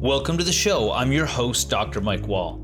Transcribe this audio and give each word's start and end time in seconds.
Welcome 0.00 0.38
to 0.38 0.44
the 0.44 0.50
show. 0.50 0.92
I'm 0.92 1.12
your 1.12 1.26
host, 1.26 1.68
Dr. 1.68 2.00
Mike 2.00 2.26
Wall. 2.26 2.58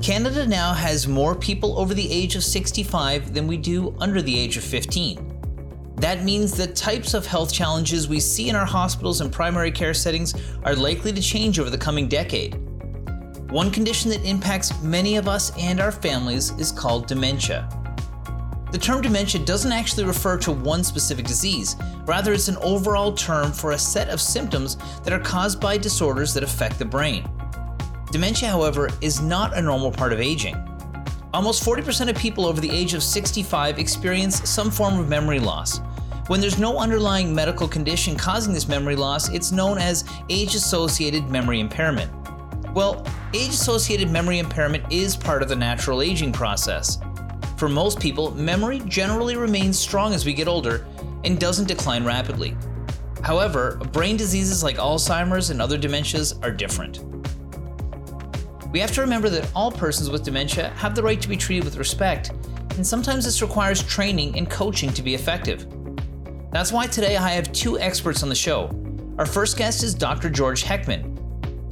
Canada 0.00 0.46
now 0.46 0.72
has 0.72 1.06
more 1.06 1.34
people 1.34 1.78
over 1.78 1.92
the 1.92 2.10
age 2.10 2.36
of 2.36 2.42
65 2.42 3.34
than 3.34 3.46
we 3.46 3.58
do 3.58 3.94
under 4.00 4.22
the 4.22 4.34
age 4.34 4.56
of 4.56 4.64
15. 4.64 5.92
That 5.96 6.24
means 6.24 6.52
the 6.52 6.68
types 6.68 7.12
of 7.12 7.26
health 7.26 7.52
challenges 7.52 8.08
we 8.08 8.18
see 8.18 8.48
in 8.48 8.56
our 8.56 8.64
hospitals 8.64 9.20
and 9.20 9.30
primary 9.30 9.70
care 9.70 9.92
settings 9.92 10.32
are 10.64 10.74
likely 10.74 11.12
to 11.12 11.20
change 11.20 11.58
over 11.58 11.68
the 11.68 11.76
coming 11.76 12.08
decade. 12.08 12.54
One 13.50 13.70
condition 13.70 14.10
that 14.12 14.24
impacts 14.24 14.80
many 14.80 15.16
of 15.16 15.28
us 15.28 15.52
and 15.58 15.80
our 15.80 15.92
families 15.92 16.52
is 16.52 16.72
called 16.72 17.06
dementia. 17.06 17.68
The 18.72 18.78
term 18.78 19.02
dementia 19.02 19.44
doesn't 19.44 19.72
actually 19.72 20.04
refer 20.04 20.38
to 20.38 20.52
one 20.52 20.84
specific 20.84 21.26
disease, 21.26 21.74
rather, 22.04 22.32
it's 22.32 22.46
an 22.46 22.56
overall 22.58 23.12
term 23.12 23.50
for 23.50 23.72
a 23.72 23.78
set 23.78 24.08
of 24.08 24.20
symptoms 24.20 24.76
that 25.02 25.12
are 25.12 25.18
caused 25.18 25.60
by 25.60 25.76
disorders 25.76 26.32
that 26.34 26.44
affect 26.44 26.78
the 26.78 26.84
brain. 26.84 27.28
Dementia, 28.12 28.48
however, 28.48 28.88
is 29.00 29.20
not 29.20 29.56
a 29.56 29.62
normal 29.62 29.90
part 29.90 30.12
of 30.12 30.20
aging. 30.20 30.56
Almost 31.32 31.64
40% 31.64 32.10
of 32.10 32.16
people 32.16 32.46
over 32.46 32.60
the 32.60 32.70
age 32.70 32.94
of 32.94 33.02
65 33.02 33.78
experience 33.78 34.48
some 34.48 34.70
form 34.70 35.00
of 35.00 35.08
memory 35.08 35.40
loss. 35.40 35.80
When 36.28 36.40
there's 36.40 36.58
no 36.58 36.78
underlying 36.78 37.34
medical 37.34 37.66
condition 37.66 38.16
causing 38.16 38.52
this 38.52 38.68
memory 38.68 38.94
loss, 38.94 39.28
it's 39.30 39.50
known 39.50 39.78
as 39.78 40.04
age 40.28 40.54
associated 40.54 41.28
memory 41.28 41.58
impairment. 41.58 42.10
Well, 42.72 43.04
age 43.34 43.50
associated 43.50 44.10
memory 44.10 44.38
impairment 44.38 44.92
is 44.92 45.16
part 45.16 45.42
of 45.42 45.48
the 45.48 45.56
natural 45.56 46.02
aging 46.02 46.32
process. 46.32 46.98
For 47.60 47.68
most 47.68 48.00
people, 48.00 48.30
memory 48.30 48.80
generally 48.86 49.36
remains 49.36 49.78
strong 49.78 50.14
as 50.14 50.24
we 50.24 50.32
get 50.32 50.48
older 50.48 50.86
and 51.24 51.38
doesn't 51.38 51.68
decline 51.68 52.04
rapidly. 52.04 52.56
However, 53.22 53.76
brain 53.92 54.16
diseases 54.16 54.64
like 54.64 54.78
Alzheimer's 54.78 55.50
and 55.50 55.60
other 55.60 55.76
dementias 55.76 56.42
are 56.42 56.50
different. 56.50 57.00
We 58.72 58.80
have 58.80 58.92
to 58.92 59.02
remember 59.02 59.28
that 59.28 59.50
all 59.54 59.70
persons 59.70 60.08
with 60.08 60.24
dementia 60.24 60.70
have 60.70 60.94
the 60.94 61.02
right 61.02 61.20
to 61.20 61.28
be 61.28 61.36
treated 61.36 61.64
with 61.66 61.76
respect, 61.76 62.30
and 62.76 62.86
sometimes 62.86 63.26
this 63.26 63.42
requires 63.42 63.82
training 63.82 64.38
and 64.38 64.48
coaching 64.48 64.90
to 64.94 65.02
be 65.02 65.14
effective. 65.14 65.66
That's 66.52 66.72
why 66.72 66.86
today 66.86 67.18
I 67.18 67.28
have 67.28 67.52
two 67.52 67.78
experts 67.78 68.22
on 68.22 68.30
the 68.30 68.34
show. 68.34 68.74
Our 69.18 69.26
first 69.26 69.58
guest 69.58 69.82
is 69.82 69.94
Dr. 69.94 70.30
George 70.30 70.64
Heckman, 70.64 71.09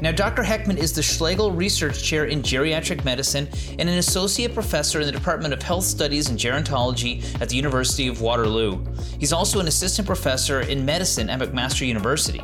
now, 0.01 0.13
Dr. 0.13 0.43
Heckman 0.45 0.77
is 0.77 0.93
the 0.93 1.03
Schlegel 1.03 1.51
Research 1.51 2.05
Chair 2.05 2.27
in 2.27 2.41
Geriatric 2.41 3.05
Medicine 3.05 3.49
and 3.81 3.89
an 3.89 3.99
Associate 3.99 4.53
Professor 4.55 5.01
in 5.01 5.07
the 5.07 5.13
Department 5.13 5.53
of 5.53 5.61
Health 5.61 5.83
Studies 5.83 6.29
and 6.29 6.39
Gerontology 6.39 7.25
at 7.41 7.49
the 7.49 7.57
University 7.57 8.07
of 8.07 8.21
Waterloo. 8.21 8.85
He's 9.19 9.33
also 9.33 9.59
an 9.59 9.67
Assistant 9.67 10.07
Professor 10.07 10.61
in 10.61 10.85
Medicine 10.85 11.29
at 11.29 11.41
McMaster 11.41 11.85
University. 11.85 12.41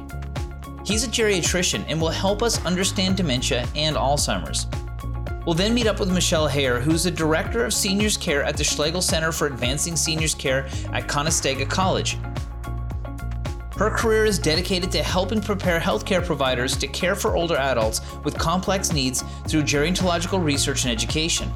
He's 0.85 1.05
a 1.05 1.09
geriatrician 1.09 1.85
and 1.89 2.01
will 2.01 2.09
help 2.09 2.43
us 2.43 2.65
understand 2.67 3.17
dementia 3.17 3.69
and 3.77 3.95
Alzheimer's. 3.95 4.67
We'll 5.47 5.55
then 5.55 5.75
meet 5.75 5.87
up 5.87 6.01
with 6.01 6.13
Michelle 6.13 6.49
Heyer, 6.49 6.81
who's 6.81 7.05
the 7.05 7.11
Director 7.11 7.65
of 7.65 7.73
Seniors 7.73 8.17
Care 8.17 8.43
at 8.43 8.57
the 8.57 8.65
Schlegel 8.65 9.01
Center 9.01 9.31
for 9.31 9.47
Advancing 9.47 9.95
Seniors 9.95 10.35
Care 10.35 10.67
at 10.93 11.07
Conestoga 11.07 11.67
College. 11.67 12.19
Her 13.77 13.91
career 13.91 14.25
is 14.25 14.39
dedicated 14.39 14.93
to 14.93 15.03
helping 15.03 15.41
prepare 15.41 15.81
healthcare 15.81 16.25
providers 16.25 16.77
to 16.77 16.87
care 16.87 17.17
for 17.17 17.35
older 17.35 17.57
adults 17.57 18.01
with 18.23 18.39
complex 18.39 18.93
needs 18.93 19.25
through 19.49 19.63
gerontological 19.63 20.43
research 20.43 20.85
and 20.85 20.93
education. 20.93 21.51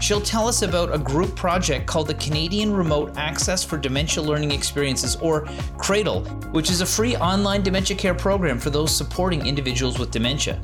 She'll 0.00 0.20
tell 0.20 0.48
us 0.48 0.62
about 0.62 0.92
a 0.92 0.98
group 0.98 1.36
project 1.36 1.86
called 1.86 2.08
the 2.08 2.14
Canadian 2.14 2.74
Remote 2.74 3.16
Access 3.16 3.62
for 3.62 3.76
Dementia 3.76 4.20
Learning 4.20 4.50
Experiences, 4.50 5.14
or 5.16 5.42
CRADLE, 5.78 6.24
which 6.50 6.70
is 6.70 6.80
a 6.80 6.86
free 6.86 7.16
online 7.16 7.62
dementia 7.62 7.96
care 7.96 8.14
program 8.14 8.58
for 8.58 8.70
those 8.70 8.96
supporting 8.96 9.46
individuals 9.46 9.98
with 9.98 10.10
dementia. 10.10 10.58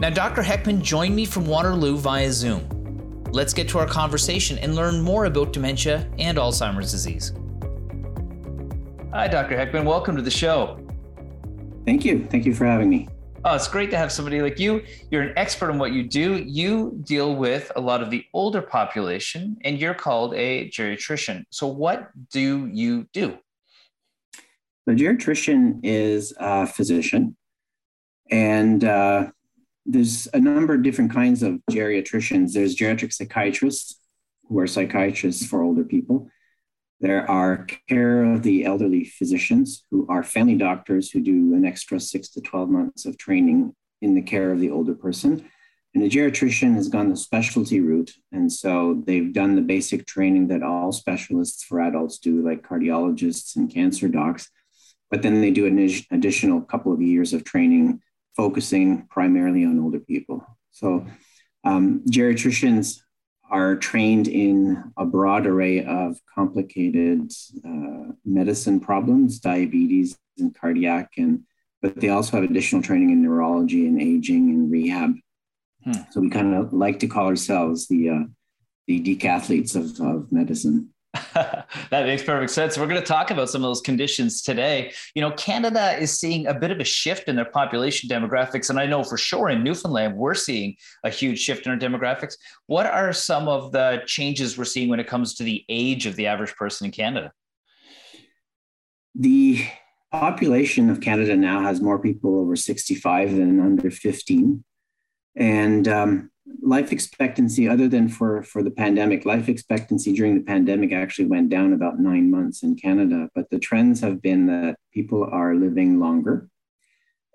Now, 0.00 0.10
Dr. 0.10 0.42
Heckman 0.42 0.82
joined 0.82 1.14
me 1.14 1.26
from 1.26 1.46
Waterloo 1.46 1.96
via 1.96 2.32
Zoom. 2.32 2.66
Let's 3.30 3.54
get 3.54 3.68
to 3.68 3.78
our 3.78 3.86
conversation 3.86 4.58
and 4.58 4.74
learn 4.74 5.00
more 5.00 5.26
about 5.26 5.52
dementia 5.52 6.10
and 6.18 6.38
Alzheimer's 6.38 6.90
disease. 6.90 7.32
Hi, 9.14 9.28
Dr. 9.28 9.56
Heckman. 9.56 9.84
Welcome 9.84 10.16
to 10.16 10.22
the 10.22 10.28
show. 10.28 10.76
Thank 11.86 12.04
you. 12.04 12.26
Thank 12.32 12.44
you 12.44 12.52
for 12.52 12.64
having 12.64 12.90
me. 12.90 13.08
Oh, 13.44 13.54
it's 13.54 13.68
great 13.68 13.88
to 13.92 13.96
have 13.96 14.10
somebody 14.10 14.42
like 14.42 14.58
you. 14.58 14.82
You're 15.08 15.22
an 15.22 15.32
expert 15.36 15.70
in 15.70 15.78
what 15.78 15.92
you 15.92 16.02
do. 16.02 16.38
You 16.38 17.00
deal 17.04 17.36
with 17.36 17.70
a 17.76 17.80
lot 17.80 18.02
of 18.02 18.10
the 18.10 18.24
older 18.34 18.60
population, 18.60 19.56
and 19.62 19.78
you're 19.78 19.94
called 19.94 20.34
a 20.34 20.68
geriatrician. 20.68 21.44
So, 21.50 21.68
what 21.68 22.10
do 22.32 22.66
you 22.66 23.06
do? 23.12 23.38
The 24.86 24.94
geriatrician 24.94 25.78
is 25.84 26.34
a 26.40 26.66
physician, 26.66 27.36
and 28.32 28.82
uh, 28.82 29.30
there's 29.86 30.26
a 30.34 30.40
number 30.40 30.74
of 30.74 30.82
different 30.82 31.12
kinds 31.12 31.44
of 31.44 31.60
geriatricians. 31.70 32.54
There's 32.54 32.74
geriatric 32.74 33.12
psychiatrists, 33.12 34.00
who 34.48 34.58
are 34.58 34.66
psychiatrists 34.66 35.46
for 35.46 35.62
older 35.62 35.84
people. 35.84 36.28
There 37.04 37.30
are 37.30 37.66
care 37.86 38.24
of 38.24 38.42
the 38.42 38.64
elderly 38.64 39.04
physicians 39.04 39.84
who 39.90 40.06
are 40.08 40.22
family 40.22 40.54
doctors 40.54 41.10
who 41.10 41.20
do 41.20 41.52
an 41.52 41.66
extra 41.66 42.00
six 42.00 42.30
to 42.30 42.40
12 42.40 42.70
months 42.70 43.04
of 43.04 43.18
training 43.18 43.74
in 44.00 44.14
the 44.14 44.22
care 44.22 44.50
of 44.50 44.58
the 44.58 44.70
older 44.70 44.94
person. 44.94 45.44
And 45.94 46.02
a 46.02 46.08
geriatrician 46.08 46.76
has 46.76 46.88
gone 46.88 47.10
the 47.10 47.16
specialty 47.18 47.82
route. 47.82 48.10
And 48.32 48.50
so 48.50 49.02
they've 49.06 49.34
done 49.34 49.54
the 49.54 49.60
basic 49.60 50.06
training 50.06 50.48
that 50.48 50.62
all 50.62 50.92
specialists 50.92 51.62
for 51.62 51.82
adults 51.82 52.16
do, 52.16 52.40
like 52.40 52.66
cardiologists 52.66 53.54
and 53.54 53.70
cancer 53.70 54.08
docs. 54.08 54.48
But 55.10 55.20
then 55.20 55.42
they 55.42 55.50
do 55.50 55.66
an 55.66 55.78
additional 56.10 56.62
couple 56.62 56.94
of 56.94 57.02
years 57.02 57.34
of 57.34 57.44
training 57.44 58.00
focusing 58.34 59.08
primarily 59.10 59.66
on 59.66 59.78
older 59.78 60.00
people. 60.00 60.42
So 60.70 61.04
um, 61.64 62.00
geriatricians 62.10 63.02
are 63.50 63.76
trained 63.76 64.28
in 64.28 64.92
a 64.96 65.04
broad 65.04 65.46
array 65.46 65.84
of 65.84 66.18
complicated 66.34 67.30
uh, 67.64 68.12
medicine 68.24 68.80
problems, 68.80 69.38
diabetes 69.38 70.18
and 70.38 70.54
cardiac, 70.54 71.10
and 71.18 71.44
but 71.82 72.00
they 72.00 72.08
also 72.08 72.40
have 72.40 72.48
additional 72.48 72.80
training 72.80 73.10
in 73.10 73.22
neurology 73.22 73.86
and 73.86 74.00
aging 74.00 74.48
and 74.48 74.70
rehab. 74.70 75.14
Hmm. 75.84 75.92
So 76.10 76.20
we 76.20 76.30
kind 76.30 76.54
of 76.54 76.72
like 76.72 76.98
to 77.00 77.06
call 77.06 77.26
ourselves 77.26 77.88
the 77.88 78.08
uh, 78.08 78.24
the 78.86 79.02
decathletes 79.02 79.76
of, 79.76 80.00
of 80.00 80.32
medicine. 80.32 80.93
that 81.34 81.66
makes 82.06 82.24
perfect 82.24 82.50
sense. 82.50 82.76
We're 82.76 82.88
going 82.88 83.00
to 83.00 83.06
talk 83.06 83.30
about 83.30 83.48
some 83.48 83.62
of 83.62 83.68
those 83.68 83.80
conditions 83.80 84.42
today. 84.42 84.92
You 85.14 85.22
know, 85.22 85.30
Canada 85.32 85.96
is 85.96 86.18
seeing 86.18 86.46
a 86.46 86.54
bit 86.54 86.70
of 86.72 86.80
a 86.80 86.84
shift 86.84 87.28
in 87.28 87.36
their 87.36 87.44
population 87.44 88.08
demographics. 88.08 88.68
And 88.68 88.80
I 88.80 88.86
know 88.86 89.04
for 89.04 89.16
sure 89.16 89.48
in 89.48 89.62
Newfoundland, 89.62 90.16
we're 90.16 90.34
seeing 90.34 90.76
a 91.04 91.10
huge 91.10 91.38
shift 91.38 91.66
in 91.66 91.72
our 91.72 91.78
demographics. 91.78 92.34
What 92.66 92.86
are 92.86 93.12
some 93.12 93.46
of 93.46 93.70
the 93.70 94.02
changes 94.06 94.58
we're 94.58 94.64
seeing 94.64 94.88
when 94.88 94.98
it 94.98 95.06
comes 95.06 95.34
to 95.34 95.44
the 95.44 95.64
age 95.68 96.06
of 96.06 96.16
the 96.16 96.26
average 96.26 96.54
person 96.56 96.86
in 96.86 96.90
Canada? 96.90 97.32
The 99.14 99.64
population 100.10 100.90
of 100.90 101.00
Canada 101.00 101.36
now 101.36 101.60
has 101.60 101.80
more 101.80 102.00
people 102.00 102.40
over 102.40 102.56
65 102.56 103.30
than 103.30 103.60
under 103.60 103.90
15. 103.90 104.64
And 105.36 105.88
um, 105.88 106.30
life 106.62 106.92
expectancy, 106.92 107.68
other 107.68 107.88
than 107.88 108.08
for, 108.08 108.42
for 108.42 108.62
the 108.62 108.70
pandemic, 108.70 109.24
life 109.24 109.48
expectancy 109.48 110.12
during 110.12 110.34
the 110.34 110.44
pandemic 110.44 110.92
actually 110.92 111.26
went 111.26 111.48
down 111.48 111.72
about 111.72 111.98
nine 111.98 112.30
months 112.30 112.62
in 112.62 112.76
Canada. 112.76 113.28
But 113.34 113.50
the 113.50 113.58
trends 113.58 114.00
have 114.00 114.20
been 114.20 114.46
that 114.46 114.76
people 114.92 115.24
are 115.24 115.54
living 115.54 115.98
longer. 116.00 116.48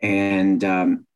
And 0.01 0.63
um, 0.63 1.07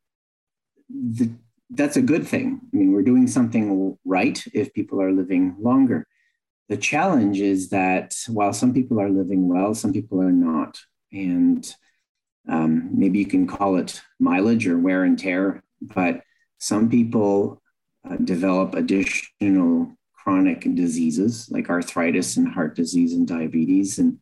the, 0.88 1.30
that's 1.70 1.96
a 1.96 2.02
good 2.02 2.26
thing. 2.26 2.60
I 2.72 2.76
mean, 2.76 2.92
we're 2.92 3.02
doing 3.02 3.26
something 3.26 3.96
right 4.04 4.42
if 4.52 4.74
people 4.74 5.00
are 5.00 5.12
living 5.12 5.56
longer. 5.60 6.06
The 6.68 6.76
challenge 6.76 7.40
is 7.40 7.70
that 7.70 8.14
while 8.28 8.52
some 8.52 8.72
people 8.72 9.00
are 9.00 9.10
living 9.10 9.48
well, 9.48 9.74
some 9.74 9.92
people 9.92 10.20
are 10.20 10.32
not. 10.32 10.78
And 11.12 11.74
um, 12.48 12.90
maybe 12.92 13.18
you 13.18 13.26
can 13.26 13.46
call 13.46 13.76
it 13.76 14.02
mileage 14.18 14.66
or 14.66 14.78
wear 14.78 15.04
and 15.04 15.18
tear, 15.18 15.62
but 15.80 16.22
some 16.58 16.88
people 16.88 17.62
uh, 18.08 18.16
develop 18.16 18.74
additional 18.74 19.92
chronic 20.12 20.66
diseases 20.74 21.48
like 21.50 21.68
arthritis 21.68 22.36
and 22.36 22.48
heart 22.48 22.74
disease 22.74 23.12
and 23.12 23.26
diabetes. 23.28 23.98
And 23.98 24.18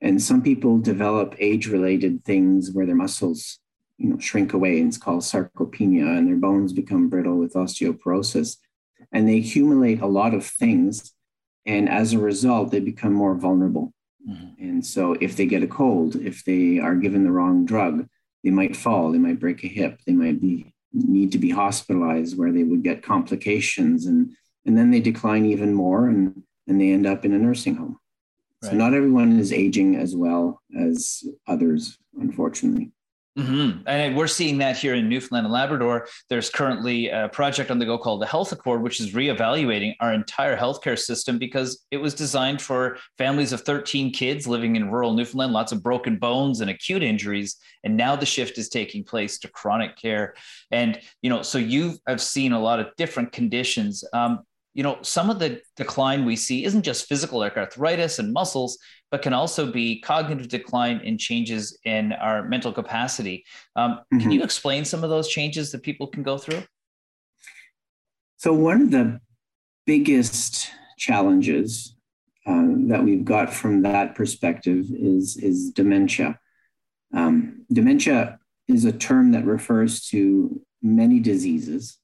and 0.00 0.20
some 0.20 0.42
people 0.42 0.78
develop 0.78 1.36
age-related 1.38 2.24
things 2.24 2.72
where 2.72 2.86
their 2.86 2.96
muscles 2.96 3.58
you 3.98 4.08
know 4.08 4.18
shrink 4.18 4.52
away 4.52 4.80
and 4.80 4.88
it's 4.88 4.98
called 4.98 5.22
sarcopenia 5.22 6.18
and 6.18 6.26
their 6.26 6.36
bones 6.36 6.72
become 6.72 7.08
brittle 7.08 7.36
with 7.36 7.54
osteoporosis. 7.54 8.56
And 9.12 9.28
they 9.28 9.38
accumulate 9.38 10.00
a 10.00 10.06
lot 10.06 10.34
of 10.34 10.44
things 10.44 11.12
and 11.66 11.88
as 11.88 12.12
a 12.12 12.18
result 12.18 12.70
they 12.70 12.80
become 12.80 13.12
more 13.12 13.34
vulnerable. 13.34 13.92
Mm-hmm. 14.28 14.62
and 14.62 14.86
so 14.86 15.16
if 15.20 15.36
they 15.36 15.46
get 15.46 15.64
a 15.64 15.66
cold 15.66 16.14
if 16.14 16.44
they 16.44 16.78
are 16.78 16.94
given 16.94 17.24
the 17.24 17.32
wrong 17.32 17.66
drug 17.66 18.06
they 18.44 18.50
might 18.50 18.76
fall 18.76 19.10
they 19.10 19.18
might 19.18 19.40
break 19.40 19.64
a 19.64 19.66
hip 19.66 19.98
they 20.06 20.12
might 20.12 20.40
be 20.40 20.72
need 20.92 21.32
to 21.32 21.38
be 21.38 21.50
hospitalized 21.50 22.36
where 22.36 22.52
they 22.52 22.62
would 22.62 22.82
get 22.82 23.02
complications 23.02 24.06
and 24.06 24.32
and 24.64 24.76
then 24.78 24.90
they 24.90 25.00
decline 25.00 25.46
even 25.46 25.74
more 25.74 26.08
and 26.08 26.42
and 26.66 26.80
they 26.80 26.92
end 26.92 27.06
up 27.06 27.24
in 27.24 27.32
a 27.32 27.38
nursing 27.38 27.74
home 27.74 27.98
right. 28.62 28.70
so 28.70 28.76
not 28.76 28.94
everyone 28.94 29.38
is 29.38 29.52
aging 29.52 29.96
as 29.96 30.14
well 30.14 30.60
as 30.78 31.24
others 31.46 31.98
unfortunately 32.20 32.92
Mm-hmm. 33.38 33.88
And 33.88 34.14
we're 34.14 34.26
seeing 34.26 34.58
that 34.58 34.76
here 34.76 34.94
in 34.94 35.08
Newfoundland 35.08 35.46
and 35.46 35.52
Labrador. 35.54 36.06
There's 36.28 36.50
currently 36.50 37.08
a 37.08 37.28
project 37.28 37.70
on 37.70 37.78
the 37.78 37.86
go 37.86 37.96
called 37.96 38.20
the 38.20 38.26
Health 38.26 38.52
Accord, 38.52 38.82
which 38.82 39.00
is 39.00 39.14
reevaluating 39.14 39.94
our 40.00 40.12
entire 40.12 40.56
healthcare 40.56 40.98
system 40.98 41.38
because 41.38 41.82
it 41.90 41.96
was 41.96 42.12
designed 42.12 42.60
for 42.60 42.98
families 43.16 43.52
of 43.52 43.62
13 43.62 44.12
kids 44.12 44.46
living 44.46 44.76
in 44.76 44.90
rural 44.90 45.14
Newfoundland, 45.14 45.54
lots 45.54 45.72
of 45.72 45.82
broken 45.82 46.18
bones 46.18 46.60
and 46.60 46.70
acute 46.70 47.02
injuries. 47.02 47.56
And 47.84 47.96
now 47.96 48.16
the 48.16 48.26
shift 48.26 48.58
is 48.58 48.68
taking 48.68 49.02
place 49.02 49.38
to 49.38 49.48
chronic 49.48 49.96
care. 49.96 50.34
And, 50.70 51.00
you 51.22 51.30
know, 51.30 51.40
so 51.40 51.56
you 51.56 51.96
have 52.06 52.20
seen 52.20 52.52
a 52.52 52.60
lot 52.60 52.80
of 52.80 52.88
different 52.96 53.32
conditions. 53.32 54.04
Um, 54.12 54.40
you 54.74 54.82
know, 54.82 54.98
some 55.02 55.28
of 55.28 55.38
the 55.38 55.60
decline 55.76 56.24
we 56.24 56.36
see 56.36 56.64
isn't 56.64 56.82
just 56.82 57.06
physical 57.06 57.38
like 57.38 57.56
arthritis 57.56 58.18
and 58.18 58.32
muscles, 58.32 58.78
but 59.10 59.22
can 59.22 59.34
also 59.34 59.70
be 59.70 60.00
cognitive 60.00 60.48
decline 60.48 61.00
and 61.04 61.20
changes 61.20 61.78
in 61.84 62.12
our 62.14 62.48
mental 62.48 62.72
capacity. 62.72 63.44
Um, 63.76 63.92
mm-hmm. 63.92 64.20
Can 64.20 64.30
you 64.30 64.42
explain 64.42 64.84
some 64.84 65.04
of 65.04 65.10
those 65.10 65.28
changes 65.28 65.72
that 65.72 65.82
people 65.82 66.06
can 66.06 66.22
go 66.22 66.38
through? 66.38 66.62
So, 68.38 68.52
one 68.54 68.82
of 68.82 68.90
the 68.90 69.20
biggest 69.86 70.70
challenges 70.98 71.94
uh, 72.46 72.64
that 72.88 73.04
we've 73.04 73.24
got 73.24 73.52
from 73.52 73.82
that 73.82 74.14
perspective 74.14 74.86
is, 74.90 75.36
is 75.36 75.70
dementia. 75.70 76.38
Um, 77.14 77.66
dementia 77.70 78.38
is 78.68 78.84
a 78.84 78.92
term 78.92 79.32
that 79.32 79.44
refers 79.44 80.06
to 80.08 80.60
many 80.82 81.20
diseases 81.20 81.98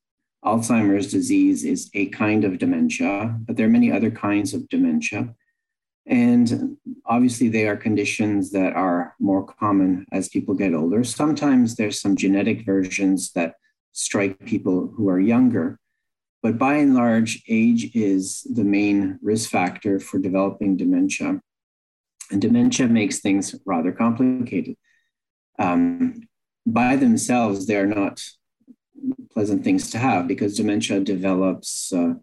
Alzheimer's 0.45 1.11
disease 1.11 1.65
is 1.65 1.91
a 1.95 2.07
kind 2.07 2.45
of 2.45 2.59
dementia, 2.59 3.37
but 3.41 3.57
there 3.57 3.67
are 3.67 3.71
many 3.71 3.91
other 3.91 4.11
kinds 4.11 4.55
of 4.55 4.69
dementia. 4.69 5.35
And 6.07 6.79
obviously, 7.05 7.49
they 7.49 7.67
are 7.69 7.77
conditions 7.77 8.51
that 8.53 8.73
are 8.73 9.15
more 9.21 9.45
common 9.45 10.07
as 10.11 10.29
people 10.29 10.55
get 10.55 10.73
older. 10.73 11.05
Sometimes 11.05 11.75
there's 11.75 12.01
some 12.01 12.17
genetic 12.17 12.65
versions 12.65 13.33
that 13.33 13.57
strike 13.93 14.39
people 14.47 14.93
who 14.97 15.09
are 15.09 15.21
younger. 15.21 15.79
But 16.43 16.57
by 16.57 16.77
and 16.77 16.95
large, 16.95 17.43
age 17.49 17.91
is 17.95 18.47
the 18.55 18.65
main 18.65 19.19
risk 19.21 19.51
factor 19.51 19.99
for 19.99 20.19
developing 20.19 20.77
dementia. 20.77 21.41
And 22.31 22.41
dementia 22.41 22.87
makes 22.87 23.19
things 23.19 23.55
rather 23.67 23.93
complicated. 23.93 24.77
Um, 25.59 26.29
by 26.65 26.97
themselves, 26.97 27.67
they're 27.67 27.87
not 27.87 28.23
pleasant 29.33 29.65
things 29.65 29.91
to 29.91 29.99
have 29.99 30.27
because 30.27 30.57
dementia 30.57 31.01
develops 31.01 31.93
uh, 31.93 32.15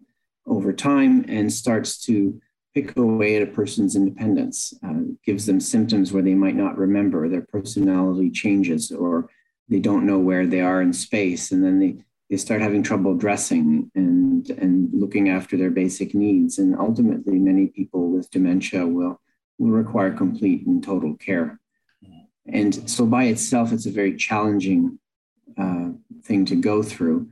over 0.46 0.72
time 0.72 1.24
and 1.28 1.52
starts 1.52 1.98
to 2.04 2.40
pick 2.74 2.96
away 2.98 3.36
at 3.36 3.48
a 3.48 3.50
person's 3.50 3.96
independence, 3.96 4.74
uh, 4.86 5.00
gives 5.24 5.46
them 5.46 5.58
symptoms 5.58 6.12
where 6.12 6.22
they 6.22 6.34
might 6.34 6.54
not 6.54 6.76
remember, 6.76 7.26
their 7.26 7.40
personality 7.40 8.30
changes, 8.30 8.92
or 8.92 9.30
they 9.68 9.78
don't 9.78 10.04
know 10.04 10.18
where 10.18 10.46
they 10.46 10.60
are 10.60 10.82
in 10.82 10.92
space, 10.92 11.52
and 11.52 11.64
then 11.64 11.80
they, 11.80 11.96
they 12.28 12.36
start 12.36 12.60
having 12.60 12.82
trouble 12.82 13.14
dressing 13.14 13.90
and, 13.94 14.50
and 14.50 14.90
looking 14.92 15.30
after 15.30 15.56
their 15.56 15.70
basic 15.70 16.14
needs. 16.14 16.58
And 16.58 16.78
ultimately, 16.78 17.38
many 17.38 17.68
people 17.68 18.10
with 18.10 18.30
dementia 18.30 18.86
will, 18.86 19.20
will 19.58 19.70
require 19.70 20.12
complete 20.12 20.66
and 20.66 20.84
total 20.84 21.14
care. 21.14 21.58
And 22.46 22.88
so, 22.88 23.06
by 23.06 23.24
itself, 23.24 23.72
it's 23.72 23.86
a 23.86 23.90
very 23.90 24.14
challenging 24.16 24.98
uh, 25.58 25.88
thing 26.26 26.44
to 26.46 26.56
go 26.56 26.82
through. 26.82 27.28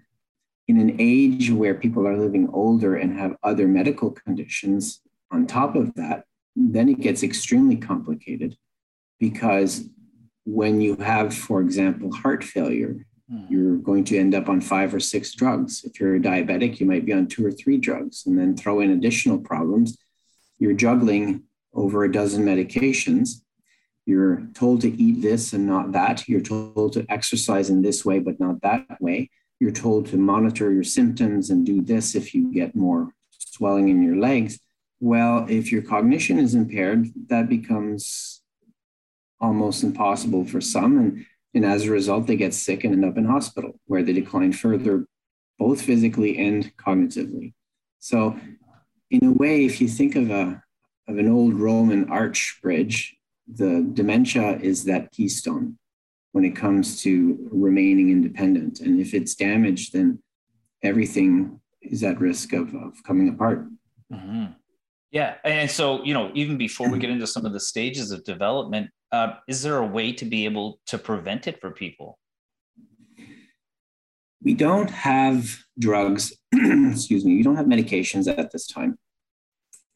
In 0.67 0.81
an 0.81 0.97
age 0.99 1.51
where 1.51 1.75
people 1.75 2.07
are 2.07 2.17
living 2.17 2.49
older 2.53 2.97
and 2.97 3.19
have 3.19 3.37
other 3.43 3.69
medical 3.69 4.11
conditions 4.11 5.01
on 5.31 5.47
top 5.47 5.77
of 5.77 5.95
that, 5.95 6.25
then 6.57 6.89
it 6.89 7.01
gets 7.01 7.23
extremely 7.23 7.77
complicated 7.77 8.57
because 9.19 9.89
when 10.47 10.81
you 10.81 10.97
have, 10.97 11.35
for 11.35 11.61
example, 11.61 12.13
heart 12.13 12.45
failure, 12.45 13.07
hmm. 13.29 13.45
you're 13.49 13.77
going 13.77 14.05
to 14.05 14.19
end 14.19 14.35
up 14.35 14.49
on 14.49 14.61
five 14.61 14.95
or 14.95 15.01
six 15.01 15.35
drugs. 15.35 15.85
If 15.85 15.99
you're 15.99 16.17
a 16.17 16.21
diabetic, 16.21 16.81
you 16.81 16.87
might 16.87 17.05
be 17.05 17.13
on 17.13 17.27
two 17.27 17.45
or 17.45 17.53
three 17.53 17.79
drugs, 17.79 18.25
and 18.27 18.39
then 18.39 18.57
throw 18.57 18.81
in 18.81 18.91
additional 18.91 19.39
problems. 19.39 19.99
You're 20.59 20.75
juggling 20.75 21.43
over 21.73 22.05
a 22.05 22.13
dozen 22.13 22.45
medications 22.45 23.44
you're 24.07 24.47
told 24.55 24.83
to 24.83 24.91
eat 25.01 25.23
this 25.23 25.53
and 25.53 25.67
not 25.67 25.93
that. 25.93 26.29
You're 26.29 26.41
told 26.41 26.93
to 26.93 27.07
exercise 27.09 27.71
in 27.71 27.83
this 27.83 28.05
way, 28.05 28.19
but 28.19 28.39
not 28.39 28.61
that 28.63 29.01
way. 29.01 29.31
You're 29.61 29.71
told 29.71 30.07
to 30.07 30.17
monitor 30.17 30.73
your 30.73 30.85
symptoms 30.85 31.51
and 31.51 31.65
do 31.65 31.81
this 31.81 32.15
if 32.15 32.35
you 32.35 32.53
get 32.53 32.77
more 32.77 33.11
swelling 33.39 33.89
in 33.89 34.03
your 34.03 34.17
legs. 34.17 34.59
Well, 35.01 35.47
if 35.49 35.73
your 35.73 35.83
cognition 35.83 36.39
is 36.39 36.55
impaired, 36.55 37.09
that 37.29 37.49
becomes 37.49 38.43
almost 39.41 39.83
impossible 39.83 40.45
for 40.45 40.61
some. 40.61 40.99
And, 40.99 41.27
and 41.55 41.65
as 41.65 41.87
a 41.87 41.91
result, 41.91 42.27
they 42.27 42.37
get 42.37 42.53
sick 42.53 42.85
and 42.85 42.93
end 42.95 43.05
up 43.05 43.17
in 43.17 43.25
hospital 43.25 43.79
where 43.87 44.03
they 44.03 44.13
decline 44.13 44.53
further, 44.53 45.07
both 45.59 45.81
physically 45.81 46.39
and 46.39 46.77
cognitively. 46.77 47.55
So, 48.01 48.39
in 49.11 49.27
a 49.27 49.33
way, 49.33 49.65
if 49.65 49.81
you 49.81 49.89
think 49.89 50.17
of 50.17 50.31
a 50.31 50.63
of 51.07 51.19
an 51.19 51.29
old 51.29 51.55
Roman 51.55 52.11
arch 52.11 52.59
bridge, 52.63 53.17
the 53.53 53.89
dementia 53.93 54.59
is 54.59 54.85
that 54.85 55.11
keystone 55.13 55.79
when 56.33 56.45
it 56.45 56.57
comes 56.57 57.03
to 57.03 57.49
remaining 57.53 58.11
independent. 58.11 58.81
And 58.81 59.01
if 59.01 59.15
it's 59.15 59.35
damaged, 59.35 59.93
then 59.93 60.21
everything 60.83 61.61
is 61.83 62.03
at 62.03 62.21
risk 62.21 62.53
of, 62.53 62.75
of 62.75 63.03
coming 63.07 63.29
apart. 63.29 63.67
Mm-hmm. 64.13 64.47
Yeah. 65.11 65.35
And 65.45 65.71
so, 65.71 66.03
you 66.03 66.13
know, 66.13 66.33
even 66.35 66.59
before 66.59 66.89
we 66.89 66.99
get 66.99 67.11
into 67.11 67.27
some 67.27 67.47
of 67.47 67.53
the 67.53 67.61
stages 67.61 68.11
of 68.11 68.25
development, 68.25 68.91
uh, 69.13 69.35
is 69.47 69.63
there 69.63 69.79
a 69.79 69.87
way 69.87 70.13
to 70.13 70.25
be 70.25 70.45
able 70.45 70.81
to 70.87 70.99
prevent 70.99 71.47
it 71.47 71.61
for 71.61 71.71
people? 71.71 72.19
We 74.43 74.55
don't 74.55 74.91
have 74.91 75.57
drugs, 75.79 76.33
excuse 76.53 77.25
me, 77.25 77.37
we 77.37 77.43
don't 77.43 77.57
have 77.57 77.67
medications 77.67 78.27
at 78.27 78.51
this 78.51 78.67
time 78.67 78.99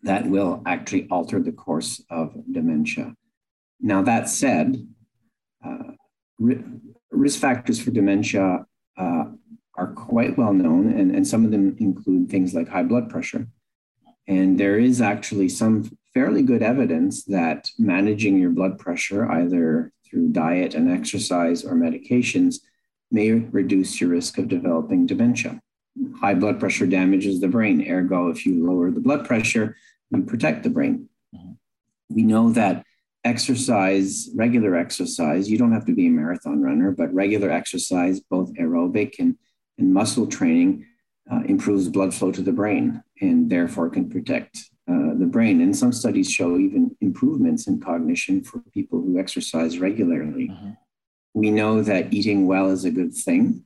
that 0.03 0.27
will 0.27 0.63
actually 0.67 1.09
alter 1.11 1.43
the 1.43 1.53
course 1.53 2.03
of 2.11 2.33
dementia. 2.53 3.15
Now, 3.81 4.03
that 4.03 4.29
said, 4.29 4.87
uh, 5.65 5.93
risk 7.11 7.41
factors 7.41 7.81
for 7.81 7.91
dementia 7.91 8.67
uh, 8.97 9.25
are 9.77 9.93
quite 9.95 10.37
well 10.37 10.53
known, 10.53 10.93
and, 10.93 11.15
and 11.15 11.27
some 11.27 11.45
of 11.45 11.51
them 11.51 11.77
include 11.79 12.29
things 12.29 12.55
like 12.55 12.69
high 12.69 12.83
blood 12.83 13.09
pressure. 13.09 13.47
And 14.27 14.59
there 14.59 14.79
is 14.79 15.01
actually 15.01 15.49
some 15.49 15.91
fairly 16.13 16.43
good 16.43 16.63
evidence 16.63 17.25
that 17.25 17.71
managing 17.79 18.39
your 18.39 18.51
blood 18.51 18.79
pressure, 18.79 19.31
either 19.31 19.93
through 20.05 20.31
diet 20.31 20.75
and 20.75 20.91
exercise 20.91 21.65
or 21.65 21.75
medications, 21.75 22.57
may 23.11 23.33
reduce 23.33 24.01
your 24.01 24.11
risk 24.11 24.37
of 24.39 24.49
developing 24.49 25.07
dementia. 25.07 25.61
High 26.21 26.35
blood 26.35 26.61
pressure 26.61 26.87
damages 26.87 27.41
the 27.41 27.49
brain. 27.49 27.89
Ergo, 27.89 28.29
if 28.29 28.45
you 28.45 28.67
lower 28.67 28.91
the 28.91 29.01
blood 29.01 29.27
pressure, 29.27 29.77
you 30.11 30.23
protect 30.23 30.63
the 30.63 30.71
brain. 30.71 31.09
Mm-hmm. 31.35 31.53
We 32.11 32.23
know 32.23 32.51
that 32.53 32.85
exercise, 33.25 34.31
regular 34.35 34.77
exercise, 34.77 35.51
you 35.51 35.59
don't 35.59 35.73
have 35.73 35.85
to 35.87 35.95
be 35.95 36.07
a 36.07 36.11
marathon 36.11 36.63
runner, 36.63 36.91
but 36.91 37.13
regular 37.13 37.51
exercise, 37.51 38.21
both 38.21 38.53
aerobic 38.55 39.19
and, 39.19 39.37
and 39.79 39.93
muscle 39.93 40.27
training, 40.27 40.87
uh, 41.31 41.43
improves 41.47 41.89
blood 41.89 42.15
flow 42.15 42.33
to 42.33 42.43
the 42.43 42.53
brain 42.53 43.03
and 43.21 43.51
therefore 43.51 43.91
can 43.91 44.09
protect 44.09 44.57
uh, 44.89 45.15
the 45.19 45.27
brain. 45.27 45.61
And 45.61 45.77
some 45.77 45.93
studies 45.93 46.31
show 46.31 46.57
even 46.57 46.97
improvements 47.01 47.67
in 47.67 47.81
cognition 47.81 48.43
for 48.43 48.61
people 48.73 49.01
who 49.01 49.19
exercise 49.19 49.79
regularly. 49.79 50.49
Mm-hmm. 50.49 50.71
We 51.35 51.51
know 51.51 51.83
that 51.83 52.13
eating 52.15 52.47
well 52.47 52.71
is 52.71 52.85
a 52.85 52.91
good 52.91 53.15
thing. 53.15 53.65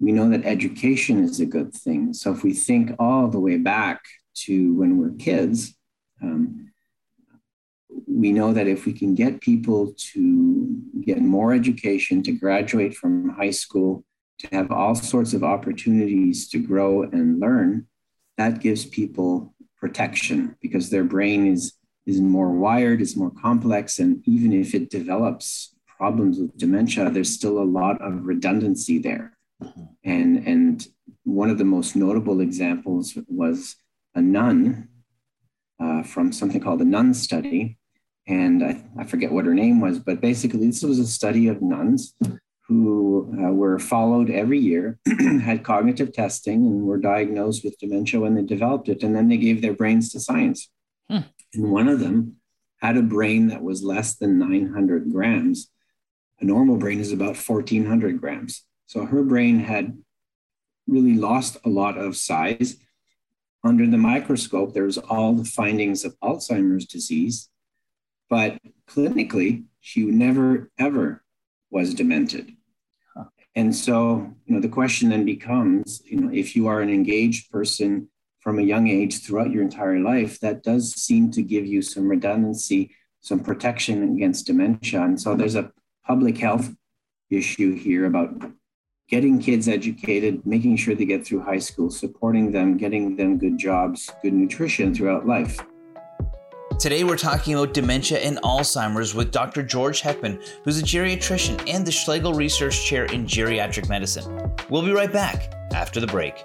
We 0.00 0.12
know 0.12 0.28
that 0.30 0.46
education 0.46 1.22
is 1.22 1.38
a 1.40 1.46
good 1.46 1.74
thing. 1.74 2.14
So 2.14 2.32
if 2.32 2.42
we 2.42 2.54
think 2.54 2.92
all 2.98 3.28
the 3.28 3.38
way 3.38 3.58
back 3.58 4.00
to 4.46 4.74
when 4.74 4.98
we're 4.98 5.16
kids, 5.16 5.76
um, 6.22 6.71
we 8.06 8.32
know 8.32 8.52
that 8.52 8.66
if 8.66 8.86
we 8.86 8.92
can 8.92 9.14
get 9.14 9.40
people 9.40 9.94
to 10.12 10.76
get 11.02 11.20
more 11.20 11.52
education, 11.52 12.22
to 12.22 12.32
graduate 12.32 12.94
from 12.94 13.30
high 13.30 13.50
school, 13.50 14.04
to 14.38 14.48
have 14.48 14.70
all 14.72 14.94
sorts 14.94 15.32
of 15.34 15.44
opportunities 15.44 16.48
to 16.48 16.58
grow 16.58 17.02
and 17.02 17.40
learn, 17.40 17.86
that 18.38 18.60
gives 18.60 18.84
people 18.84 19.54
protection 19.76 20.56
because 20.60 20.90
their 20.90 21.04
brain 21.04 21.46
is, 21.46 21.74
is 22.06 22.20
more 22.20 22.50
wired, 22.50 23.00
is 23.00 23.16
more 23.16 23.32
complex. 23.42 23.98
And 23.98 24.22
even 24.26 24.52
if 24.52 24.74
it 24.74 24.90
develops 24.90 25.74
problems 25.86 26.38
with 26.38 26.56
dementia, 26.56 27.10
there's 27.10 27.34
still 27.34 27.58
a 27.58 27.64
lot 27.64 28.00
of 28.00 28.26
redundancy 28.26 28.98
there. 28.98 29.36
Mm-hmm. 29.62 29.82
And, 30.04 30.46
and 30.46 30.86
one 31.24 31.50
of 31.50 31.58
the 31.58 31.64
most 31.64 31.94
notable 31.94 32.40
examples 32.40 33.16
was 33.28 33.76
a 34.14 34.20
nun 34.20 34.88
uh, 35.82 36.02
from 36.02 36.32
something 36.32 36.60
called 36.60 36.80
the 36.80 36.84
Nun 36.84 37.14
Study, 37.14 37.78
and 38.26 38.62
I, 38.62 38.84
I, 38.98 39.04
forget 39.04 39.32
what 39.32 39.46
her 39.46 39.54
name 39.54 39.80
was, 39.80 39.98
but 39.98 40.20
basically, 40.20 40.66
this 40.66 40.82
was 40.82 40.98
a 40.98 41.06
study 41.06 41.48
of 41.48 41.60
nuns 41.60 42.14
who 42.68 43.34
uh, 43.38 43.50
were 43.50 43.78
followed 43.78 44.30
every 44.30 44.58
year, 44.58 44.98
had 45.42 45.64
cognitive 45.64 46.12
testing, 46.12 46.64
and 46.66 46.82
were 46.84 46.98
diagnosed 46.98 47.64
with 47.64 47.78
dementia 47.78 48.20
when 48.20 48.34
they 48.34 48.42
developed 48.42 48.88
it. 48.88 49.02
And 49.02 49.14
then 49.14 49.28
they 49.28 49.36
gave 49.36 49.60
their 49.60 49.74
brains 49.74 50.10
to 50.12 50.20
science. 50.20 50.70
Hmm. 51.10 51.18
And 51.54 51.72
one 51.72 51.88
of 51.88 52.00
them 52.00 52.36
had 52.80 52.96
a 52.96 53.02
brain 53.02 53.48
that 53.48 53.62
was 53.62 53.82
less 53.82 54.16
than 54.16 54.38
900 54.38 55.10
grams. 55.10 55.70
A 56.40 56.44
normal 56.44 56.76
brain 56.76 57.00
is 57.00 57.12
about 57.12 57.36
1400 57.36 58.20
grams. 58.20 58.64
So 58.86 59.04
her 59.04 59.22
brain 59.22 59.60
had 59.60 59.96
really 60.86 61.14
lost 61.14 61.56
a 61.64 61.68
lot 61.68 61.98
of 61.98 62.16
size. 62.16 62.76
Under 63.64 63.86
the 63.86 63.98
microscope, 63.98 64.74
there's 64.74 64.98
all 64.98 65.34
the 65.34 65.44
findings 65.44 66.04
of 66.04 66.18
Alzheimer's 66.20 66.86
disease, 66.86 67.48
but 68.32 68.58
clinically, 68.88 69.64
she 69.80 70.04
never 70.04 70.70
ever 70.78 71.22
was 71.70 71.92
demented. 71.92 72.56
And 73.54 73.76
so, 73.76 74.32
you 74.46 74.54
know, 74.54 74.60
the 74.62 74.70
question 74.70 75.10
then 75.10 75.26
becomes, 75.26 76.00
you 76.06 76.18
know, 76.18 76.30
if 76.32 76.56
you 76.56 76.66
are 76.66 76.80
an 76.80 76.88
engaged 76.88 77.50
person 77.50 78.08
from 78.40 78.58
a 78.58 78.62
young 78.62 78.88
age 78.88 79.22
throughout 79.22 79.50
your 79.50 79.60
entire 79.60 80.00
life, 80.00 80.40
that 80.40 80.62
does 80.62 80.94
seem 80.94 81.30
to 81.32 81.42
give 81.42 81.66
you 81.66 81.82
some 81.82 82.08
redundancy, 82.08 82.94
some 83.20 83.40
protection 83.40 84.14
against 84.14 84.46
dementia. 84.46 85.02
And 85.02 85.20
so 85.20 85.34
there's 85.34 85.56
a 85.56 85.70
public 86.06 86.38
health 86.38 86.74
issue 87.28 87.74
here 87.74 88.06
about 88.06 88.30
getting 89.10 89.40
kids 89.40 89.68
educated, 89.68 90.46
making 90.46 90.76
sure 90.76 90.94
they 90.94 91.04
get 91.04 91.26
through 91.26 91.42
high 91.42 91.58
school, 91.58 91.90
supporting 91.90 92.50
them, 92.50 92.78
getting 92.78 93.14
them 93.14 93.36
good 93.36 93.58
jobs, 93.58 94.10
good 94.22 94.32
nutrition 94.32 94.94
throughout 94.94 95.26
life. 95.26 95.60
Today, 96.82 97.04
we're 97.04 97.16
talking 97.16 97.54
about 97.54 97.74
dementia 97.74 98.18
and 98.18 98.38
Alzheimer's 98.38 99.14
with 99.14 99.30
Dr. 99.30 99.62
George 99.62 100.02
Heckman, 100.02 100.44
who's 100.64 100.80
a 100.80 100.82
geriatrician 100.82 101.72
and 101.72 101.86
the 101.86 101.92
Schlegel 101.92 102.34
Research 102.34 102.84
Chair 102.84 103.04
in 103.04 103.24
Geriatric 103.24 103.88
Medicine. 103.88 104.52
We'll 104.68 104.82
be 104.82 104.90
right 104.90 105.12
back 105.12 105.54
after 105.72 106.00
the 106.00 106.08
break. 106.08 106.42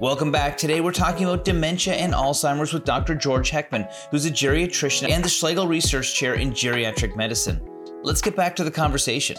Welcome 0.00 0.32
back. 0.32 0.56
Today, 0.56 0.80
we're 0.80 0.90
talking 0.90 1.26
about 1.26 1.44
dementia 1.44 1.92
and 1.92 2.14
Alzheimer's 2.14 2.72
with 2.72 2.86
Dr. 2.86 3.14
George 3.14 3.50
Heckman, 3.50 3.92
who's 4.10 4.24
a 4.24 4.30
geriatrician 4.30 5.10
and 5.10 5.22
the 5.22 5.28
Schlegel 5.28 5.68
Research 5.68 6.14
Chair 6.14 6.36
in 6.36 6.52
Geriatric 6.52 7.14
Medicine. 7.14 7.60
Let's 8.02 8.22
get 8.22 8.34
back 8.34 8.56
to 8.56 8.64
the 8.64 8.70
conversation 8.70 9.36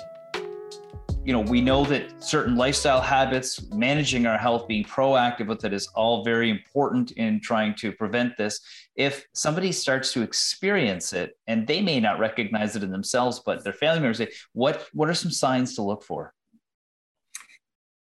you 1.23 1.33
know, 1.33 1.41
we 1.41 1.61
know 1.61 1.85
that 1.85 2.23
certain 2.23 2.55
lifestyle 2.55 2.99
habits, 2.99 3.69
managing 3.69 4.25
our 4.25 4.39
health, 4.39 4.67
being 4.67 4.83
proactive 4.83 5.45
with 5.47 5.63
it 5.63 5.71
is 5.71 5.87
all 5.89 6.23
very 6.23 6.49
important 6.49 7.11
in 7.11 7.39
trying 7.39 7.75
to 7.75 7.91
prevent 7.91 8.35
this. 8.37 8.59
If 8.95 9.25
somebody 9.33 9.71
starts 9.71 10.13
to 10.13 10.23
experience 10.23 11.13
it 11.13 11.37
and 11.45 11.67
they 11.67 11.79
may 11.81 11.99
not 11.99 12.17
recognize 12.17 12.75
it 12.75 12.81
in 12.81 12.91
themselves, 12.91 13.39
but 13.45 13.63
their 13.63 13.73
family 13.73 13.99
members 13.99 14.17
say, 14.17 14.31
what, 14.53 14.87
what 14.93 15.09
are 15.09 15.13
some 15.13 15.29
signs 15.29 15.75
to 15.75 15.83
look 15.83 16.01
for? 16.01 16.33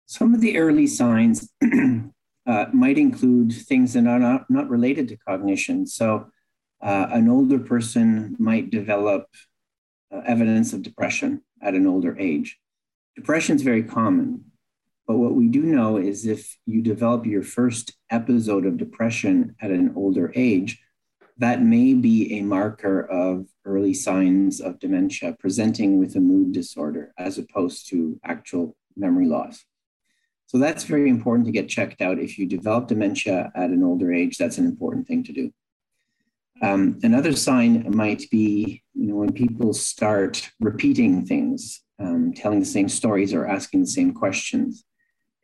Some 0.06 0.32
of 0.32 0.40
the 0.40 0.56
early 0.58 0.86
signs 0.86 1.52
uh, 2.46 2.66
might 2.72 2.98
include 2.98 3.52
things 3.52 3.92
that 3.94 4.06
are 4.06 4.20
not, 4.20 4.48
not 4.48 4.70
related 4.70 5.08
to 5.08 5.16
cognition. 5.16 5.86
So, 5.86 6.30
uh, 6.80 7.08
an 7.10 7.28
older 7.28 7.58
person 7.58 8.36
might 8.38 8.70
develop 8.70 9.26
uh, 10.10 10.22
evidence 10.26 10.72
of 10.72 10.82
depression 10.82 11.42
at 11.60 11.74
an 11.74 11.86
older 11.86 12.18
age 12.18 12.58
Depression 13.20 13.54
is 13.54 13.60
very 13.60 13.82
common, 13.82 14.46
but 15.06 15.18
what 15.18 15.34
we 15.34 15.46
do 15.46 15.62
know 15.62 15.98
is 15.98 16.24
if 16.24 16.56
you 16.64 16.80
develop 16.80 17.26
your 17.26 17.42
first 17.42 17.92
episode 18.08 18.64
of 18.64 18.78
depression 18.78 19.54
at 19.60 19.70
an 19.70 19.92
older 19.94 20.32
age, 20.34 20.82
that 21.36 21.60
may 21.60 21.92
be 21.92 22.38
a 22.38 22.42
marker 22.42 23.02
of 23.02 23.44
early 23.66 23.92
signs 23.92 24.58
of 24.58 24.78
dementia 24.78 25.36
presenting 25.38 25.98
with 25.98 26.16
a 26.16 26.20
mood 26.20 26.52
disorder 26.52 27.12
as 27.18 27.36
opposed 27.36 27.90
to 27.90 28.18
actual 28.24 28.74
memory 28.96 29.26
loss. 29.26 29.66
So 30.46 30.56
that's 30.56 30.84
very 30.84 31.10
important 31.10 31.44
to 31.44 31.52
get 31.52 31.68
checked 31.68 32.00
out. 32.00 32.18
If 32.18 32.38
you 32.38 32.46
develop 32.46 32.88
dementia 32.88 33.52
at 33.54 33.68
an 33.68 33.84
older 33.84 34.14
age, 34.14 34.38
that's 34.38 34.56
an 34.56 34.64
important 34.64 35.06
thing 35.06 35.24
to 35.24 35.32
do. 35.34 35.52
Um, 36.62 36.98
another 37.02 37.36
sign 37.36 37.84
might 37.94 38.30
be, 38.30 38.82
you 38.94 39.08
know, 39.08 39.16
when 39.16 39.34
people 39.34 39.74
start 39.74 40.50
repeating 40.58 41.26
things, 41.26 41.82
um, 42.00 42.32
telling 42.32 42.60
the 42.60 42.66
same 42.66 42.88
stories 42.88 43.34
or 43.34 43.46
asking 43.46 43.80
the 43.80 43.86
same 43.86 44.12
questions. 44.12 44.84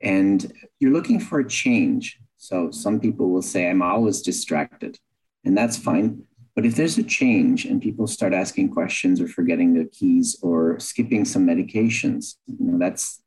And 0.02 0.52
you're 0.80 0.92
looking 0.92 1.20
for 1.20 1.40
a 1.40 1.48
change. 1.48 2.18
So 2.36 2.70
some 2.70 3.00
people 3.00 3.30
will 3.30 3.42
say, 3.42 3.68
I'm 3.68 3.82
always 3.82 4.22
distracted, 4.22 4.98
and 5.44 5.56
that's 5.56 5.76
fine. 5.76 6.25
But 6.54 6.64
if 6.64 6.75
there's 6.75 6.96
a 6.96 7.02
change 7.02 7.66
and 7.66 7.82
people 7.82 8.06
start 8.06 8.32
asking 8.32 8.70
questions 8.70 9.20
or 9.20 9.28
forgetting 9.28 9.75
their 9.75 9.86
keys 9.86 10.38
or 10.42 10.80
skipping 10.80 11.26
some 11.26 11.46
medications, 11.46 12.36
you 12.46 12.56
know, 12.66 12.78
that's 12.78 13.20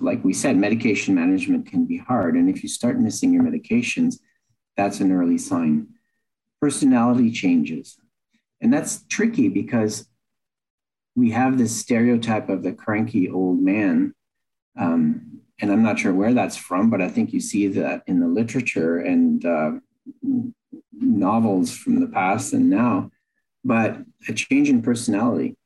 like 0.00 0.24
we 0.24 0.32
said, 0.32 0.56
medication 0.56 1.14
management 1.14 1.66
can 1.66 1.84
be 1.84 1.98
hard. 1.98 2.34
And 2.34 2.48
if 2.48 2.62
you 2.62 2.68
start 2.68 3.00
missing 3.00 3.32
your 3.32 3.42
medications, 3.42 4.18
that's 4.76 5.00
an 5.00 5.12
early 5.12 5.38
sign. 5.38 5.88
Personality 6.60 7.30
changes. 7.30 7.98
And 8.60 8.72
that's 8.72 9.04
tricky 9.08 9.48
because 9.48 10.06
we 11.14 11.30
have 11.30 11.58
this 11.58 11.78
stereotype 11.78 12.48
of 12.48 12.62
the 12.62 12.72
cranky 12.72 13.28
old 13.28 13.60
man. 13.60 14.14
Um, 14.78 15.40
and 15.60 15.70
I'm 15.70 15.82
not 15.82 15.98
sure 15.98 16.12
where 16.12 16.34
that's 16.34 16.56
from, 16.56 16.90
but 16.90 17.02
I 17.02 17.08
think 17.08 17.32
you 17.32 17.40
see 17.40 17.68
that 17.68 18.02
in 18.06 18.20
the 18.20 18.26
literature 18.26 18.98
and 18.98 19.44
uh, 19.44 19.72
novels 20.92 21.70
from 21.70 22.00
the 22.00 22.08
past 22.08 22.52
and 22.52 22.70
now. 22.70 23.10
But 23.64 23.98
a 24.28 24.32
change 24.32 24.68
in 24.68 24.82
personality 24.82 25.56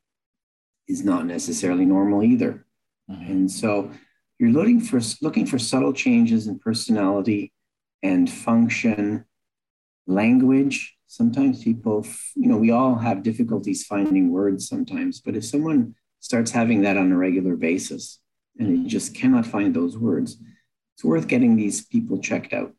is 0.88 1.04
not 1.04 1.24
necessarily 1.24 1.84
normal 1.84 2.22
either. 2.22 2.66
Mm-hmm. 3.10 3.30
And 3.30 3.50
so 3.50 3.90
you're 4.38 4.50
looking 4.50 4.80
for 4.80 5.00
looking 5.22 5.46
for 5.46 5.58
subtle 5.58 5.92
changes 5.92 6.46
in 6.46 6.58
personality 6.58 7.52
and 8.02 8.30
function, 8.30 9.24
language, 10.06 10.95
sometimes 11.06 11.62
people, 11.62 12.06
you 12.34 12.48
know, 12.48 12.56
we 12.56 12.70
all 12.70 12.96
have 12.96 13.22
difficulties 13.22 13.84
finding 13.84 14.32
words 14.32 14.68
sometimes, 14.68 15.20
but 15.20 15.36
if 15.36 15.44
someone 15.44 15.94
starts 16.20 16.50
having 16.50 16.82
that 16.82 16.96
on 16.96 17.12
a 17.12 17.16
regular 17.16 17.56
basis 17.56 18.18
and 18.58 18.84
they 18.84 18.88
just 18.88 19.14
cannot 19.14 19.46
find 19.46 19.74
those 19.74 19.96
words, 19.96 20.38
it's 20.94 21.04
worth 21.04 21.28
getting 21.28 21.56
these 21.56 21.86
people 21.86 22.18
checked 22.18 22.52
out. 22.52 22.72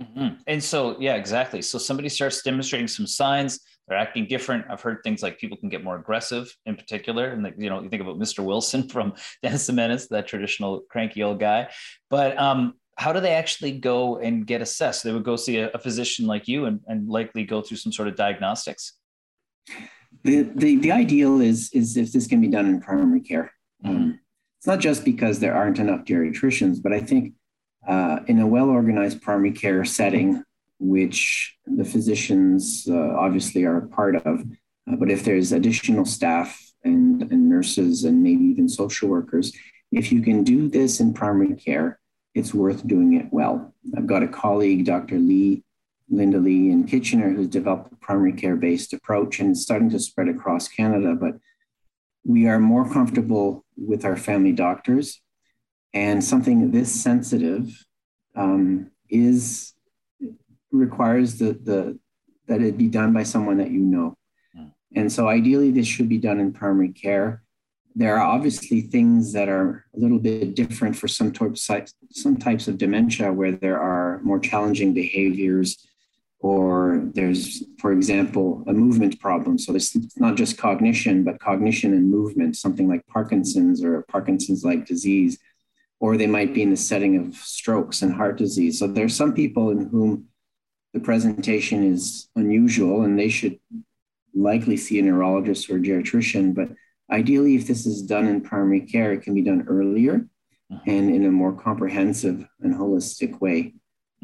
Mm-hmm. 0.00 0.40
And 0.46 0.62
so, 0.62 0.96
yeah, 1.00 1.14
exactly. 1.14 1.62
So 1.62 1.78
somebody 1.78 2.08
starts 2.08 2.42
demonstrating 2.42 2.88
some 2.88 3.06
signs, 3.06 3.60
they're 3.88 3.98
acting 3.98 4.26
different. 4.26 4.66
I've 4.70 4.80
heard 4.80 4.98
things 5.02 5.22
like 5.22 5.38
people 5.38 5.56
can 5.56 5.68
get 5.68 5.82
more 5.82 5.96
aggressive 5.96 6.54
in 6.66 6.76
particular. 6.76 7.26
And 7.26 7.42
like, 7.42 7.54
you 7.58 7.68
know, 7.68 7.82
you 7.82 7.88
think 7.88 8.02
about 8.02 8.18
Mr. 8.18 8.44
Wilson 8.44 8.88
from 8.88 9.14
Dennis 9.42 9.66
the 9.66 9.72
Menace, 9.72 10.08
that 10.08 10.26
traditional 10.26 10.80
cranky 10.88 11.22
old 11.22 11.40
guy. 11.40 11.68
But 12.08 12.38
um, 12.38 12.74
how 12.96 13.12
do 13.12 13.20
they 13.20 13.32
actually 13.32 13.72
go 13.72 14.18
and 14.18 14.46
get 14.46 14.60
assessed? 14.60 15.02
They 15.02 15.12
would 15.12 15.24
go 15.24 15.36
see 15.36 15.58
a, 15.58 15.70
a 15.70 15.78
physician 15.78 16.26
like 16.26 16.46
you 16.46 16.66
and, 16.66 16.80
and 16.86 17.08
likely 17.08 17.44
go 17.44 17.62
through 17.62 17.78
some 17.78 17.92
sort 17.92 18.08
of 18.08 18.16
diagnostics. 18.16 18.94
The, 20.24 20.42
the, 20.54 20.76
the 20.76 20.92
ideal 20.92 21.40
is, 21.40 21.70
is 21.72 21.96
if 21.96 22.12
this 22.12 22.26
can 22.26 22.40
be 22.40 22.48
done 22.48 22.66
in 22.66 22.80
primary 22.80 23.20
care. 23.20 23.52
Mm-hmm. 23.84 23.96
Um, 23.96 24.20
it's 24.58 24.66
not 24.66 24.78
just 24.78 25.04
because 25.04 25.40
there 25.40 25.54
aren't 25.54 25.80
enough 25.80 26.04
geriatricians, 26.04 26.80
but 26.80 26.92
I 26.92 27.00
think 27.00 27.34
uh, 27.88 28.20
in 28.28 28.38
a 28.38 28.46
well 28.46 28.68
organized 28.68 29.20
primary 29.20 29.50
care 29.50 29.84
setting, 29.84 30.44
which 30.78 31.56
the 31.66 31.84
physicians 31.84 32.86
uh, 32.88 33.14
obviously 33.16 33.64
are 33.64 33.78
a 33.78 33.88
part 33.88 34.16
of, 34.16 34.40
uh, 34.90 34.96
but 34.96 35.10
if 35.10 35.24
there's 35.24 35.50
additional 35.50 36.04
staff 36.04 36.60
and, 36.84 37.22
and 37.22 37.48
nurses 37.48 38.04
and 38.04 38.22
maybe 38.22 38.44
even 38.44 38.68
social 38.68 39.08
workers, 39.08 39.52
if 39.90 40.12
you 40.12 40.22
can 40.22 40.44
do 40.44 40.68
this 40.68 41.00
in 41.00 41.12
primary 41.12 41.56
care, 41.56 41.98
it's 42.34 42.54
worth 42.54 42.86
doing 42.86 43.14
it 43.14 43.26
well. 43.30 43.74
I've 43.96 44.06
got 44.06 44.22
a 44.22 44.28
colleague, 44.28 44.84
Dr. 44.84 45.18
Lee, 45.18 45.64
Linda 46.08 46.38
Lee 46.38 46.70
in 46.70 46.84
Kitchener, 46.84 47.30
who's 47.30 47.48
developed 47.48 47.92
a 47.92 47.96
primary 47.96 48.32
care 48.32 48.56
based 48.56 48.92
approach 48.92 49.40
and 49.40 49.50
it's 49.50 49.62
starting 49.62 49.90
to 49.90 49.98
spread 49.98 50.28
across 50.28 50.68
Canada. 50.68 51.14
But 51.14 51.38
we 52.24 52.46
are 52.46 52.58
more 52.58 52.88
comfortable 52.88 53.64
with 53.76 54.04
our 54.04 54.16
family 54.16 54.52
doctors. 54.52 55.20
And 55.94 56.24
something 56.24 56.70
this 56.70 56.92
sensitive 56.92 57.84
um, 58.34 58.90
is 59.10 59.74
requires 60.70 61.38
the, 61.38 61.52
the 61.52 61.98
that 62.48 62.62
it 62.62 62.78
be 62.78 62.88
done 62.88 63.12
by 63.12 63.22
someone 63.22 63.58
that 63.58 63.70
you 63.70 63.80
know. 63.80 64.16
Hmm. 64.54 64.66
And 64.94 65.12
so 65.12 65.28
ideally, 65.28 65.70
this 65.70 65.86
should 65.86 66.08
be 66.08 66.18
done 66.18 66.40
in 66.40 66.52
primary 66.52 66.88
care 66.88 67.42
there 67.94 68.16
are 68.16 68.26
obviously 68.26 68.80
things 68.80 69.32
that 69.32 69.48
are 69.48 69.84
a 69.94 69.98
little 69.98 70.18
bit 70.18 70.54
different 70.54 70.96
for 70.96 71.08
some 71.08 71.32
types 71.32 71.70
some 72.10 72.36
types 72.36 72.68
of 72.68 72.78
dementia 72.78 73.32
where 73.32 73.52
there 73.52 73.80
are 73.80 74.20
more 74.22 74.38
challenging 74.38 74.94
behaviors 74.94 75.86
or 76.40 77.02
there's 77.14 77.64
for 77.78 77.92
example 77.92 78.64
a 78.66 78.72
movement 78.72 79.20
problem. 79.20 79.58
So 79.58 79.74
it's 79.74 79.96
not 80.18 80.36
just 80.36 80.58
cognition 80.58 81.22
but 81.24 81.40
cognition 81.40 81.92
and 81.92 82.10
movement 82.10 82.56
something 82.56 82.88
like 82.88 83.06
parkinson's 83.06 83.84
or 83.84 84.02
parkinson's 84.02 84.64
like 84.64 84.86
disease 84.86 85.38
or 86.00 86.16
they 86.16 86.26
might 86.26 86.52
be 86.52 86.62
in 86.62 86.70
the 86.70 86.76
setting 86.76 87.16
of 87.16 87.36
strokes 87.36 88.02
and 88.02 88.12
heart 88.12 88.36
disease. 88.36 88.78
So 88.78 88.86
there's 88.86 89.14
some 89.14 89.34
people 89.34 89.70
in 89.70 89.86
whom 89.86 90.26
the 90.94 91.00
presentation 91.00 91.84
is 91.84 92.28
unusual 92.34 93.02
and 93.02 93.18
they 93.18 93.28
should 93.28 93.58
likely 94.34 94.76
see 94.76 94.98
a 94.98 95.02
neurologist 95.02 95.68
or 95.70 95.76
a 95.76 95.80
geriatrician 95.80 96.54
but 96.54 96.70
Ideally, 97.12 97.56
if 97.56 97.66
this 97.66 97.84
is 97.86 98.02
done 98.02 98.26
in 98.26 98.40
primary 98.40 98.80
care, 98.80 99.12
it 99.12 99.22
can 99.22 99.34
be 99.34 99.42
done 99.42 99.66
earlier 99.68 100.26
uh-huh. 100.72 100.80
and 100.86 101.14
in 101.14 101.26
a 101.26 101.30
more 101.30 101.52
comprehensive 101.52 102.46
and 102.60 102.74
holistic 102.74 103.40
way. 103.40 103.74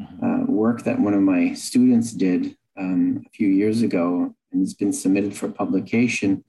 Uh-huh. 0.01 0.25
Uh, 0.25 0.45
work 0.45 0.83
that 0.83 0.99
one 0.99 1.13
of 1.13 1.21
my 1.21 1.53
students 1.53 2.11
did 2.11 2.57
um, 2.79 3.23
a 3.25 3.29
few 3.29 3.47
years 3.47 3.81
ago, 3.83 4.33
and 4.51 4.63
it's 4.63 4.73
been 4.73 4.93
submitted 4.93 5.35
for 5.35 5.49
publication, 5.49 6.43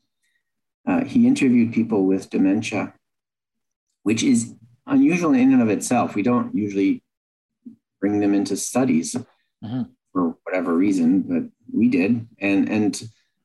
uh, 0.86 1.04
he 1.04 1.26
interviewed 1.26 1.74
people 1.74 2.06
with 2.06 2.30
dementia, 2.30 2.94
which 4.02 4.22
is 4.22 4.54
unusual 4.86 5.34
in 5.34 5.52
and 5.52 5.62
of 5.62 5.68
itself. 5.68 6.14
We 6.14 6.22
don't 6.22 6.54
usually 6.54 7.02
bring 8.00 8.20
them 8.20 8.34
into 8.34 8.56
studies 8.56 9.14
mm-hmm. 9.62 9.82
for 10.12 10.36
whatever 10.44 10.74
reason, 10.74 11.20
but 11.22 11.42
we 11.72 11.88
did, 11.88 12.26
and 12.38 12.68
and 12.68 13.02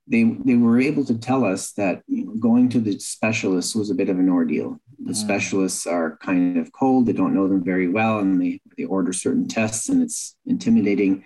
they 0.07 0.23
they 0.45 0.55
were 0.55 0.79
able 0.79 1.03
to 1.05 1.17
tell 1.17 1.43
us 1.43 1.71
that 1.73 2.03
you 2.07 2.25
know, 2.25 2.33
going 2.35 2.69
to 2.69 2.79
the 2.79 2.99
specialists 2.99 3.75
was 3.75 3.89
a 3.89 3.95
bit 3.95 4.09
of 4.09 4.19
an 4.19 4.29
ordeal. 4.29 4.79
The 4.99 5.13
mm. 5.13 5.15
specialists 5.15 5.87
are 5.87 6.17
kind 6.17 6.57
of 6.57 6.71
cold; 6.71 7.05
they 7.05 7.13
don't 7.13 7.33
know 7.33 7.47
them 7.47 7.63
very 7.63 7.87
well, 7.87 8.19
and 8.19 8.41
they 8.41 8.61
they 8.77 8.85
order 8.85 9.13
certain 9.13 9.47
tests, 9.47 9.89
and 9.89 10.03
it's 10.03 10.35
intimidating. 10.45 11.25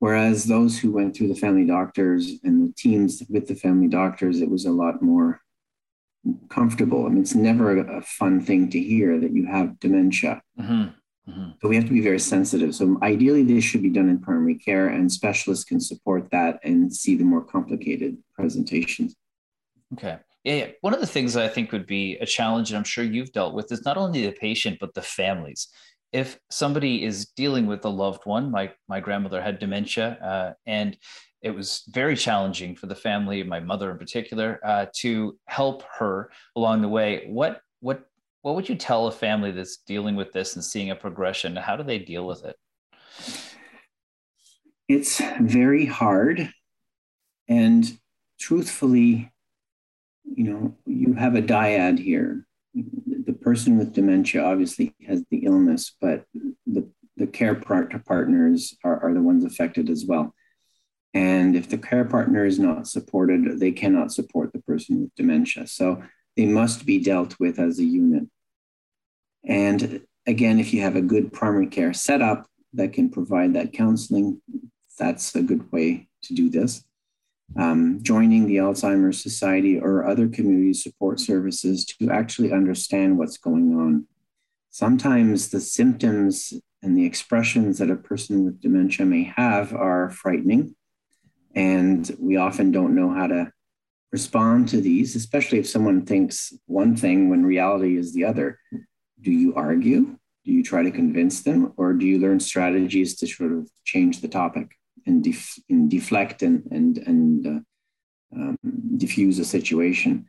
Whereas 0.00 0.44
those 0.44 0.78
who 0.78 0.92
went 0.92 1.14
through 1.14 1.28
the 1.28 1.34
family 1.34 1.66
doctors 1.66 2.32
and 2.42 2.66
the 2.66 2.72
teams 2.74 3.22
with 3.28 3.48
the 3.48 3.54
family 3.54 3.88
doctors, 3.88 4.40
it 4.40 4.50
was 4.50 4.64
a 4.64 4.70
lot 4.70 5.02
more 5.02 5.40
comfortable. 6.48 7.06
I 7.06 7.10
mean, 7.10 7.22
it's 7.22 7.34
never 7.34 7.78
a, 7.78 7.98
a 7.98 8.02
fun 8.02 8.40
thing 8.40 8.70
to 8.70 8.80
hear 8.80 9.18
that 9.18 9.32
you 9.32 9.46
have 9.46 9.78
dementia. 9.78 10.42
Mm-hmm. 10.58 10.88
Mm-hmm. 11.30 11.50
So 11.62 11.68
we 11.68 11.76
have 11.76 11.86
to 11.86 11.92
be 11.92 12.00
very 12.00 12.18
sensitive. 12.18 12.74
So 12.74 12.98
ideally, 13.02 13.44
this 13.44 13.62
should 13.62 13.82
be 13.82 13.90
done 13.90 14.08
in 14.08 14.18
primary 14.18 14.56
care, 14.56 14.88
and 14.88 15.10
specialists 15.10 15.64
can 15.64 15.80
support 15.80 16.30
that 16.32 16.58
and 16.64 16.92
see 16.94 17.16
the 17.16 17.24
more 17.24 17.44
complicated 17.44 18.18
presentations. 18.34 19.14
Okay. 19.94 20.18
Yeah, 20.44 20.54
yeah. 20.54 20.66
One 20.80 20.94
of 20.94 21.00
the 21.00 21.06
things 21.06 21.36
I 21.36 21.48
think 21.48 21.70
would 21.72 21.86
be 21.86 22.16
a 22.16 22.26
challenge, 22.26 22.70
and 22.70 22.78
I'm 22.78 22.84
sure 22.84 23.04
you've 23.04 23.32
dealt 23.32 23.54
with, 23.54 23.70
is 23.70 23.84
not 23.84 23.96
only 23.96 24.26
the 24.26 24.32
patient 24.32 24.78
but 24.80 24.94
the 24.94 25.02
families. 25.02 25.68
If 26.12 26.38
somebody 26.50 27.04
is 27.04 27.26
dealing 27.36 27.66
with 27.66 27.84
a 27.84 27.88
loved 27.88 28.22
one, 28.24 28.50
my 28.50 28.72
my 28.88 29.00
grandmother 29.00 29.40
had 29.40 29.58
dementia, 29.58 30.18
uh, 30.22 30.52
and 30.66 30.96
it 31.42 31.50
was 31.50 31.84
very 31.88 32.16
challenging 32.16 32.74
for 32.74 32.86
the 32.86 32.94
family, 32.94 33.42
my 33.42 33.60
mother 33.60 33.90
in 33.90 33.98
particular, 33.98 34.60
uh, 34.64 34.86
to 34.96 35.38
help 35.46 35.84
her 35.98 36.30
along 36.56 36.82
the 36.82 36.88
way. 36.88 37.26
What 37.28 37.60
what 37.80 38.09
what 38.42 38.54
would 38.54 38.68
you 38.68 38.74
tell 38.74 39.06
a 39.06 39.12
family 39.12 39.50
that's 39.50 39.78
dealing 39.78 40.16
with 40.16 40.32
this 40.32 40.54
and 40.54 40.64
seeing 40.64 40.90
a 40.90 40.96
progression? 40.96 41.56
How 41.56 41.76
do 41.76 41.82
they 41.82 41.98
deal 41.98 42.26
with 42.26 42.44
it? 42.44 42.56
It's 44.88 45.20
very 45.40 45.86
hard. 45.86 46.50
And 47.48 47.98
truthfully, 48.40 49.32
you 50.24 50.44
know, 50.52 50.76
you 50.86 51.14
have 51.14 51.34
a 51.34 51.42
dyad 51.42 51.98
here. 51.98 52.46
The 52.74 53.32
person 53.32 53.78
with 53.78 53.92
dementia 53.92 54.42
obviously 54.42 54.94
has 55.06 55.24
the 55.30 55.38
illness, 55.38 55.94
but 56.00 56.24
the, 56.66 56.88
the 57.16 57.26
care 57.26 57.54
partners 57.54 58.74
are, 58.84 59.02
are 59.04 59.12
the 59.12 59.22
ones 59.22 59.44
affected 59.44 59.90
as 59.90 60.04
well. 60.06 60.34
And 61.12 61.56
if 61.56 61.68
the 61.68 61.78
care 61.78 62.04
partner 62.04 62.46
is 62.46 62.58
not 62.58 62.86
supported, 62.86 63.58
they 63.58 63.72
cannot 63.72 64.12
support 64.12 64.52
the 64.52 64.62
person 64.62 65.02
with 65.02 65.14
dementia. 65.16 65.66
So 65.66 66.02
they 66.36 66.46
must 66.46 66.86
be 66.86 67.02
dealt 67.02 67.38
with 67.38 67.58
as 67.58 67.78
a 67.78 67.84
unit. 67.84 68.24
And 69.44 70.02
again, 70.26 70.58
if 70.58 70.72
you 70.72 70.82
have 70.82 70.96
a 70.96 71.02
good 71.02 71.32
primary 71.32 71.66
care 71.66 71.92
setup 71.92 72.46
that 72.74 72.92
can 72.92 73.10
provide 73.10 73.54
that 73.54 73.72
counseling, 73.72 74.40
that's 74.98 75.34
a 75.34 75.42
good 75.42 75.70
way 75.72 76.08
to 76.22 76.34
do 76.34 76.50
this. 76.50 76.84
Um, 77.58 77.98
joining 78.02 78.46
the 78.46 78.56
Alzheimer's 78.56 79.20
Society 79.20 79.78
or 79.78 80.06
other 80.06 80.28
community 80.28 80.72
support 80.72 81.18
services 81.18 81.84
to 81.84 82.10
actually 82.10 82.52
understand 82.52 83.18
what's 83.18 83.38
going 83.38 83.74
on. 83.74 84.06
Sometimes 84.70 85.48
the 85.48 85.60
symptoms 85.60 86.54
and 86.82 86.96
the 86.96 87.04
expressions 87.04 87.78
that 87.78 87.90
a 87.90 87.96
person 87.96 88.44
with 88.44 88.60
dementia 88.60 89.04
may 89.04 89.24
have 89.36 89.74
are 89.74 90.10
frightening. 90.10 90.76
And 91.54 92.08
we 92.20 92.36
often 92.36 92.70
don't 92.70 92.94
know 92.94 93.12
how 93.12 93.26
to 93.26 93.52
respond 94.12 94.68
to 94.68 94.80
these, 94.80 95.14
especially 95.14 95.58
if 95.58 95.68
someone 95.68 96.04
thinks 96.04 96.52
one 96.66 96.96
thing 96.96 97.28
when 97.28 97.44
reality 97.44 97.96
is 97.96 98.12
the 98.12 98.24
other. 98.24 98.58
Do 99.20 99.30
you 99.30 99.54
argue? 99.54 100.16
Do 100.44 100.52
you 100.52 100.62
try 100.62 100.82
to 100.82 100.90
convince 100.90 101.42
them? 101.42 101.72
Or 101.76 101.92
do 101.92 102.06
you 102.06 102.18
learn 102.18 102.40
strategies 102.40 103.16
to 103.16 103.26
sort 103.26 103.52
of 103.52 103.70
change 103.84 104.20
the 104.20 104.28
topic 104.28 104.72
and, 105.06 105.22
def- 105.22 105.58
and 105.68 105.90
deflect 105.90 106.42
and, 106.42 106.66
and, 106.70 106.98
and 106.98 107.46
uh, 107.46 108.36
um, 108.36 108.58
diffuse 108.96 109.38
a 109.38 109.44
situation? 109.44 110.26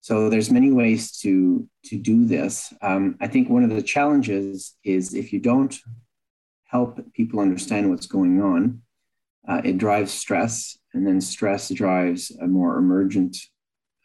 So 0.00 0.28
there's 0.28 0.50
many 0.50 0.70
ways 0.70 1.18
to, 1.20 1.66
to 1.86 1.96
do 1.96 2.26
this. 2.26 2.74
Um, 2.82 3.16
I 3.20 3.26
think 3.26 3.48
one 3.48 3.64
of 3.64 3.70
the 3.70 3.82
challenges 3.82 4.76
is 4.84 5.14
if 5.14 5.32
you 5.32 5.40
don't 5.40 5.74
help 6.66 7.00
people 7.14 7.40
understand 7.40 7.88
what's 7.88 8.06
going 8.06 8.42
on, 8.42 8.82
uh, 9.48 9.62
it 9.64 9.78
drives 9.78 10.12
stress, 10.12 10.76
and 10.94 11.06
then 11.06 11.20
stress 11.20 11.68
drives 11.70 12.30
a 12.40 12.46
more 12.46 12.78
emergent 12.78 13.36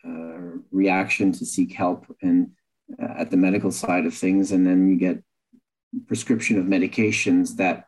uh, 0.06 0.58
reaction 0.71 1.32
to 1.32 1.45
seek 1.45 1.71
help 1.73 2.06
and 2.21 2.52
uh, 3.02 3.13
at 3.19 3.30
the 3.30 3.38
medical 3.38 3.71
side 3.71 4.06
of 4.06 4.13
things, 4.13 4.52
and 4.52 4.65
then 4.65 4.89
you 4.89 4.97
get 4.97 5.23
prescription 6.08 6.58
of 6.58 6.65
medications 6.65 7.56
that 7.58 7.86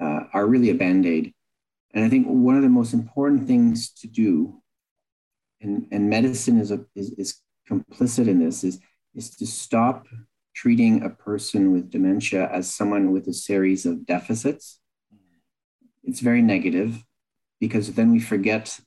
uh, 0.00 0.20
are 0.32 0.46
really 0.46 0.70
a 0.70 0.74
band 0.74 1.04
aid. 1.04 1.34
And 1.92 2.04
I 2.04 2.08
think 2.08 2.26
one 2.26 2.56
of 2.56 2.62
the 2.62 2.68
most 2.68 2.92
important 2.92 3.46
things 3.46 3.90
to 4.00 4.06
do, 4.06 4.62
and, 5.60 5.86
and 5.90 6.08
medicine 6.08 6.60
is, 6.60 6.70
a, 6.70 6.84
is, 6.94 7.10
is 7.12 7.40
complicit 7.68 8.28
in 8.28 8.38
this, 8.38 8.62
is, 8.62 8.78
is 9.14 9.30
to 9.36 9.46
stop 9.46 10.06
treating 10.54 11.02
a 11.02 11.10
person 11.10 11.72
with 11.72 11.90
dementia 11.90 12.48
as 12.52 12.72
someone 12.72 13.12
with 13.12 13.26
a 13.28 13.32
series 13.32 13.86
of 13.86 14.06
deficits. 14.06 14.78
It's 16.04 16.20
very 16.20 16.42
negative 16.42 17.02
because 17.60 17.92
then 17.92 18.12
we 18.12 18.20
forget 18.20 18.78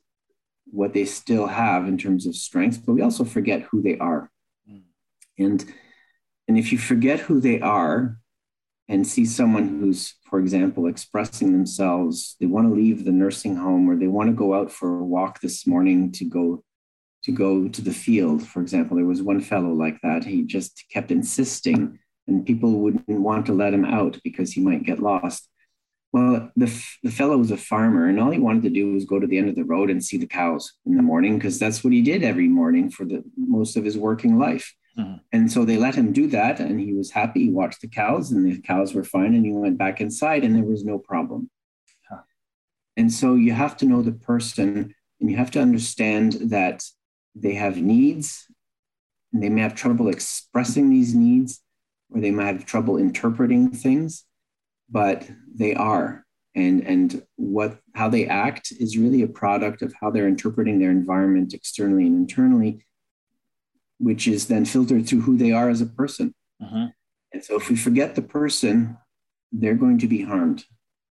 what 0.65 0.93
they 0.93 1.05
still 1.05 1.47
have 1.47 1.87
in 1.87 1.97
terms 1.97 2.25
of 2.25 2.35
strengths, 2.35 2.77
but 2.77 2.93
we 2.93 3.01
also 3.01 3.23
forget 3.23 3.63
who 3.63 3.81
they 3.81 3.97
are. 3.97 4.29
Mm. 4.69 4.83
And, 5.37 5.65
and 6.47 6.57
if 6.57 6.71
you 6.71 6.77
forget 6.77 7.19
who 7.19 7.39
they 7.39 7.59
are 7.59 8.19
and 8.87 9.05
see 9.05 9.25
someone 9.25 9.67
who's, 9.67 10.15
for 10.29 10.39
example, 10.39 10.87
expressing 10.87 11.51
themselves, 11.51 12.35
they 12.39 12.45
want 12.45 12.67
to 12.67 12.73
leave 12.73 13.05
the 13.05 13.11
nursing 13.11 13.55
home 13.55 13.89
or 13.89 13.95
they 13.95 14.07
want 14.07 14.29
to 14.29 14.35
go 14.35 14.53
out 14.53 14.71
for 14.71 14.99
a 14.99 15.03
walk 15.03 15.41
this 15.41 15.65
morning 15.67 16.11
to 16.13 16.25
go 16.25 16.63
to 17.21 17.31
go 17.33 17.67
to 17.67 17.81
the 17.81 17.93
field, 17.93 18.47
for 18.47 18.61
example. 18.61 18.95
There 18.95 19.05
was 19.05 19.21
one 19.21 19.41
fellow 19.41 19.73
like 19.73 19.99
that. 20.03 20.23
He 20.23 20.43
just 20.43 20.85
kept 20.89 21.11
insisting, 21.11 21.99
and 22.27 22.45
people 22.45 22.79
wouldn't 22.79 23.07
want 23.09 23.45
to 23.47 23.53
let 23.53 23.73
him 23.73 23.83
out 23.83 24.17
because 24.23 24.53
he 24.53 24.61
might 24.61 24.83
get 24.83 24.99
lost. 24.99 25.48
Well, 26.11 26.51
the, 26.55 26.85
the 27.03 27.11
fellow 27.11 27.37
was 27.37 27.51
a 27.51 27.57
farmer, 27.57 28.07
and 28.07 28.19
all 28.19 28.31
he 28.31 28.39
wanted 28.39 28.63
to 28.63 28.69
do 28.69 28.93
was 28.93 29.05
go 29.05 29.19
to 29.19 29.27
the 29.27 29.37
end 29.37 29.49
of 29.49 29.55
the 29.55 29.63
road 29.63 29.91
and 29.91 30.03
see 30.03 30.17
the 30.17 30.25
cows 30.25 30.73
in 30.85 30.95
the 30.95 31.03
morning 31.03 31.37
because 31.37 31.59
that's 31.59 31.83
what 31.83 31.93
he 31.93 32.01
did 32.01 32.23
every 32.23 32.47
morning 32.47 32.89
for 32.89 33.05
the 33.05 33.23
most 33.37 33.77
of 33.77 33.85
his 33.85 33.97
working 33.97 34.39
life. 34.39 34.73
Mm-hmm. 34.97 35.17
And 35.31 35.51
so 35.51 35.65
they 35.65 35.77
let 35.77 35.93
him 35.93 36.11
do 36.11 36.25
that, 36.27 36.59
and 36.59 36.79
he 36.79 36.93
was 36.93 37.11
happy. 37.11 37.43
He 37.43 37.49
watched 37.51 37.81
the 37.81 37.87
cows, 37.87 38.31
and 38.31 38.43
the 38.43 38.59
cows 38.59 38.95
were 38.95 39.03
fine, 39.03 39.35
and 39.35 39.45
he 39.45 39.51
went 39.51 39.77
back 39.77 40.01
inside, 40.01 40.43
and 40.43 40.55
there 40.55 40.63
was 40.63 40.83
no 40.83 40.97
problem. 40.97 41.51
Huh. 42.09 42.21
And 42.97 43.13
so 43.13 43.35
you 43.35 43.53
have 43.53 43.77
to 43.77 43.85
know 43.85 44.01
the 44.01 44.11
person, 44.11 44.95
and 45.21 45.29
you 45.29 45.37
have 45.37 45.51
to 45.51 45.61
understand 45.61 46.33
that 46.49 46.83
they 47.35 47.53
have 47.53 47.77
needs, 47.77 48.47
and 49.31 49.43
they 49.43 49.49
may 49.49 49.61
have 49.61 49.75
trouble 49.75 50.07
expressing 50.07 50.89
these 50.89 51.13
needs, 51.13 51.61
or 52.09 52.19
they 52.19 52.31
might 52.31 52.47
have 52.47 52.65
trouble 52.65 52.97
interpreting 52.97 53.69
things 53.69 54.25
but 54.91 55.29
they 55.53 55.73
are 55.73 56.25
and 56.55 56.85
and 56.85 57.23
what 57.35 57.79
how 57.95 58.09
they 58.09 58.25
act 58.27 58.71
is 58.79 58.97
really 58.97 59.21
a 59.21 59.27
product 59.27 59.81
of 59.81 59.93
how 59.99 60.09
they're 60.09 60.27
interpreting 60.27 60.79
their 60.79 60.91
environment 60.91 61.53
externally 61.53 62.05
and 62.05 62.15
internally 62.15 62.83
which 63.99 64.27
is 64.27 64.47
then 64.47 64.65
filtered 64.65 65.07
through 65.07 65.21
who 65.21 65.37
they 65.37 65.51
are 65.51 65.69
as 65.69 65.81
a 65.81 65.85
person 65.85 66.33
uh-huh. 66.61 66.87
and 67.33 67.43
so 67.43 67.55
if 67.55 67.69
we 67.69 67.75
forget 67.75 68.15
the 68.15 68.21
person 68.21 68.97
they're 69.51 69.75
going 69.75 69.99
to 69.99 70.07
be 70.07 70.21
harmed 70.21 70.65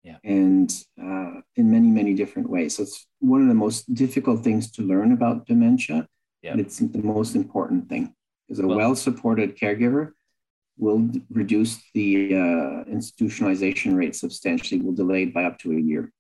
yeah. 0.03 0.19
and 0.25 0.73
uh, 1.03 1.41
in 1.57 1.71
many 1.71 1.89
many 1.89 2.15
different 2.15 2.49
ways 2.49 2.77
so 2.77 2.83
it's 2.83 3.07
one 3.21 3.43
of 3.43 3.49
the 3.49 3.55
most 3.55 3.93
difficult 3.95 4.43
things 4.43 4.71
to 4.71 4.83
learn 4.83 5.13
about 5.13 5.47
dementia 5.47 6.07
yeah. 6.43 6.55
it's 6.57 6.79
the 6.79 7.03
most 7.03 7.35
important 7.35 7.89
thing 7.89 8.15
is 8.49 8.59
a 8.59 8.67
well 8.67 8.95
supported 8.95 9.59
caregiver 9.59 10.13
will 10.79 11.09
reduce 11.31 11.83
the 11.95 12.35
uh, 12.35 12.85
institutionalization 12.91 13.97
rate 13.97 14.15
substantially, 14.15 14.81
will 14.81 14.93
delay 14.93 15.25
it 15.25 15.35
by 15.35 15.45
up 15.45 15.59
to 15.61 15.73
a 15.73 15.81
year. 15.81 16.13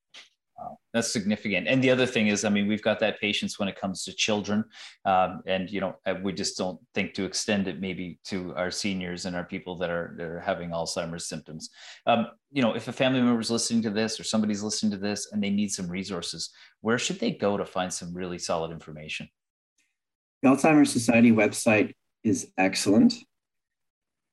Wow, 0.58 0.78
that's 0.94 1.12
significant. 1.12 1.68
And 1.68 1.84
the 1.84 1.90
other 1.90 2.06
thing 2.06 2.28
is, 2.28 2.44
I 2.44 2.48
mean, 2.48 2.66
we've 2.66 2.82
got 2.82 2.98
that 3.00 3.20
patience 3.20 3.58
when 3.58 3.68
it 3.68 3.78
comes 3.78 4.04
to 4.04 4.14
children, 4.14 4.64
um, 5.04 5.42
and 5.46 5.70
you 5.70 5.80
know, 5.80 5.96
uh, 6.06 6.14
we 6.22 6.32
just 6.32 6.56
don't 6.56 6.80
think 6.94 7.12
to 7.14 7.24
extend 7.24 7.68
it 7.68 7.78
maybe 7.78 8.18
to 8.24 8.54
our 8.56 8.70
seniors 8.70 9.26
and 9.26 9.36
our 9.36 9.44
people 9.44 9.76
that 9.76 9.90
are 9.90 10.14
that 10.16 10.26
are 10.26 10.40
having 10.40 10.70
Alzheimer's 10.70 11.26
symptoms. 11.26 11.68
Um, 12.06 12.28
you 12.50 12.62
know, 12.62 12.74
if 12.74 12.88
a 12.88 12.92
family 12.92 13.20
member 13.20 13.40
is 13.40 13.50
listening 13.50 13.82
to 13.82 13.90
this 13.90 14.18
or 14.18 14.24
somebody's 14.24 14.62
listening 14.62 14.92
to 14.92 14.98
this 14.98 15.30
and 15.32 15.42
they 15.42 15.50
need 15.50 15.70
some 15.70 15.88
resources, 15.88 16.50
where 16.80 16.98
should 16.98 17.20
they 17.20 17.32
go 17.32 17.58
to 17.58 17.66
find 17.66 17.92
some 17.92 18.14
really 18.14 18.38
solid 18.38 18.70
information? 18.70 19.28
The 20.42 20.48
Alzheimer's 20.48 20.90
Society 20.92 21.32
website 21.32 21.92
is 22.24 22.50
excellent. 22.56 23.14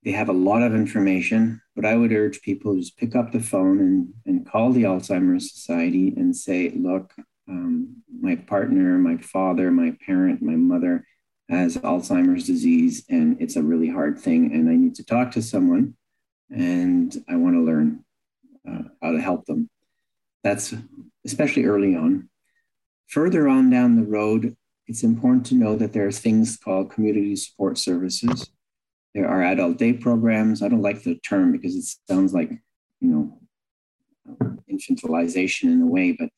They 0.04 0.12
have 0.12 0.28
a 0.28 0.34
lot 0.34 0.62
of 0.62 0.74
information, 0.74 1.62
but 1.74 1.86
I 1.86 1.96
would 1.96 2.12
urge 2.12 2.42
people 2.42 2.74
to 2.74 2.80
just 2.80 2.98
pick 2.98 3.16
up 3.16 3.32
the 3.32 3.40
phone 3.40 3.80
and, 3.80 4.12
and 4.26 4.46
call 4.46 4.70
the 4.70 4.82
Alzheimer's 4.82 5.50
Society 5.52 6.12
and 6.16 6.36
say, 6.36 6.70
look, 6.70 7.14
um, 7.48 8.02
my 8.20 8.36
partner, 8.36 8.98
my 8.98 9.16
father, 9.16 9.70
my 9.70 9.96
parent, 10.04 10.42
my 10.42 10.56
mother 10.56 11.06
has 11.48 11.76
Alzheimer's 11.78 12.46
disease, 12.46 13.04
and 13.08 13.40
it's 13.40 13.56
a 13.56 13.62
really 13.62 13.88
hard 13.88 14.18
thing. 14.18 14.52
And 14.52 14.68
I 14.68 14.76
need 14.76 14.94
to 14.96 15.04
talk 15.04 15.30
to 15.32 15.42
someone, 15.42 15.94
and 16.50 17.24
I 17.28 17.36
want 17.36 17.54
to 17.56 17.60
learn 17.60 18.04
uh, 18.68 18.82
how 19.02 19.12
to 19.12 19.20
help 19.20 19.46
them. 19.46 19.68
That's 20.42 20.74
especially 21.24 21.64
early 21.64 21.94
on. 21.96 22.28
Further 23.08 23.48
on 23.48 23.70
down 23.70 23.96
the 23.96 24.02
road, 24.02 24.56
it's 24.86 25.02
important 25.02 25.46
to 25.46 25.54
know 25.54 25.76
that 25.76 25.92
there 25.92 26.06
are 26.06 26.12
things 26.12 26.56
called 26.56 26.90
community 26.90 27.36
support 27.36 27.78
services. 27.78 28.50
There 29.14 29.28
are 29.28 29.42
adult 29.42 29.78
day 29.78 29.92
programs. 29.92 30.62
I 30.62 30.68
don't 30.68 30.82
like 30.82 31.02
the 31.02 31.16
term 31.16 31.52
because 31.52 31.76
it 31.76 31.84
sounds 32.08 32.34
like, 32.34 32.50
you 33.00 33.08
know, 33.08 33.40
infantilization 34.70 35.64
in 35.64 35.82
a 35.82 35.86
way, 35.86 36.12
but 36.12 36.30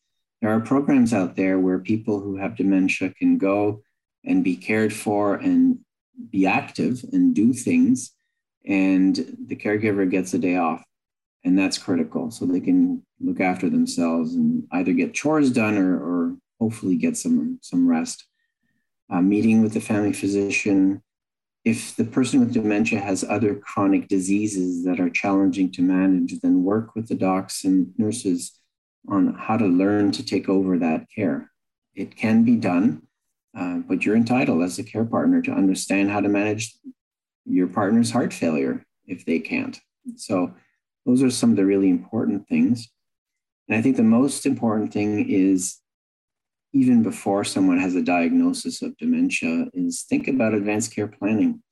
there 0.43 0.51
are 0.51 0.61
programs 0.61 1.15
out 1.15 1.37
there 1.37 1.59
where 1.59 1.79
people 1.79 2.21
who 2.21 2.37
have 2.37 2.57
dementia 2.57 3.11
can 3.11 3.39
go 3.39 3.83
and 4.25 4.45
be 4.45 4.57
cared 4.57 4.93
for 4.93 5.37
and 5.37 5.79
be 6.31 6.47
active 6.47 7.05
and 7.13 7.35
do 7.35 7.53
things 7.53 8.13
and 8.67 9.37
the 9.47 9.57
caregiver 9.57 10.11
gets 10.11 10.35
a 10.35 10.39
day 10.39 10.57
off 10.57 10.83
and 11.45 11.59
that's 11.59 11.79
critical 11.79 12.31
so 12.31 12.45
they 12.45 12.61
can 12.61 13.03
look 13.21 13.41
after 13.41 13.71
themselves 13.71 14.35
and 14.35 14.65
either 14.73 14.93
get 14.93 15.15
chores 15.15 15.51
done 15.51 15.79
or, 15.79 15.97
or 15.97 16.37
hopefully 16.59 16.97
get 16.97 17.17
some 17.17 17.59
some 17.63 17.87
rest 17.87 18.27
uh, 19.11 19.21
meeting 19.21 19.63
with 19.63 19.73
the 19.73 19.81
family 19.81 20.13
physician 20.13 21.03
if 21.67 21.97
the 21.97 22.05
person 22.05 22.41
with 22.41 22.55
dementia 22.55 23.01
has 23.01 23.25
other 23.25 23.55
chronic 23.57 24.07
diseases 24.09 24.85
that 24.85 25.01
are 25.01 25.11
challenging 25.11 25.71
to 25.73 25.83
manage 25.83 26.39
then 26.41 26.65
work 26.65 26.95
with 26.95 27.09
the 27.09 27.15
docs 27.15 27.65
and 27.65 27.93
nurses 27.99 28.59
on 29.09 29.35
how 29.35 29.57
to 29.57 29.67
learn 29.67 30.11
to 30.13 30.25
take 30.25 30.49
over 30.49 30.79
that 30.79 31.07
care 31.15 31.51
it 31.95 32.17
can 32.17 32.45
be 32.45 32.57
done 32.57 33.03
uh, 33.57 33.79
but 33.89 34.05
you're 34.05 34.17
entitled 34.17 34.63
as 34.63 34.79
a 34.79 34.85
care 34.85 35.05
partner 35.05 35.41
to 35.41 35.51
understand 35.51 36.11
how 36.11 36.21
to 36.21 36.29
manage 36.29 36.75
your 37.47 37.67
partner's 37.67 38.11
heart 38.11 38.33
failure 38.33 38.85
if 39.07 39.25
they 39.25 39.39
can't. 39.39 39.81
So, 40.17 40.55
those 41.07 41.23
are 41.23 41.31
some 41.31 41.51
of 41.51 41.57
the 41.57 41.65
really 41.65 41.89
important 41.89 42.49
things. 42.49 42.89
And 43.69 43.79
I 43.79 43.83
think 43.83 43.97
the 43.97 44.03
most 44.03 44.45
important 44.45 44.93
thing 44.93 45.31
is 45.31 45.79
even 46.81 47.03
before 47.03 47.45
someone 47.45 47.79
has 47.79 47.95
a 47.95 48.03
diagnosis 48.03 48.83
of 48.83 48.97
dementia 48.97 49.67
is 49.75 50.03
think 50.03 50.29
about 50.29 50.55
advanced 50.55 50.95
care 50.95 51.09
planning. 51.09 51.63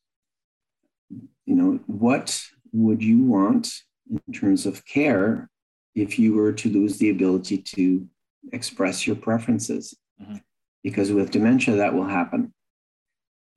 You 1.47 1.55
know, 1.55 1.81
what 1.87 2.41
would 2.73 3.03
you 3.03 3.23
want 3.23 3.73
in 4.11 4.33
terms 4.33 4.67
of 4.67 4.85
care 4.87 5.49
if 5.95 6.19
you 6.19 6.35
were 6.35 6.53
to 6.53 6.69
lose 6.69 6.99
the 6.99 7.11
ability 7.11 7.59
to 7.59 8.09
express 8.53 9.07
your 9.07 9.17
preferences? 9.17 9.95
Mm-hmm 10.21 10.37
because 10.85 11.11
with 11.11 11.33
dementia 11.33 11.75
that 11.77 11.95
will 11.95 12.07
happen. 12.07 12.53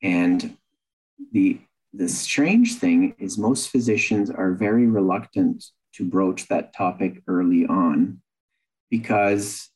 And 0.01 0.57
the 1.31 1.59
the 1.93 2.07
strange 2.07 2.75
thing 2.75 3.15
is 3.19 3.37
most 3.37 3.69
physicians 3.69 4.29
are 4.29 4.53
very 4.53 4.87
reluctant 4.87 5.63
to 5.93 6.05
broach 6.05 6.47
that 6.47 6.73
topic 6.73 7.21
early 7.27 7.65
on 7.65 8.21
because 8.89 9.69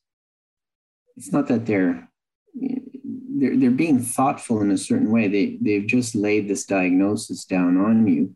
it's 1.18 1.32
not 1.32 1.48
that 1.48 1.66
they're 1.66 2.08
they're, 2.54 3.58
they're 3.58 3.72
being 3.72 4.00
thoughtful 4.00 4.62
in 4.62 4.72
a 4.72 4.78
certain 4.78 5.12
way 5.12 5.28
they 5.28 5.58
they've 5.62 5.88
just 5.88 6.16
laid 6.16 6.48
this 6.48 6.66
diagnosis 6.66 7.46
down 7.46 7.78
on 7.78 8.08
you 8.08 8.36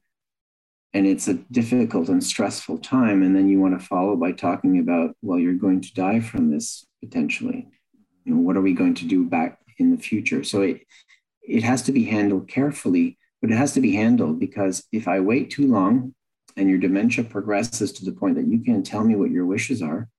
and 0.93 1.05
it's 1.05 1.27
a 1.27 1.33
difficult 1.51 2.07
and 2.07 2.23
stressful 2.23 2.77
time 2.77 3.21
and 3.21 3.35
then 3.35 3.47
you 3.47 3.59
want 3.59 3.77
to 3.79 3.85
follow 3.85 4.15
by 4.15 4.31
talking 4.31 4.79
about 4.79 5.15
well 5.21 5.39
you're 5.39 5.53
going 5.53 5.81
to 5.81 5.93
die 5.93 6.19
from 6.19 6.49
this 6.49 6.85
potentially 7.01 7.67
you 8.25 8.33
know, 8.33 8.41
what 8.41 8.57
are 8.57 8.61
we 8.61 8.73
going 8.73 8.95
to 8.95 9.05
do 9.05 9.23
back 9.23 9.59
in 9.77 9.91
the 9.95 10.01
future? 10.01 10.43
So 10.43 10.63
it, 10.63 10.81
it 11.41 11.63
has 11.63 11.83
to 11.83 11.91
be 11.91 12.05
handled 12.05 12.47
carefully, 12.47 13.17
but 13.41 13.51
it 13.51 13.55
has 13.55 13.73
to 13.73 13.81
be 13.81 13.95
handled 13.95 14.39
because 14.39 14.83
if 14.91 15.07
I 15.07 15.19
wait 15.19 15.51
too 15.51 15.67
long 15.71 16.13
and 16.57 16.69
your 16.69 16.79
dementia 16.79 17.23
progresses 17.23 17.91
to 17.93 18.05
the 18.05 18.11
point 18.11 18.35
that 18.35 18.47
you 18.47 18.59
can't 18.59 18.85
tell 18.85 19.03
me 19.03 19.15
what 19.15 19.31
your 19.31 19.45
wishes 19.45 19.81
are, 19.81 20.09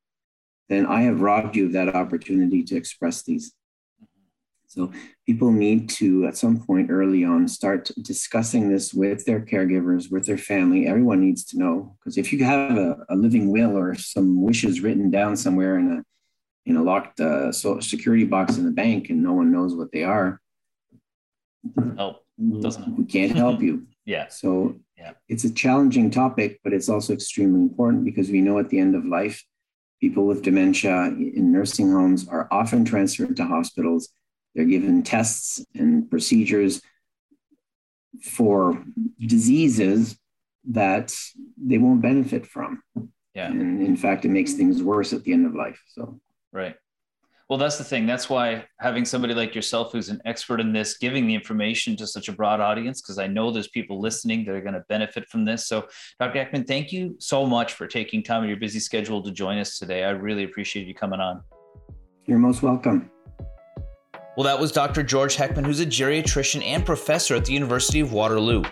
then 0.68 0.86
I 0.86 1.02
have 1.02 1.20
robbed 1.20 1.56
you 1.56 1.66
of 1.66 1.72
that 1.72 1.94
opportunity 1.94 2.62
to 2.64 2.76
express 2.76 3.22
these. 3.22 3.52
So 4.68 4.92
people 5.24 5.52
need 5.52 5.88
to, 5.90 6.26
at 6.26 6.36
some 6.36 6.58
point 6.60 6.90
early 6.90 7.24
on, 7.24 7.46
start 7.48 7.90
discussing 8.02 8.68
this 8.68 8.92
with 8.92 9.24
their 9.24 9.40
caregivers, 9.40 10.10
with 10.10 10.26
their 10.26 10.36
family. 10.36 10.86
Everyone 10.86 11.20
needs 11.20 11.44
to 11.46 11.58
know 11.58 11.96
because 11.98 12.18
if 12.18 12.32
you 12.32 12.44
have 12.44 12.76
a, 12.76 12.96
a, 13.08 13.16
living 13.16 13.50
will 13.50 13.78
or 13.78 13.94
some 13.94 14.42
wishes 14.42 14.80
written 14.80 15.10
down 15.10 15.36
somewhere 15.36 15.78
in 15.78 15.92
a 15.92 16.04
in 16.68 16.76
a 16.76 16.82
locked 16.82 17.20
uh, 17.20 17.52
so 17.52 17.78
security 17.78 18.24
box 18.24 18.58
in 18.58 18.64
the 18.64 18.72
bank 18.72 19.08
and 19.08 19.22
no 19.22 19.32
one 19.32 19.52
knows 19.52 19.74
what 19.74 19.92
they 19.92 20.02
are 20.02 20.40
oh 21.98 22.16
doesn't 22.60 22.98
we 22.98 23.04
can't 23.04 23.36
help 23.36 23.60
you. 23.60 23.86
Yeah. 24.04 24.28
So 24.28 24.76
yeah. 24.96 25.14
it's 25.28 25.42
a 25.42 25.52
challenging 25.52 26.12
topic 26.12 26.60
but 26.62 26.72
it's 26.72 26.88
also 26.88 27.12
extremely 27.12 27.60
important 27.60 28.04
because 28.04 28.30
we 28.30 28.40
know 28.40 28.60
at 28.60 28.68
the 28.68 28.78
end 28.78 28.94
of 28.94 29.04
life 29.04 29.42
people 30.00 30.26
with 30.26 30.42
dementia 30.42 31.06
in 31.06 31.52
nursing 31.52 31.90
homes 31.90 32.28
are 32.28 32.48
often 32.50 32.84
transferred 32.84 33.36
to 33.36 33.44
hospitals. 33.44 34.08
They're 34.54 34.64
given 34.64 35.02
tests 35.02 35.64
and 35.74 36.08
procedures 36.10 36.82
for 38.22 38.82
diseases 39.20 40.18
that 40.70 41.14
they 41.56 41.78
won't 41.78 42.02
benefit 42.02 42.46
from. 42.46 42.82
Yeah. 43.34 43.48
And 43.48 43.82
in 43.82 43.96
fact 43.96 44.24
it 44.24 44.30
makes 44.30 44.54
things 44.54 44.82
worse 44.82 45.12
at 45.12 45.24
the 45.24 45.32
end 45.32 45.46
of 45.46 45.54
life 45.54 45.82
so. 45.88 46.20
Right. 46.52 46.76
Well, 47.48 47.60
that's 47.60 47.78
the 47.78 47.84
thing. 47.84 48.06
That's 48.06 48.28
why 48.28 48.64
having 48.80 49.04
somebody 49.04 49.32
like 49.32 49.54
yourself 49.54 49.92
who's 49.92 50.08
an 50.08 50.20
expert 50.24 50.60
in 50.60 50.72
this, 50.72 50.98
giving 50.98 51.28
the 51.28 51.34
information 51.34 51.94
to 51.96 52.06
such 52.06 52.28
a 52.28 52.32
broad 52.32 52.60
audience, 52.60 53.00
because 53.00 53.18
I 53.18 53.28
know 53.28 53.52
there's 53.52 53.68
people 53.68 54.00
listening 54.00 54.44
that 54.44 54.54
are 54.56 54.60
going 54.60 54.74
to 54.74 54.84
benefit 54.88 55.28
from 55.28 55.44
this. 55.44 55.68
So, 55.68 55.86
Dr. 56.18 56.44
Heckman, 56.44 56.66
thank 56.66 56.92
you 56.92 57.14
so 57.20 57.46
much 57.46 57.74
for 57.74 57.86
taking 57.86 58.24
time 58.24 58.42
of 58.42 58.48
your 58.48 58.58
busy 58.58 58.80
schedule 58.80 59.22
to 59.22 59.30
join 59.30 59.58
us 59.58 59.78
today. 59.78 60.02
I 60.02 60.10
really 60.10 60.42
appreciate 60.42 60.88
you 60.88 60.94
coming 60.94 61.20
on. 61.20 61.40
You're 62.24 62.38
most 62.38 62.62
welcome. 62.62 63.12
Well, 64.36 64.44
that 64.44 64.58
was 64.58 64.72
Dr. 64.72 65.04
George 65.04 65.36
Heckman, 65.36 65.64
who's 65.64 65.80
a 65.80 65.86
geriatrician 65.86 66.64
and 66.64 66.84
professor 66.84 67.36
at 67.36 67.44
the 67.44 67.52
University 67.52 68.00
of 68.00 68.12
Waterloo. 68.12 68.64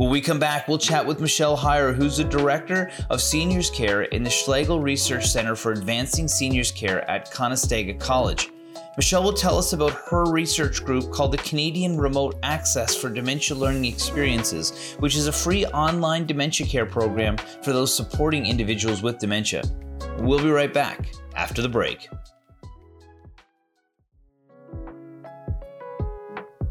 When 0.00 0.08
we 0.08 0.22
come 0.22 0.38
back, 0.38 0.66
we'll 0.66 0.78
chat 0.78 1.04
with 1.04 1.20
Michelle 1.20 1.58
Heyer, 1.58 1.94
who's 1.94 2.16
the 2.16 2.24
Director 2.24 2.90
of 3.10 3.20
Seniors 3.20 3.68
Care 3.68 4.04
in 4.04 4.22
the 4.22 4.30
Schlegel 4.30 4.80
Research 4.80 5.26
Center 5.26 5.54
for 5.54 5.72
Advancing 5.72 6.26
Seniors 6.26 6.72
Care 6.72 7.08
at 7.10 7.30
Conestoga 7.30 7.92
College. 7.92 8.48
Michelle 8.96 9.22
will 9.22 9.34
tell 9.34 9.58
us 9.58 9.74
about 9.74 9.92
her 10.08 10.24
research 10.24 10.82
group 10.86 11.12
called 11.12 11.32
the 11.32 11.38
Canadian 11.38 11.98
Remote 11.98 12.38
Access 12.42 12.94
for 12.94 13.10
Dementia 13.10 13.54
Learning 13.54 13.84
Experiences, 13.84 14.96
which 15.00 15.16
is 15.16 15.26
a 15.26 15.32
free 15.32 15.66
online 15.66 16.24
dementia 16.24 16.66
care 16.66 16.86
program 16.86 17.36
for 17.62 17.74
those 17.74 17.94
supporting 17.94 18.46
individuals 18.46 19.02
with 19.02 19.18
dementia. 19.18 19.62
We'll 20.20 20.42
be 20.42 20.48
right 20.48 20.72
back 20.72 21.12
after 21.36 21.60
the 21.60 21.68
break. 21.68 22.08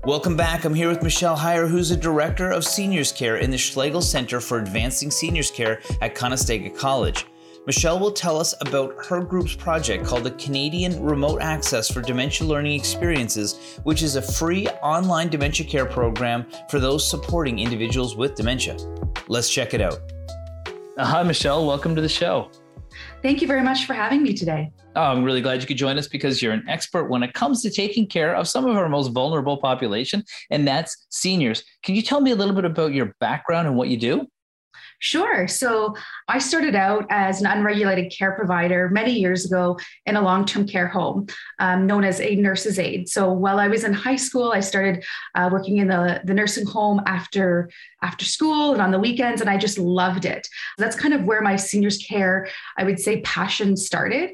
Welcome 0.10 0.36
back. 0.36 0.66
I'm 0.66 0.74
here 0.74 0.90
with 0.90 1.04
Michelle 1.04 1.38
Heyer, 1.38 1.70
who's 1.70 1.92
a 1.92 1.96
director 1.96 2.50
of 2.50 2.66
seniors 2.66 3.12
care 3.12 3.38
in 3.38 3.52
the 3.52 3.60
Schlegel 3.60 4.02
Center 4.02 4.42
for 4.42 4.58
Advancing 4.58 5.12
Seniors 5.12 5.52
Care 5.52 5.82
at 6.02 6.16
Conestoga 6.16 6.72
College. 6.72 7.28
Michelle 7.68 8.00
will 8.00 8.12
tell 8.12 8.40
us 8.40 8.56
about 8.62 9.06
her 9.06 9.22
group's 9.22 9.54
project 9.54 10.04
called 10.04 10.24
the 10.24 10.32
Canadian 10.32 11.00
Remote 11.00 11.44
Access 11.44 11.92
for 11.92 12.02
Dementia 12.02 12.48
Learning 12.48 12.74
Experiences, 12.74 13.80
which 13.84 14.02
is 14.02 14.16
a 14.16 14.22
free 14.22 14.66
online 14.82 15.30
dementia 15.30 15.68
care 15.68 15.86
program 15.86 16.48
for 16.72 16.80
those 16.80 17.08
supporting 17.08 17.60
individuals 17.60 18.16
with 18.16 18.34
dementia. 18.34 18.78
Let's 19.28 19.52
check 19.52 19.76
it 19.76 19.80
out. 19.80 20.00
Hi, 20.98 21.22
Michelle. 21.22 21.68
Welcome 21.68 21.94
to 21.94 22.02
the 22.02 22.10
show. 22.10 22.50
Thank 23.22 23.42
you 23.42 23.48
very 23.48 23.64
much 23.64 23.86
for 23.86 23.94
having 23.94 24.24
me 24.24 24.34
today. 24.34 24.72
Oh, 24.96 25.02
I'm 25.02 25.24
really 25.24 25.42
glad 25.42 25.60
you 25.60 25.68
could 25.68 25.78
join 25.78 25.98
us 25.98 26.08
because 26.08 26.42
you're 26.42 26.54
an 26.54 26.64
expert 26.70 27.10
when 27.10 27.22
it 27.22 27.34
comes 27.34 27.62
to 27.64 27.70
taking 27.70 28.08
care 28.08 28.34
of 28.34 28.48
some 28.48 28.66
of 28.66 28.78
our 28.78 28.88
most 28.88 29.10
vulnerable 29.10 29.58
population, 29.58 30.24
and 30.50 30.66
that's 30.66 31.06
seniors. 31.10 31.64
Can 31.84 31.96
you 31.96 32.02
tell 32.02 32.22
me 32.22 32.32
a 32.32 32.36
little 32.36 32.56
bit 32.56 32.64
about 32.64 32.94
your 32.94 33.14
background 33.20 33.68
and 33.68 33.76
what 33.76 33.90
you 33.90 33.98
do? 33.98 34.26
Sure. 35.00 35.48
So 35.48 35.96
I 36.28 36.40
started 36.40 36.76
out 36.76 37.06
as 37.10 37.40
an 37.40 37.48
unregulated 37.48 38.12
care 38.12 38.34
provider 38.34 38.90
many 38.90 39.14
years 39.14 39.46
ago 39.46 39.80
in 40.06 40.18
a 40.18 40.22
long 40.22 40.46
term 40.46 40.68
care 40.68 40.90
home 40.90 41.28
um, 41.60 41.88
known 41.88 42.04
as 42.04 42.20
a 42.20 42.36
nurse's 42.36 42.78
aide. 42.78 43.08
So 43.08 43.32
while 43.32 43.60
I 43.60 43.70
was 43.70 43.86
in 43.86 43.94
high 43.94 44.18
school, 44.18 44.52
I 44.52 44.60
started 44.60 45.06
uh, 45.36 45.50
working 45.52 45.78
in 45.78 45.88
the, 45.88 46.22
the 46.26 46.34
nursing 46.34 46.66
home 46.66 47.02
after, 47.06 47.70
after 48.04 48.26
school 48.26 48.74
and 48.74 48.82
on 48.82 48.92
the 48.92 49.00
weekends, 49.00 49.40
and 49.40 49.50
I 49.50 49.58
just 49.58 49.78
loved 49.78 50.26
it. 50.26 50.46
That's 50.78 50.98
kind 50.98 51.14
of 51.14 51.24
where 51.24 51.42
my 51.42 51.56
seniors 51.56 51.98
care, 51.98 52.50
I 52.78 52.84
would 52.84 53.00
say, 53.00 53.22
passion 53.22 53.78
started. 53.78 54.32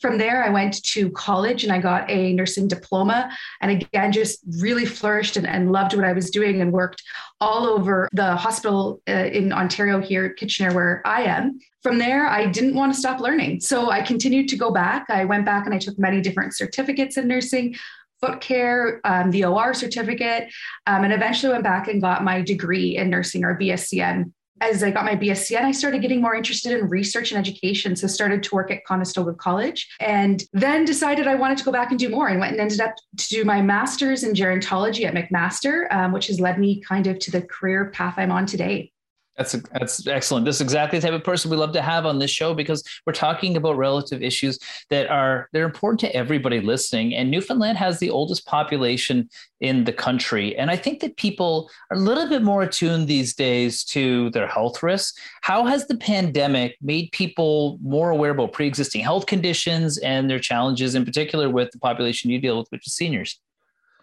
From 0.00 0.18
there, 0.18 0.44
I 0.44 0.50
went 0.50 0.82
to 0.84 1.10
college 1.10 1.64
and 1.64 1.72
I 1.72 1.78
got 1.78 2.10
a 2.10 2.32
nursing 2.34 2.68
diploma. 2.68 3.30
And 3.60 3.70
again, 3.70 4.12
just 4.12 4.40
really 4.60 4.84
flourished 4.84 5.36
and, 5.36 5.46
and 5.46 5.72
loved 5.72 5.94
what 5.94 6.04
I 6.04 6.12
was 6.12 6.30
doing 6.30 6.60
and 6.60 6.70
worked 6.70 7.02
all 7.40 7.66
over 7.66 8.08
the 8.12 8.36
hospital 8.36 9.00
uh, 9.08 9.12
in 9.12 9.52
Ontario 9.52 10.00
here, 10.00 10.30
Kitchener, 10.30 10.74
where 10.74 11.02
I 11.06 11.22
am. 11.22 11.58
From 11.82 11.98
there, 11.98 12.26
I 12.26 12.46
didn't 12.46 12.74
want 12.74 12.92
to 12.92 12.98
stop 12.98 13.20
learning. 13.20 13.60
So 13.60 13.90
I 13.90 14.02
continued 14.02 14.48
to 14.48 14.56
go 14.56 14.70
back. 14.70 15.06
I 15.08 15.24
went 15.24 15.46
back 15.46 15.66
and 15.66 15.74
I 15.74 15.78
took 15.78 15.98
many 15.98 16.20
different 16.20 16.54
certificates 16.54 17.16
in 17.16 17.28
nursing 17.28 17.76
foot 18.20 18.40
care, 18.40 19.00
um, 19.04 19.30
the 19.30 19.44
OR 19.44 19.74
certificate, 19.74 20.48
um, 20.86 21.04
and 21.04 21.12
eventually 21.12 21.52
went 21.52 21.64
back 21.64 21.88
and 21.88 22.00
got 22.00 22.24
my 22.24 22.42
degree 22.42 22.96
in 22.96 23.10
nursing 23.10 23.44
or 23.44 23.58
BSCN 23.58 24.32
as 24.60 24.82
I 24.82 24.90
got 24.90 25.04
my 25.04 25.14
BSCN, 25.16 25.62
I 25.62 25.72
started 25.72 26.02
getting 26.02 26.20
more 26.20 26.34
interested 26.34 26.72
in 26.72 26.88
research 26.88 27.32
and 27.32 27.38
education. 27.38 27.96
So 27.96 28.06
started 28.06 28.42
to 28.44 28.54
work 28.54 28.70
at 28.70 28.84
Conestoga 28.84 29.34
College 29.34 29.88
and 30.00 30.42
then 30.52 30.84
decided 30.84 31.26
I 31.26 31.34
wanted 31.34 31.58
to 31.58 31.64
go 31.64 31.72
back 31.72 31.90
and 31.90 31.98
do 31.98 32.08
more 32.08 32.28
and 32.28 32.40
went 32.40 32.52
and 32.52 32.60
ended 32.60 32.80
up 32.80 32.94
to 33.16 33.28
do 33.28 33.44
my 33.44 33.60
master's 33.60 34.24
in 34.24 34.32
gerontology 34.32 35.04
at 35.04 35.14
McMaster, 35.14 35.92
um, 35.92 36.12
which 36.12 36.28
has 36.28 36.40
led 36.40 36.58
me 36.58 36.80
kind 36.80 37.06
of 37.06 37.18
to 37.20 37.30
the 37.30 37.42
career 37.42 37.90
path 37.90 38.14
I'm 38.16 38.32
on 38.32 38.46
today. 38.46 38.92
That's 39.36 39.52
a, 39.52 39.58
that's 39.72 40.06
excellent. 40.06 40.46
This 40.46 40.56
is 40.56 40.60
exactly 40.62 40.98
the 40.98 41.06
type 41.06 41.14
of 41.14 41.22
person 41.22 41.50
we 41.50 41.58
love 41.58 41.72
to 41.72 41.82
have 41.82 42.06
on 42.06 42.18
this 42.18 42.30
show 42.30 42.54
because 42.54 42.82
we're 43.04 43.12
talking 43.12 43.56
about 43.56 43.76
relative 43.76 44.22
issues 44.22 44.58
that 44.88 45.08
are 45.10 45.48
they're 45.52 45.66
important 45.66 46.00
to 46.00 46.16
everybody 46.16 46.60
listening. 46.60 47.14
And 47.14 47.30
Newfoundland 47.30 47.76
has 47.76 47.98
the 47.98 48.08
oldest 48.08 48.46
population 48.46 49.28
in 49.60 49.84
the 49.84 49.92
country, 49.92 50.56
and 50.56 50.70
I 50.70 50.76
think 50.76 51.00
that 51.00 51.16
people 51.16 51.70
are 51.90 51.96
a 51.96 52.00
little 52.00 52.28
bit 52.28 52.42
more 52.42 52.62
attuned 52.62 53.08
these 53.08 53.34
days 53.34 53.84
to 53.84 54.30
their 54.30 54.46
health 54.46 54.82
risks. 54.82 55.18
How 55.42 55.64
has 55.66 55.86
the 55.86 55.96
pandemic 55.96 56.76
made 56.80 57.10
people 57.12 57.78
more 57.82 58.10
aware 58.10 58.30
about 58.30 58.52
pre-existing 58.52 59.02
health 59.02 59.26
conditions 59.26 59.98
and 59.98 60.30
their 60.30 60.38
challenges, 60.38 60.94
in 60.94 61.04
particular 61.04 61.50
with 61.50 61.70
the 61.72 61.78
population 61.78 62.30
you 62.30 62.38
deal 62.38 62.58
with, 62.58 62.68
which 62.70 62.86
is 62.86 62.94
seniors? 62.94 63.38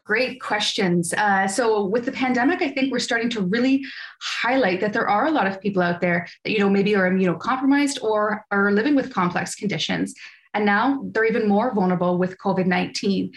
Great 0.05 0.41
questions. 0.41 1.13
Uh, 1.13 1.47
so 1.47 1.85
with 1.85 2.03
the 2.03 2.11
pandemic, 2.11 2.61
I 2.61 2.69
think 2.69 2.91
we're 2.91 2.99
starting 2.99 3.29
to 3.29 3.41
really 3.41 3.85
highlight 4.21 4.81
that 4.81 4.91
there 4.91 5.07
are 5.07 5.27
a 5.27 5.31
lot 5.31 5.47
of 5.47 5.61
people 5.61 5.81
out 5.81 6.01
there 6.01 6.27
that 6.43 6.51
you 6.51 6.59
know 6.59 6.69
maybe 6.69 6.93
are 6.93 7.09
immunocompromised 7.09 8.03
or 8.03 8.45
are 8.51 8.71
living 8.71 8.95
with 8.95 9.13
complex 9.13 9.55
conditions, 9.55 10.13
and 10.53 10.65
now 10.65 11.01
they're 11.05 11.23
even 11.23 11.47
more 11.47 11.73
vulnerable 11.73 12.17
with 12.17 12.37
COVID 12.37 12.65
nineteen. 12.65 13.31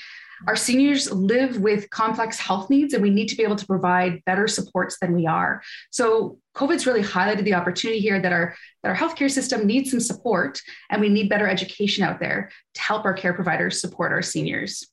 Our 0.49 0.57
seniors 0.57 1.11
live 1.11 1.61
with 1.61 1.89
complex 1.89 2.39
health 2.39 2.69
needs, 2.69 2.93
and 2.95 3.03
we 3.03 3.11
need 3.11 3.29
to 3.29 3.37
be 3.37 3.45
able 3.45 3.57
to 3.57 3.67
provide 3.67 4.23
better 4.27 4.47
supports 4.49 4.99
than 5.01 5.15
we 5.15 5.27
are. 5.27 5.63
So 5.91 6.39
COVID's 6.55 6.87
really 6.87 7.03
highlighted 7.03 7.45
the 7.45 7.55
opportunity 7.55 8.01
here 8.01 8.21
that 8.21 8.33
our 8.33 8.57
that 8.83 8.89
our 8.89 8.97
healthcare 8.97 9.31
system 9.31 9.67
needs 9.67 9.93
some 9.93 10.01
support, 10.01 10.61
and 10.91 11.01
we 11.01 11.11
need 11.11 11.29
better 11.29 11.47
education 11.47 12.03
out 12.03 12.19
there 12.19 12.51
to 12.75 12.81
help 12.83 13.05
our 13.05 13.15
care 13.15 13.35
providers 13.35 13.81
support 13.81 14.11
our 14.11 14.21
seniors. 14.21 14.85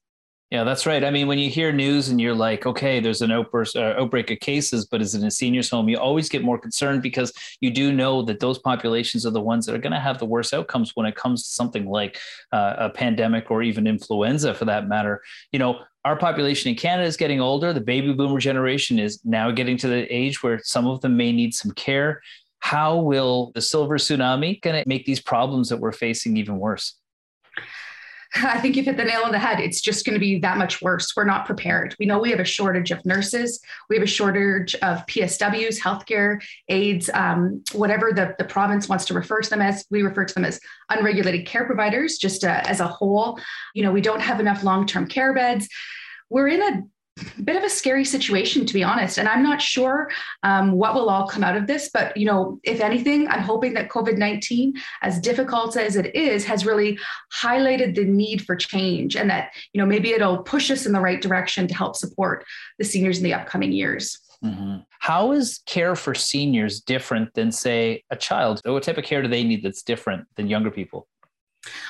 Yeah, 0.54 0.64
that's 0.64 0.86
right. 0.86 1.04
I 1.04 1.10
mean, 1.10 1.26
when 1.26 1.40
you 1.40 1.50
hear 1.50 1.72
news 1.72 2.10
and 2.10 2.22
you're 2.22 2.36
like, 2.36 2.68
okay, 2.68 3.00
there's 3.00 3.24
an 3.24 3.32
uh, 3.32 3.44
outbreak 3.80 4.30
of 4.30 4.40
cases, 4.40 4.86
but 4.86 5.02
is 5.02 5.16
it 5.16 5.22
in 5.22 5.26
a 5.26 5.32
senior's 5.32 5.68
home? 5.68 5.90
You 5.90 5.98
always 5.98 6.30
get 6.30 6.44
more 6.44 6.60
concerned 6.60 7.02
because 7.02 7.34
you 7.60 7.72
do 7.72 7.92
know 7.92 8.22
that 8.22 8.40
those 8.40 8.60
populations 8.60 9.26
are 9.26 9.32
the 9.32 9.42
ones 9.42 9.66
that 9.66 9.74
are 9.74 9.80
going 9.80 9.94
to 9.94 10.00
have 10.00 10.20
the 10.20 10.28
worst 10.28 10.54
outcomes 10.54 10.92
when 10.94 11.08
it 11.08 11.16
comes 11.16 11.42
to 11.42 11.50
something 11.50 11.88
like 11.88 12.20
uh, 12.52 12.76
a 12.78 12.90
pandemic 12.92 13.50
or 13.50 13.64
even 13.64 13.88
influenza, 13.88 14.54
for 14.54 14.66
that 14.66 14.88
matter. 14.88 15.24
You 15.52 15.58
know, 15.58 15.80
our 16.06 16.16
population 16.16 16.70
in 16.70 16.76
Canada 16.76 17.08
is 17.08 17.18
getting 17.18 17.42
older. 17.42 17.74
The 17.74 17.82
baby 17.82 18.14
boomer 18.14 18.40
generation 18.40 19.00
is 19.00 19.26
now 19.26 19.50
getting 19.50 19.78
to 19.78 19.88
the 19.88 20.06
age 20.16 20.44
where 20.44 20.62
some 20.64 20.86
of 20.86 21.02
them 21.02 21.18
may 21.18 21.32
need 21.32 21.56
some 21.56 21.72
care. 21.72 22.22
How 22.60 22.98
will 22.98 23.52
the 23.56 23.62
silver 23.62 23.98
tsunami 23.98 24.62
going 24.62 24.84
to 24.84 24.88
make 24.88 25.08
these 25.08 25.20
problems 25.20 25.70
that 25.70 25.78
we're 25.78 25.94
facing 25.94 26.38
even 26.38 26.60
worse? 26.60 26.94
I 28.44 28.60
think 28.60 28.76
you've 28.76 28.86
hit 28.86 28.98
the 28.98 29.04
nail 29.04 29.22
on 29.24 29.32
the 29.32 29.40
head. 29.40 29.60
It's 29.60 29.82
just 29.82 30.06
going 30.06 30.16
to 30.16 30.20
be 30.20 30.40
that 30.40 30.58
much 30.58 30.82
worse. 30.82 31.14
We're 31.16 31.24
not 31.24 31.46
prepared. 31.46 31.96
We 32.00 32.06
know 32.06 32.20
we 32.20 32.32
have 32.32 32.40
a 32.40 32.46
shortage 32.46 32.92
of 32.92 33.06
nurses. 33.06 33.62
We 33.90 33.96
have 33.96 34.04
a 34.04 34.08
shortage 34.08 34.76
of 34.76 35.06
PSWs, 35.06 35.80
healthcare 35.80 36.42
aides, 36.68 37.10
um, 37.14 37.64
whatever 37.74 38.12
the, 38.12 38.36
the 38.38 38.46
province 38.46 38.90
wants 38.90 39.06
to 39.06 39.14
refer 39.14 39.42
to 39.42 39.50
them 39.50 39.62
as. 39.62 39.86
We 39.92 40.02
refer 40.02 40.26
to 40.26 40.34
them 40.34 40.46
as 40.46 40.60
unregulated 40.90 41.46
care 41.46 41.66
providers, 41.66 42.18
just 42.18 42.44
uh, 42.44 42.62
as 42.66 42.80
a 42.80 42.88
whole. 42.88 43.40
You 43.76 43.84
know, 43.84 43.92
we 43.92 44.02
don't 44.02 44.22
have 44.22 44.40
enough 44.40 44.64
long 44.64 44.88
term 44.88 45.08
care 45.08 45.34
beds. 45.34 45.68
We're 46.30 46.48
in 46.48 46.62
a 46.62 46.82
bit 47.44 47.56
of 47.56 47.64
a 47.64 47.70
scary 47.70 48.04
situation 48.04 48.66
to 48.66 48.74
be 48.74 48.84
honest 48.84 49.20
and 49.20 49.30
i'm 49.30 49.44
not 49.44 49.62
sure 49.62 50.10
um, 50.42 50.72
what 50.72 50.96
will 50.96 51.10
all 51.10 51.28
come 51.28 51.44
out 51.44 51.56
of 51.56 51.68
this 51.68 51.90
but 51.94 52.16
you 52.18 52.26
know 52.26 52.60
if 52.64 52.82
anything 52.82 53.28
i'm 53.28 53.42
hoping 53.42 53.74
that 53.74 53.90
covid-19 53.90 54.74
as 55.04 55.20
difficult 55.20 55.78
as 55.78 55.96
it 55.96 56.16
is 56.16 56.44
has 56.44 56.66
really 56.66 56.98
highlighted 57.32 57.94
the 57.96 58.04
need 58.04 58.44
for 58.44 58.56
change 58.56 59.16
and 59.16 59.30
that 59.30 59.52
you 59.74 59.80
know 59.80 59.86
maybe 59.86 60.12
it'll 60.12 60.40
push 60.40 60.72
us 60.72 60.86
in 60.88 60.92
the 60.92 61.00
right 61.00 61.22
direction 61.22 61.68
to 61.68 61.76
help 61.76 61.96
support 61.96 62.44
the 62.80 62.86
seniors 62.86 63.20
in 63.20 63.24
the 63.24 63.34
upcoming 63.34 63.72
years 63.72 64.20
mm-hmm. 64.44 64.78
How 65.04 65.34
is 65.34 65.60
care 65.66 65.98
for 65.98 66.16
seniors 66.16 66.80
different 66.80 67.34
than, 67.34 67.52
say, 67.52 68.06
a 68.10 68.16
child? 68.16 68.62
What 68.64 68.84
type 68.84 68.98
of 68.98 69.04
care 69.04 69.22
do 69.22 69.28
they 69.28 69.44
need 69.44 69.62
that's 69.62 69.84
different 69.84 70.30
than 70.38 70.48
younger 70.48 70.72
people? 70.72 71.10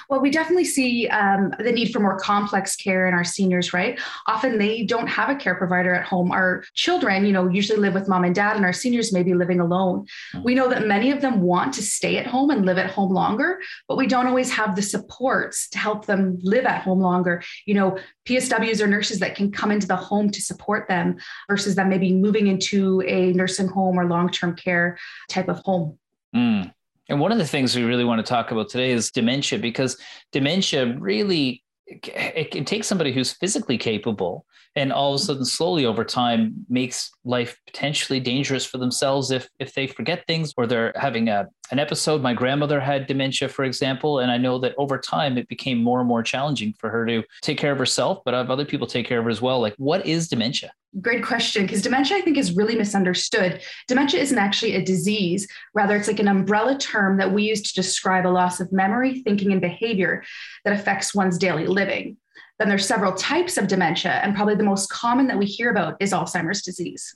Well, 0.10 0.22
we 0.22 0.30
definitely 0.30 0.66
see 0.66 1.08
um, 1.08 1.54
the 1.60 1.72
need 1.72 1.92
for 1.92 2.00
more 2.00 2.20
complex 2.20 2.76
care 2.76 3.08
in 3.08 3.14
our 3.14 3.24
seniors, 3.24 3.74
right? 3.74 4.00
Often 4.28 4.58
they 4.58 4.84
don't 4.84 5.08
have 5.08 5.30
a 5.30 5.36
care 5.36 5.56
provider 5.56 5.94
at 5.94 6.06
home. 6.06 6.32
Our 6.32 6.64
children, 6.74 7.26
you 7.26 7.32
know, 7.32 7.48
usually 7.48 7.80
live 7.80 7.94
with 7.94 8.08
mom 8.08 8.24
and 8.24 8.36
dad, 8.36 8.56
and 8.56 8.66
our 8.66 8.74
seniors 8.74 9.14
may 9.14 9.24
be 9.24 9.34
living 9.34 9.60
alone. 9.60 10.06
Mm-hmm. 10.34 10.44
We 10.44 10.56
know 10.56 10.70
that 10.70 10.88
many 10.88 11.12
of 11.12 11.22
them 11.22 11.42
want 11.42 11.74
to 11.76 11.82
stay 11.82 12.18
at 12.18 12.28
home 12.28 12.50
and 12.50 12.66
live 12.66 12.78
at 12.78 12.92
home 12.92 13.12
longer, 13.12 13.60
but 13.88 13.98
we 13.98 14.08
don't 14.08 14.28
always 14.28 14.52
have 14.52 14.76
the 14.76 14.82
supports 14.82 15.70
to 15.70 15.78
help 15.78 16.06
them 16.06 16.38
live 16.42 16.66
at 16.66 16.82
home 16.84 17.00
longer. 17.00 17.44
You 17.66 17.76
know, 17.76 17.98
PSWs 18.26 18.82
or 18.82 18.88
nurses 18.88 19.20
that 19.20 19.36
can 19.36 19.52
come 19.52 19.72
into 19.72 19.88
the 19.88 19.96
home 19.96 20.30
to 20.30 20.42
support 20.42 20.88
them 20.88 21.18
versus 21.50 21.76
them 21.76 21.90
maybe 21.90 22.14
moving 22.14 22.48
into 22.48 23.02
a 23.02 23.34
nursing 23.34 23.68
home 23.68 24.00
or 24.00 24.06
long 24.06 24.30
term 24.30 24.56
care 24.56 24.98
type 25.30 25.50
of 25.50 25.60
home. 25.60 25.98
Mm. 26.36 26.74
And 27.10 27.20
one 27.20 27.32
of 27.32 27.38
the 27.38 27.48
things 27.48 27.76
we 27.76 27.84
really 27.84 28.06
want 28.06 28.26
to 28.26 28.30
talk 28.30 28.52
about 28.52 28.70
today 28.70 28.92
is 28.92 29.12
dementia, 29.12 29.60
because 29.60 29.98
dementia 30.32 30.98
really 30.98 31.64
it 31.88 32.52
can 32.52 32.66
take 32.66 32.84
somebody 32.84 33.12
who's 33.12 33.34
physically 33.34 33.78
capable 33.78 34.46
and 34.76 34.92
all 34.92 35.14
of 35.14 35.22
a 35.22 35.24
sudden 35.24 35.46
slowly 35.46 35.86
over 35.86 36.04
time 36.04 36.66
makes 36.70 37.12
life 37.26 37.60
potentially 37.68 38.20
dangerous 38.20 38.66
for 38.66 38.78
themselves 38.78 39.32
if 39.32 39.48
if 39.60 39.74
they 39.74 39.86
forget 39.86 40.26
things 40.26 40.54
or 40.58 40.66
they're 40.66 40.94
having 40.96 41.30
a 41.30 41.48
an 41.74 41.80
episode 41.80 42.22
my 42.22 42.36
grandmother 42.36 42.80
had 42.80 43.08
dementia 43.08 43.50
for 43.50 43.66
example 43.66 44.20
and 44.20 44.30
i 44.32 44.38
know 44.38 44.60
that 44.60 44.76
over 44.78 44.96
time 44.96 45.40
it 45.40 45.48
became 45.48 45.82
more 45.82 46.00
and 46.00 46.08
more 46.08 46.22
challenging 46.22 46.72
for 46.78 46.88
her 46.88 47.04
to 47.04 47.24
take 47.42 47.58
care 47.58 47.72
of 47.72 47.80
herself 47.80 48.22
but 48.24 48.36
have 48.36 48.52
other 48.52 48.64
people 48.64 48.86
take 48.86 49.08
care 49.08 49.18
of 49.18 49.26
her 49.26 49.32
as 49.32 49.42
well 49.42 49.60
like 49.60 49.74
what 49.78 50.06
is 50.06 50.28
dementia 50.28 50.72
Great 51.02 51.26
question, 51.26 51.64
because 51.64 51.82
dementia, 51.82 52.18
I 52.18 52.22
think, 52.22 52.38
is 52.38 52.56
really 52.56 52.76
misunderstood. 52.76 53.64
Dementia 53.88 54.22
isn't 54.22 54.38
actually 54.38 54.76
a 54.76 54.86
disease. 54.86 55.48
Rather, 55.74 55.96
it's 55.96 56.08
like 56.08 56.20
an 56.20 56.28
umbrella 56.28 56.78
term 56.78 57.18
that 57.18 57.34
we 57.34 57.46
use 57.46 57.64
to 57.64 57.74
describe 57.74 58.28
a 58.28 58.30
loss 58.30 58.60
of 58.60 58.72
memory, 58.72 59.24
thinking, 59.24 59.52
and 59.52 59.60
behavior 59.60 60.24
that 60.64 60.80
affects 60.80 61.16
one's 61.16 61.40
daily 61.40 61.66
living. 61.66 62.18
Then 62.60 62.70
there's 62.70 62.88
several 62.88 63.14
types 63.14 63.58
of 63.58 63.68
dementia, 63.68 64.12
and 64.22 64.36
probably 64.36 64.54
the 64.54 64.64
most 64.64 64.92
common 64.92 65.26
that 65.30 65.40
we 65.40 65.48
hear 65.48 65.72
about 65.72 65.96
is 66.00 66.12
Alzheimer's 66.12 66.62
disease. 66.62 67.16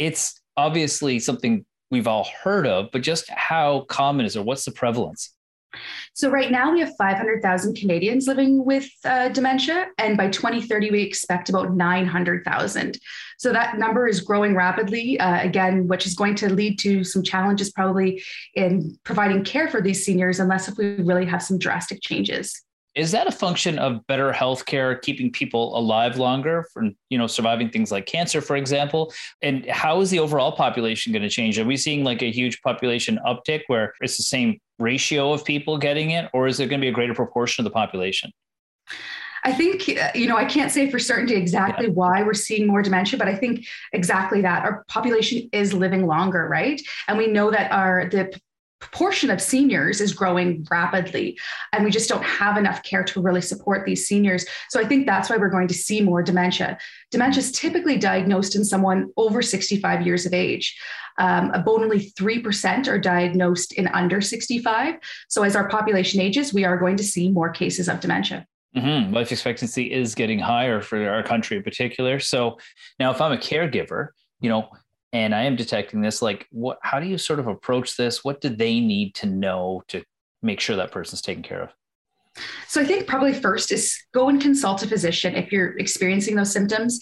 It's 0.00 0.40
obviously 0.56 1.20
something 1.20 1.64
we've 1.94 2.08
all 2.08 2.28
heard 2.42 2.66
of, 2.66 2.90
but 2.92 3.02
just 3.02 3.30
how 3.30 3.82
common 3.88 4.26
is 4.26 4.34
it? 4.34 4.44
What's 4.44 4.64
the 4.64 4.72
prevalence? 4.72 5.32
So, 6.12 6.28
right 6.28 6.50
now 6.50 6.72
we 6.72 6.80
have 6.80 6.92
500,000 6.98 7.76
Canadians 7.76 8.26
living 8.26 8.64
with 8.64 8.88
uh, 9.04 9.28
dementia, 9.28 9.86
and 9.98 10.16
by 10.16 10.28
2030, 10.28 10.90
we 10.90 11.02
expect 11.02 11.48
about 11.48 11.72
900,000. 11.72 12.98
So, 13.38 13.52
that 13.52 13.78
number 13.78 14.06
is 14.08 14.20
growing 14.20 14.54
rapidly, 14.54 15.18
uh, 15.18 15.40
again, 15.42 15.86
which 15.88 16.06
is 16.06 16.14
going 16.14 16.34
to 16.36 16.52
lead 16.52 16.78
to 16.80 17.04
some 17.04 17.22
challenges 17.22 17.70
probably 17.72 18.22
in 18.54 18.96
providing 19.04 19.44
care 19.44 19.68
for 19.68 19.80
these 19.80 20.04
seniors, 20.04 20.40
unless 20.40 20.68
if 20.68 20.76
we 20.76 20.96
really 20.96 21.26
have 21.26 21.42
some 21.42 21.58
drastic 21.58 22.00
changes 22.02 22.62
is 22.94 23.10
that 23.10 23.26
a 23.26 23.32
function 23.32 23.78
of 23.78 24.06
better 24.06 24.32
healthcare 24.32 25.00
keeping 25.02 25.30
people 25.30 25.76
alive 25.76 26.16
longer 26.16 26.66
from 26.72 26.94
you 27.10 27.18
know 27.18 27.26
surviving 27.26 27.68
things 27.70 27.90
like 27.90 28.06
cancer 28.06 28.40
for 28.40 28.56
example 28.56 29.12
and 29.42 29.66
how 29.66 30.00
is 30.00 30.10
the 30.10 30.18
overall 30.18 30.52
population 30.52 31.12
going 31.12 31.22
to 31.22 31.28
change 31.28 31.58
are 31.58 31.64
we 31.64 31.76
seeing 31.76 32.04
like 32.04 32.22
a 32.22 32.30
huge 32.30 32.60
population 32.62 33.18
uptick 33.26 33.62
where 33.66 33.92
it's 34.00 34.16
the 34.16 34.22
same 34.22 34.58
ratio 34.78 35.32
of 35.32 35.44
people 35.44 35.78
getting 35.78 36.10
it 36.10 36.28
or 36.32 36.46
is 36.46 36.60
it 36.60 36.66
going 36.66 36.80
to 36.80 36.84
be 36.84 36.88
a 36.88 36.92
greater 36.92 37.14
proportion 37.14 37.64
of 37.64 37.70
the 37.70 37.74
population 37.74 38.30
I 39.46 39.52
think, 39.52 39.86
uh, 40.00 40.08
you 40.14 40.26
know, 40.26 40.38
I 40.38 40.46
can't 40.46 40.72
say 40.72 40.90
for 40.90 40.98
certainty 40.98 41.34
exactly 41.34 41.86
yeah. 41.86 41.92
why 41.92 42.22
we're 42.22 42.32
seeing 42.32 42.66
more 42.66 42.80
dementia, 42.80 43.18
but 43.18 43.28
I 43.28 43.34
think 43.34 43.66
exactly 43.92 44.40
that. 44.40 44.64
Our 44.64 44.84
population 44.88 45.50
is 45.52 45.74
living 45.74 46.06
longer, 46.06 46.48
right? 46.48 46.80
And 47.08 47.18
we 47.18 47.26
know 47.26 47.50
that 47.50 47.70
our 47.70 48.08
the 48.08 48.32
proportion 48.84 49.30
of 49.30 49.40
seniors 49.40 50.00
is 50.00 50.12
growing 50.12 50.66
rapidly 50.70 51.38
and 51.72 51.84
we 51.84 51.90
just 51.90 52.08
don't 52.08 52.22
have 52.22 52.58
enough 52.58 52.82
care 52.82 53.02
to 53.02 53.20
really 53.20 53.40
support 53.40 53.86
these 53.86 54.06
seniors. 54.06 54.44
So 54.68 54.78
i 54.78 54.84
think 54.84 55.06
that's 55.06 55.30
why 55.30 55.38
we're 55.38 55.48
going 55.48 55.68
to 55.68 55.74
see 55.74 56.02
more 56.02 56.22
dementia. 56.22 56.76
Dementia 57.10 57.40
is 57.40 57.52
typically 57.52 57.96
diagnosed 57.96 58.54
in 58.54 58.64
someone 58.64 59.10
over 59.16 59.40
65 59.40 60.06
years 60.06 60.26
of 60.26 60.34
age. 60.34 60.78
Um, 61.18 61.50
about 61.52 61.80
only 61.80 62.10
3% 62.10 62.88
are 62.88 62.98
diagnosed 62.98 63.72
in 63.74 63.86
under 63.88 64.20
65 64.20 64.96
so 65.28 65.44
as 65.44 65.54
our 65.54 65.68
population 65.68 66.20
ages 66.20 66.52
we 66.52 66.64
are 66.64 66.76
going 66.76 66.96
to 66.96 67.04
see 67.04 67.30
more 67.30 67.50
cases 67.50 67.88
of 67.88 68.00
dementia. 68.00 68.46
Mm-hmm. 68.76 69.14
Life 69.14 69.30
expectancy 69.30 69.92
is 69.92 70.14
getting 70.14 70.40
higher 70.40 70.80
for 70.80 71.08
our 71.08 71.22
country 71.22 71.56
in 71.56 71.62
particular. 71.62 72.18
So 72.18 72.58
now, 72.98 73.12
if 73.12 73.20
I'm 73.20 73.30
a 73.30 73.36
caregiver, 73.36 74.08
you 74.40 74.48
know, 74.48 74.68
and 75.14 75.34
I 75.34 75.44
am 75.44 75.56
detecting 75.56 76.02
this. 76.02 76.20
Like, 76.20 76.46
what? 76.50 76.78
How 76.82 77.00
do 77.00 77.06
you 77.06 77.16
sort 77.16 77.38
of 77.38 77.46
approach 77.46 77.96
this? 77.96 78.24
What 78.24 78.42
do 78.42 78.50
they 78.50 78.80
need 78.80 79.14
to 79.16 79.26
know 79.26 79.82
to 79.88 80.02
make 80.42 80.60
sure 80.60 80.76
that 80.76 80.92
person's 80.92 81.22
taken 81.22 81.42
care 81.42 81.62
of? 81.62 81.70
So 82.68 82.80
I 82.80 82.84
think 82.84 83.06
probably 83.06 83.32
first 83.32 83.70
is 83.70 83.96
go 84.12 84.28
and 84.28 84.40
consult 84.40 84.82
a 84.82 84.88
physician 84.88 85.34
if 85.34 85.52
you're 85.52 85.78
experiencing 85.78 86.34
those 86.34 86.52
symptoms, 86.52 86.98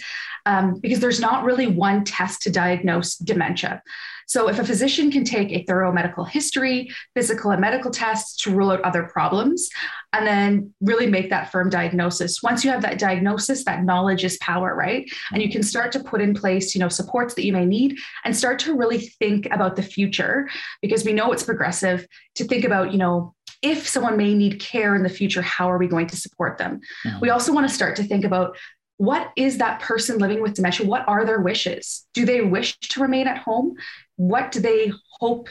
um, 0.47 0.79
because 0.81 1.01
there's 1.01 1.21
not 1.21 1.45
really 1.45 1.67
one 1.67 2.05
test 2.05 2.43
to 2.43 2.51
diagnose 2.51 3.17
dementia. 3.17 3.83
So 4.27 4.49
if 4.49 4.59
a 4.59 4.65
physician 4.65 5.11
can 5.11 5.25
take 5.25 5.51
a 5.51 5.65
thorough 5.65 5.93
medical 5.93 6.25
history, 6.25 6.91
physical 7.15 7.51
and 7.51 7.61
medical 7.61 7.91
tests 7.91 8.43
to 8.43 8.55
rule 8.55 8.71
out 8.71 8.81
other 8.83 9.03
problems, 9.05 9.69
and 10.13 10.27
then 10.27 10.73
really 10.81 11.07
make 11.07 11.31
that 11.31 11.51
firm 11.51 11.69
diagnosis. 11.71 12.43
Once 12.43 12.65
you 12.65 12.71
have 12.71 12.83
that 12.83 12.99
diagnosis, 12.99 13.65
that 13.65 13.85
knowledge 13.85 14.25
is 14.25 14.39
power, 14.39 14.75
right? 14.75 15.11
And 15.33 15.43
you 15.43 15.51
can 15.51 15.63
start 15.63 15.93
to 15.93 16.01
put 16.01 16.21
in 16.21 16.35
place, 16.35 16.75
you 16.75 16.81
know, 16.81 16.89
supports 16.89 17.35
that 17.35 17.45
you 17.45 17.53
may 17.53 17.67
need 17.67 17.99
and 18.25 18.37
start 18.37 18.59
to 18.61 18.77
really 18.77 18.99
think 18.99 19.47
about 19.51 19.77
the 19.77 19.83
future 19.83 20.49
because 20.81 21.05
we 21.05 21.13
know 21.13 21.33
it's 21.33 21.43
progressive 21.43 22.07
to 22.37 22.45
think 22.45 22.65
about, 22.65 22.93
you 22.93 22.99
know, 22.99 23.35
if 23.63 23.89
someone 23.89 24.17
may 24.17 24.35
need 24.35 24.61
care 24.61 24.95
in 24.95 25.03
the 25.03 25.09
future, 25.09 25.41
how 25.41 25.71
are 25.71 25.79
we 25.79 25.87
going 25.87 26.09
to 26.09 26.17
support 26.17 26.59
them? 26.59 26.81
Mm-hmm. 27.07 27.21
We 27.21 27.31
also 27.31 27.53
want 27.53 27.69
to 27.69 27.75
start 27.75 27.97
to 27.97 28.03
think 28.03 28.25
about 28.25 28.57
what 28.97 29.33
is 29.37 29.59
that 29.59 29.81
person 29.81 30.19
living 30.19 30.43
with 30.43 30.55
dementia? 30.55 30.87
What 30.87 31.09
are 31.09 31.25
their 31.25 31.41
wishes? 31.41 32.07
Do 32.15 32.25
they 32.25 32.41
wish 32.41 32.79
to 32.79 33.01
remain 33.01 33.27
at 33.27 33.39
home? 33.39 33.75
What 34.17 34.53
do 34.53 34.61
they 34.61 34.93
hope 35.19 35.49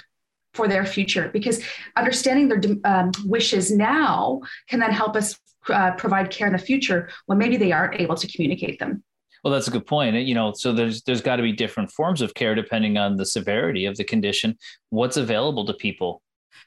for 0.53 0.67
their 0.67 0.85
future? 0.85 1.29
Because 1.33 1.63
understanding 1.95 2.47
their 2.47 2.61
um, 2.85 3.11
wishes 3.25 3.71
now 3.71 4.41
can 4.69 4.79
then 4.79 4.91
help 4.91 5.15
us 5.15 5.37
uh, 5.69 5.91
provide 5.91 6.29
care 6.29 6.47
in 6.47 6.53
the 6.53 6.59
future 6.59 7.09
when 7.25 7.37
maybe 7.37 7.57
they 7.57 7.71
aren't 7.71 7.99
able 7.99 8.15
to 8.15 8.27
communicate 8.27 8.79
them. 8.79 9.03
Well, 9.43 9.53
that's 9.53 9.67
a 9.67 9.71
good 9.71 9.87
point. 9.87 10.15
You 10.15 10.35
know, 10.35 10.53
so 10.53 10.71
there's 10.71 11.01
there's 11.03 11.21
got 11.21 11.37
to 11.37 11.43
be 11.43 11.51
different 11.51 11.91
forms 11.91 12.21
of 12.21 12.33
care 12.33 12.53
depending 12.53 12.97
on 12.97 13.17
the 13.17 13.25
severity 13.25 13.85
of 13.85 13.97
the 13.97 14.03
condition. 14.03 14.57
What's 14.91 15.17
available 15.17 15.65
to 15.65 15.73
people 15.73 16.21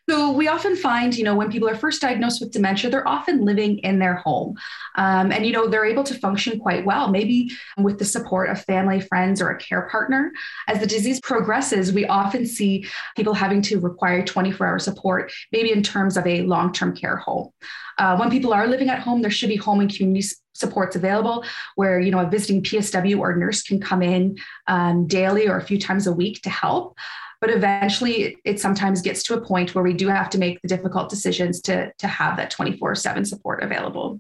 so 0.09 0.33
we 0.33 0.49
often 0.49 0.77
find, 0.77 1.17
you 1.17 1.25
know, 1.25 1.35
when 1.35 1.51
people 1.51 1.69
are 1.69 1.77
first 1.77 2.03
diagnosed 2.03 2.41
with 2.41 2.53
dementia, 2.53 2.91
they're 2.91 3.09
often 3.09 3.45
living 3.45 3.79
in 3.79 3.99
their 3.99 4.17
home, 4.17 4.57
um, 4.97 5.33
and 5.33 5.47
you 5.47 5.53
know 5.53 5.67
they're 5.67 5.87
able 5.87 6.05
to 6.05 6.15
function 6.15 6.59
quite 6.59 6.85
well, 6.85 7.09
maybe 7.09 7.51
with 7.79 7.99
the 7.99 8.05
support 8.05 8.51
of 8.51 8.63
family, 8.65 9.01
friends, 9.01 9.41
or 9.41 9.49
a 9.49 9.59
care 9.59 9.89
partner. 9.91 10.33
As 10.69 10.81
the 10.81 10.87
disease 10.87 11.21
progresses, 11.21 11.93
we 11.93 12.07
often 12.07 12.45
see 12.45 12.87
people 13.17 13.35
having 13.35 13.63
to 13.63 13.81
require 13.81 14.23
24-hour 14.23 14.79
support, 14.79 15.33
maybe 15.53 15.73
in 15.73 15.83
terms 15.83 16.17
of 16.17 16.27
a 16.27 16.43
long-term 16.43 16.95
care 16.97 17.17
home. 17.17 17.51
Uh, 17.97 18.17
when 18.17 18.31
people 18.31 18.53
are 18.53 18.67
living 18.67 18.91
at 18.91 19.01
home, 19.01 19.23
there 19.23 19.31
should 19.31 19.49
be 19.49 19.57
home 19.57 19.81
and 19.81 19.95
community 19.95 20.29
supports 20.55 20.95
available 20.95 21.45
where 21.75 21.99
you 21.99 22.13
know 22.13 22.21
a 22.21 22.31
visiting 22.31 22.63
psw 22.63 23.19
or 23.19 23.35
nurse 23.35 23.63
can 23.63 23.81
come 23.81 24.03
in 24.03 24.37
um, 24.69 25.05
daily 25.09 25.49
or 25.49 25.57
a 25.57 25.65
few 25.65 25.81
times 25.81 26.07
a 26.07 26.13
week 26.13 26.41
to 26.43 26.49
help 26.49 26.97
but 27.45 27.55
eventually 27.55 28.39
it 28.45 28.59
sometimes 28.59 29.03
gets 29.03 29.23
to 29.23 29.35
a 29.35 29.41
point 29.41 29.75
where 29.75 29.85
we 29.85 29.93
do 29.93 30.09
have 30.09 30.31
to 30.31 30.39
make 30.39 30.63
the 30.63 30.69
difficult 30.69 31.11
decisions 31.11 31.61
to 31.61 31.93
to 31.99 32.07
have 32.07 32.39
that 32.39 32.51
24/7 32.51 33.27
support 33.27 33.63
available. 33.63 34.19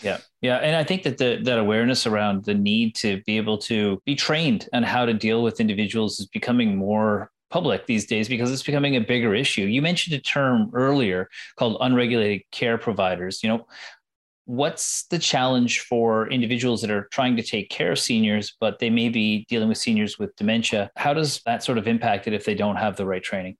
Yeah. 0.00 0.18
Yeah. 0.42 0.58
And 0.58 0.76
I 0.76 0.84
think 0.84 1.02
that 1.02 1.18
the, 1.18 1.40
that 1.42 1.58
awareness 1.58 2.06
around 2.06 2.44
the 2.44 2.54
need 2.54 2.94
to 2.96 3.20
be 3.26 3.36
able 3.36 3.58
to 3.58 4.00
be 4.06 4.14
trained 4.14 4.68
on 4.72 4.84
how 4.84 5.04
to 5.06 5.12
deal 5.12 5.42
with 5.42 5.58
individuals 5.58 6.20
is 6.20 6.26
becoming 6.26 6.76
more 6.76 7.32
public 7.50 7.86
these 7.86 8.06
days 8.06 8.28
because 8.28 8.52
it's 8.52 8.62
becoming 8.62 8.94
a 8.94 9.00
bigger 9.00 9.34
issue. 9.34 9.62
You 9.62 9.82
mentioned 9.82 10.14
a 10.14 10.20
term 10.20 10.70
earlier 10.72 11.28
called 11.56 11.78
unregulated 11.80 12.42
care 12.52 12.78
providers. 12.78 13.42
You 13.42 13.48
know, 13.48 13.66
what's 14.52 15.04
the 15.04 15.18
challenge 15.18 15.80
for 15.80 16.30
individuals 16.30 16.82
that 16.82 16.90
are 16.90 17.08
trying 17.10 17.34
to 17.34 17.42
take 17.42 17.70
care 17.70 17.92
of 17.92 17.98
seniors, 17.98 18.54
but 18.60 18.78
they 18.80 18.90
may 18.90 19.08
be 19.08 19.46
dealing 19.48 19.66
with 19.66 19.78
seniors 19.78 20.18
with 20.18 20.36
dementia? 20.36 20.90
How 20.94 21.14
does 21.14 21.40
that 21.46 21.64
sort 21.64 21.78
of 21.78 21.88
impact 21.88 22.26
it 22.26 22.34
if 22.34 22.44
they 22.44 22.54
don't 22.54 22.76
have 22.76 22.96
the 22.96 23.06
right 23.06 23.22
training? 23.22 23.56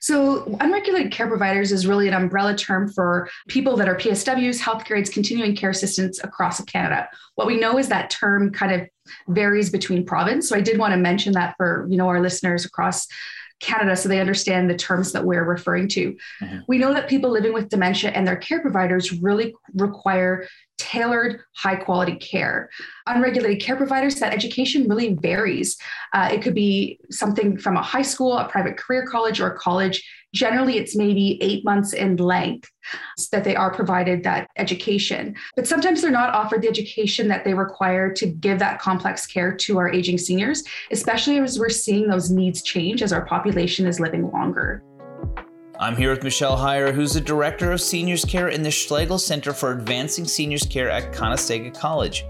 So, 0.00 0.56
unregulated 0.60 1.12
care 1.12 1.26
providers 1.26 1.70
is 1.70 1.86
really 1.86 2.08
an 2.08 2.14
umbrella 2.14 2.56
term 2.56 2.90
for 2.90 3.28
people 3.48 3.76
that 3.76 3.90
are 3.90 3.94
PSWs, 3.94 4.58
healthcare 4.58 4.96
aides, 4.96 5.10
continuing 5.10 5.54
care 5.54 5.68
assistants 5.68 6.18
across 6.24 6.64
Canada. 6.64 7.06
What 7.34 7.46
we 7.46 7.60
know 7.60 7.76
is 7.76 7.88
that 7.88 8.08
term 8.08 8.52
kind 8.54 8.72
of 8.72 8.88
varies 9.28 9.68
between 9.68 10.06
province. 10.06 10.48
So, 10.48 10.56
I 10.56 10.62
did 10.62 10.78
want 10.78 10.94
to 10.94 10.96
mention 10.96 11.34
that 11.34 11.56
for 11.58 11.86
you 11.90 11.98
know 11.98 12.08
our 12.08 12.22
listeners 12.22 12.64
across 12.64 13.06
Canada 13.60 13.94
so 13.94 14.08
they 14.08 14.20
understand 14.20 14.68
the 14.68 14.76
terms 14.76 15.12
that 15.12 15.24
we're 15.24 15.44
referring 15.44 15.86
to. 15.88 16.16
Mm-hmm. 16.42 16.58
We 16.66 16.78
know 16.78 16.92
that 16.94 17.08
people 17.08 17.30
living 17.30 17.52
with 17.52 17.68
dementia 17.68 18.10
and 18.10 18.26
their 18.26 18.36
care 18.36 18.60
providers 18.60 19.12
really 19.12 19.54
require 19.74 20.46
tailored, 20.78 21.40
high 21.54 21.76
quality 21.76 22.16
care. 22.16 22.70
Unregulated 23.06 23.62
care 23.62 23.76
providers, 23.76 24.16
that 24.16 24.32
education 24.32 24.88
really 24.88 25.14
varies. 25.14 25.76
Uh, 26.14 26.30
it 26.32 26.42
could 26.42 26.54
be 26.54 26.98
something 27.10 27.58
from 27.58 27.76
a 27.76 27.82
high 27.82 28.02
school, 28.02 28.36
a 28.36 28.48
private 28.48 28.78
career 28.78 29.06
college, 29.06 29.40
or 29.40 29.48
a 29.48 29.58
college. 29.58 30.02
Generally, 30.32 30.78
it's 30.78 30.94
maybe 30.94 31.38
eight 31.42 31.64
months 31.64 31.92
in 31.92 32.16
length 32.16 32.70
that 33.32 33.42
they 33.42 33.56
are 33.56 33.72
provided 33.72 34.22
that 34.22 34.48
education. 34.56 35.34
But 35.56 35.66
sometimes 35.66 36.02
they're 36.02 36.10
not 36.10 36.34
offered 36.34 36.62
the 36.62 36.68
education 36.68 37.26
that 37.28 37.44
they 37.44 37.54
require 37.54 38.12
to 38.14 38.26
give 38.26 38.58
that 38.60 38.80
complex 38.80 39.26
care 39.26 39.54
to 39.54 39.78
our 39.78 39.90
aging 39.90 40.18
seniors, 40.18 40.62
especially 40.90 41.38
as 41.38 41.58
we're 41.58 41.68
seeing 41.68 42.06
those 42.06 42.30
needs 42.30 42.62
change 42.62 43.02
as 43.02 43.12
our 43.12 43.24
population 43.26 43.86
is 43.86 43.98
living 43.98 44.30
longer. 44.30 44.82
I'm 45.80 45.96
here 45.96 46.10
with 46.10 46.22
Michelle 46.22 46.58
Heyer, 46.58 46.92
who's 46.92 47.14
the 47.14 47.22
Director 47.22 47.72
of 47.72 47.80
Seniors 47.80 48.24
Care 48.24 48.48
in 48.48 48.62
the 48.62 48.70
Schlegel 48.70 49.18
Center 49.18 49.54
for 49.54 49.72
Advancing 49.72 50.26
Seniors 50.26 50.64
Care 50.64 50.90
at 50.90 51.12
Conestoga 51.12 51.70
College. 51.70 52.24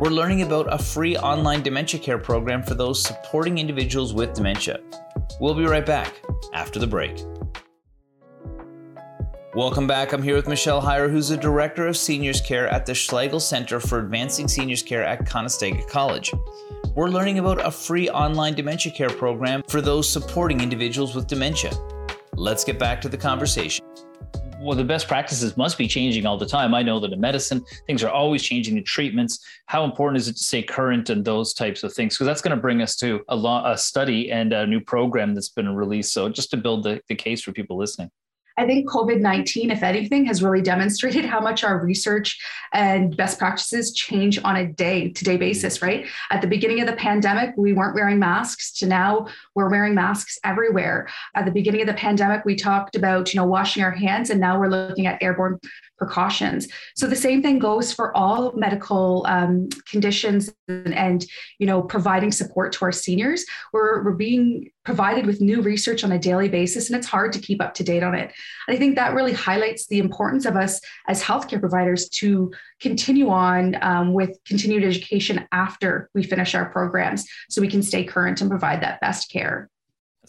We're 0.00 0.10
learning 0.10 0.42
about 0.42 0.72
a 0.72 0.78
free 0.78 1.16
online 1.16 1.62
dementia 1.62 2.00
care 2.00 2.18
program 2.18 2.62
for 2.62 2.74
those 2.74 3.02
supporting 3.02 3.58
individuals 3.58 4.14
with 4.14 4.34
dementia. 4.34 4.80
We'll 5.40 5.54
be 5.54 5.64
right 5.64 5.86
back 5.86 6.20
after 6.52 6.78
the 6.78 6.86
break. 6.86 7.16
Welcome 9.54 9.86
back. 9.86 10.12
I'm 10.12 10.22
here 10.22 10.36
with 10.36 10.46
Michelle 10.46 10.82
Heyer, 10.82 11.10
who's 11.10 11.28
the 11.28 11.36
Director 11.36 11.86
of 11.86 11.96
Seniors 11.96 12.38
Care 12.42 12.68
at 12.68 12.84
the 12.84 12.94
Schlegel 12.94 13.40
Center 13.40 13.80
for 13.80 13.98
Advancing 13.98 14.46
Seniors 14.46 14.82
Care 14.82 15.02
at 15.02 15.24
Conestoga 15.26 15.82
College. 15.86 16.34
We're 16.94 17.08
learning 17.08 17.38
about 17.38 17.64
a 17.64 17.70
free 17.70 18.10
online 18.10 18.52
dementia 18.54 18.92
care 18.92 19.08
program 19.08 19.62
for 19.66 19.80
those 19.80 20.06
supporting 20.06 20.60
individuals 20.60 21.14
with 21.14 21.26
dementia. 21.26 21.72
Let's 22.34 22.62
get 22.62 22.78
back 22.78 23.00
to 23.00 23.08
the 23.08 23.16
conversation. 23.16 23.86
Well, 24.60 24.76
the 24.76 24.84
best 24.84 25.08
practices 25.08 25.56
must 25.56 25.78
be 25.78 25.88
changing 25.88 26.26
all 26.26 26.36
the 26.36 26.44
time. 26.44 26.74
I 26.74 26.82
know 26.82 27.00
that 27.00 27.14
in 27.14 27.18
medicine, 27.18 27.64
things 27.86 28.04
are 28.04 28.10
always 28.10 28.42
changing 28.42 28.76
in 28.76 28.84
treatments. 28.84 29.42
How 29.64 29.82
important 29.82 30.20
is 30.20 30.28
it 30.28 30.36
to 30.36 30.44
stay 30.44 30.62
current 30.62 31.08
and 31.08 31.24
those 31.24 31.54
types 31.54 31.82
of 31.82 31.94
things? 31.94 32.16
Because 32.16 32.26
that's 32.26 32.42
going 32.42 32.54
to 32.54 32.60
bring 32.60 32.82
us 32.82 32.96
to 32.96 33.24
a, 33.30 33.62
a 33.64 33.78
study 33.78 34.30
and 34.30 34.52
a 34.52 34.66
new 34.66 34.80
program 34.80 35.34
that's 35.34 35.48
been 35.48 35.74
released. 35.74 36.12
So, 36.12 36.28
just 36.28 36.50
to 36.50 36.58
build 36.58 36.82
the, 36.82 37.00
the 37.08 37.14
case 37.14 37.40
for 37.40 37.52
people 37.52 37.78
listening. 37.78 38.10
I 38.58 38.66
think 38.66 38.90
COVID 38.90 39.20
19, 39.20 39.70
if 39.70 39.82
anything, 39.84 40.26
has 40.26 40.42
really 40.42 40.60
demonstrated 40.60 41.24
how 41.24 41.40
much 41.40 41.62
our 41.62 41.78
research 41.78 42.38
and 42.72 43.16
best 43.16 43.38
practices 43.38 43.92
change 43.92 44.42
on 44.42 44.56
a 44.56 44.66
day 44.66 45.10
to 45.10 45.24
day 45.24 45.36
basis, 45.36 45.78
mm-hmm. 45.78 45.86
right? 45.86 46.06
At 46.30 46.40
the 46.40 46.48
beginning 46.48 46.80
of 46.80 46.88
the 46.88 46.96
pandemic, 46.96 47.54
we 47.56 47.72
weren't 47.72 47.94
wearing 47.94 48.18
masks, 48.18 48.72
to 48.78 48.86
now 48.86 49.28
we're 49.54 49.70
wearing 49.70 49.94
masks 49.94 50.38
everywhere. 50.42 51.08
At 51.36 51.44
the 51.44 51.52
beginning 51.52 51.82
of 51.82 51.86
the 51.86 51.94
pandemic, 51.94 52.44
we 52.44 52.56
talked 52.56 52.96
about, 52.96 53.32
you 53.32 53.38
know, 53.38 53.46
washing 53.46 53.82
our 53.82 53.92
hands, 53.92 54.30
and 54.30 54.40
now 54.40 54.58
we're 54.58 54.68
looking 54.68 55.06
at 55.06 55.22
airborne 55.22 55.60
precautions. 55.98 56.68
So 56.94 57.06
the 57.06 57.16
same 57.16 57.42
thing 57.42 57.58
goes 57.58 57.92
for 57.92 58.16
all 58.16 58.52
medical 58.52 59.26
um, 59.28 59.68
conditions 59.86 60.50
and, 60.68 60.94
and, 60.94 61.26
you 61.58 61.66
know 61.66 61.82
providing 61.82 62.32
support 62.32 62.72
to 62.72 62.84
our 62.84 62.92
seniors. 62.92 63.44
We're, 63.72 64.04
we're 64.04 64.12
being 64.12 64.70
provided 64.84 65.26
with 65.26 65.40
new 65.40 65.60
research 65.60 66.04
on 66.04 66.12
a 66.12 66.18
daily 66.18 66.48
basis, 66.48 66.88
and 66.88 66.96
it's 66.96 67.06
hard 67.06 67.32
to 67.32 67.38
keep 67.38 67.60
up 67.60 67.74
to 67.74 67.84
date 67.84 68.02
on 68.02 68.14
it. 68.14 68.32
And 68.66 68.76
I 68.76 68.78
think 68.78 68.94
that 68.94 69.14
really 69.14 69.32
highlights 69.32 69.86
the 69.88 69.98
importance 69.98 70.46
of 70.46 70.56
us 70.56 70.80
as 71.08 71.22
healthcare 71.22 71.60
providers 71.60 72.08
to 72.20 72.52
continue 72.80 73.28
on 73.28 73.76
um, 73.82 74.12
with 74.12 74.38
continued 74.46 74.84
education 74.84 75.46
after 75.52 76.08
we 76.14 76.22
finish 76.22 76.54
our 76.54 76.70
programs, 76.70 77.26
so 77.50 77.60
we 77.60 77.68
can 77.68 77.82
stay 77.82 78.04
current 78.04 78.40
and 78.40 78.48
provide 78.50 78.82
that 78.82 79.00
best 79.00 79.30
care. 79.30 79.68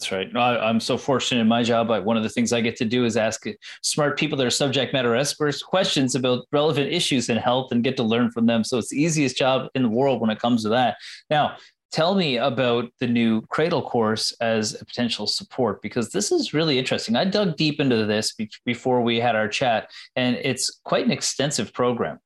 That's 0.00 0.12
right. 0.12 0.34
I, 0.34 0.70
am 0.70 0.80
so 0.80 0.96
fortunate 0.96 1.42
in 1.42 1.46
my 1.46 1.62
job. 1.62 1.90
I, 1.90 1.98
one 1.98 2.16
of 2.16 2.22
the 2.22 2.30
things 2.30 2.54
I 2.54 2.62
get 2.62 2.74
to 2.76 2.86
do 2.86 3.04
is 3.04 3.18
ask 3.18 3.44
smart 3.82 4.18
people 4.18 4.38
that 4.38 4.46
are 4.46 4.50
subject 4.50 4.94
matter 4.94 5.14
experts 5.14 5.62
questions 5.62 6.14
about 6.14 6.46
relevant 6.52 6.90
issues 6.90 7.28
in 7.28 7.36
health 7.36 7.70
and 7.70 7.84
get 7.84 7.98
to 7.98 8.02
learn 8.02 8.30
from 8.30 8.46
them. 8.46 8.64
So 8.64 8.78
it's 8.78 8.88
the 8.88 9.02
easiest 9.02 9.36
job 9.36 9.68
in 9.74 9.82
the 9.82 9.90
world 9.90 10.22
when 10.22 10.30
it 10.30 10.38
comes 10.38 10.62
to 10.62 10.70
that. 10.70 10.96
Now, 11.28 11.56
tell 11.92 12.14
me 12.14 12.38
about 12.38 12.90
the 12.98 13.08
new 13.08 13.42
Cradle 13.48 13.82
course 13.82 14.32
as 14.40 14.80
a 14.80 14.86
potential 14.86 15.26
support 15.26 15.82
because 15.82 16.08
this 16.08 16.32
is 16.32 16.54
really 16.54 16.78
interesting. 16.78 17.14
I 17.14 17.26
dug 17.26 17.58
deep 17.58 17.78
into 17.78 18.06
this 18.06 18.32
be- 18.32 18.48
before 18.64 19.02
we 19.02 19.20
had 19.20 19.36
our 19.36 19.48
chat, 19.48 19.90
and 20.16 20.36
it's 20.36 20.80
quite 20.82 21.04
an 21.04 21.12
extensive 21.12 21.74
program. 21.74 22.20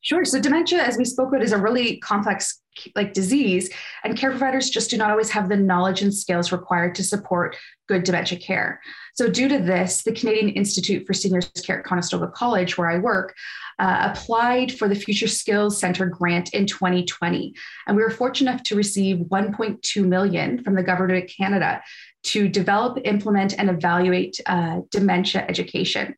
Sure. 0.00 0.24
So 0.24 0.40
dementia, 0.40 0.82
as 0.82 0.96
we 0.96 1.04
spoke 1.04 1.28
about, 1.28 1.42
is 1.42 1.52
a 1.52 1.58
really 1.58 1.98
complex 1.98 2.62
like 2.94 3.12
disease 3.12 3.70
and 4.02 4.16
care 4.16 4.30
providers 4.30 4.70
just 4.70 4.90
do 4.90 4.96
not 4.96 5.10
always 5.10 5.30
have 5.30 5.48
the 5.48 5.56
knowledge 5.56 6.02
and 6.02 6.14
skills 6.14 6.52
required 6.52 6.94
to 6.94 7.04
support 7.04 7.56
good 7.88 8.04
dementia 8.04 8.38
care. 8.38 8.80
So 9.14 9.28
due 9.28 9.48
to 9.48 9.58
this 9.58 10.02
the 10.02 10.12
canadian 10.12 10.48
institute 10.50 11.06
for 11.06 11.14
seniors 11.14 11.48
care 11.64 11.78
at 11.78 11.84
conestoga 11.84 12.28
college 12.28 12.76
where 12.76 12.90
i 12.90 12.98
work 12.98 13.34
uh, 13.78 14.12
applied 14.12 14.72
for 14.72 14.88
the 14.88 14.94
future 14.94 15.28
skills 15.28 15.78
center 15.78 16.06
grant 16.06 16.52
in 16.54 16.66
2020 16.66 17.54
and 17.86 17.96
we 17.96 18.02
were 18.02 18.10
fortunate 18.10 18.50
enough 18.50 18.62
to 18.64 18.76
receive 18.76 19.18
1.2 19.18 20.04
million 20.06 20.62
from 20.62 20.74
the 20.74 20.82
government 20.82 21.22
of 21.22 21.30
canada 21.30 21.82
to 22.22 22.48
develop 22.48 22.98
implement 23.04 23.58
and 23.58 23.70
evaluate 23.70 24.40
uh, 24.46 24.80
dementia 24.90 25.44
education 25.48 26.14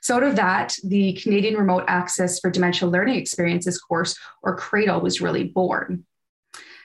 So, 0.00 0.16
out 0.16 0.22
of 0.22 0.36
that, 0.36 0.76
the 0.84 1.14
Canadian 1.14 1.56
Remote 1.56 1.84
Access 1.88 2.40
for 2.40 2.50
Dementia 2.50 2.88
Learning 2.88 3.16
Experiences 3.16 3.78
course, 3.78 4.18
or 4.42 4.56
CRADLE, 4.56 5.00
was 5.00 5.20
really 5.20 5.44
born. 5.44 6.04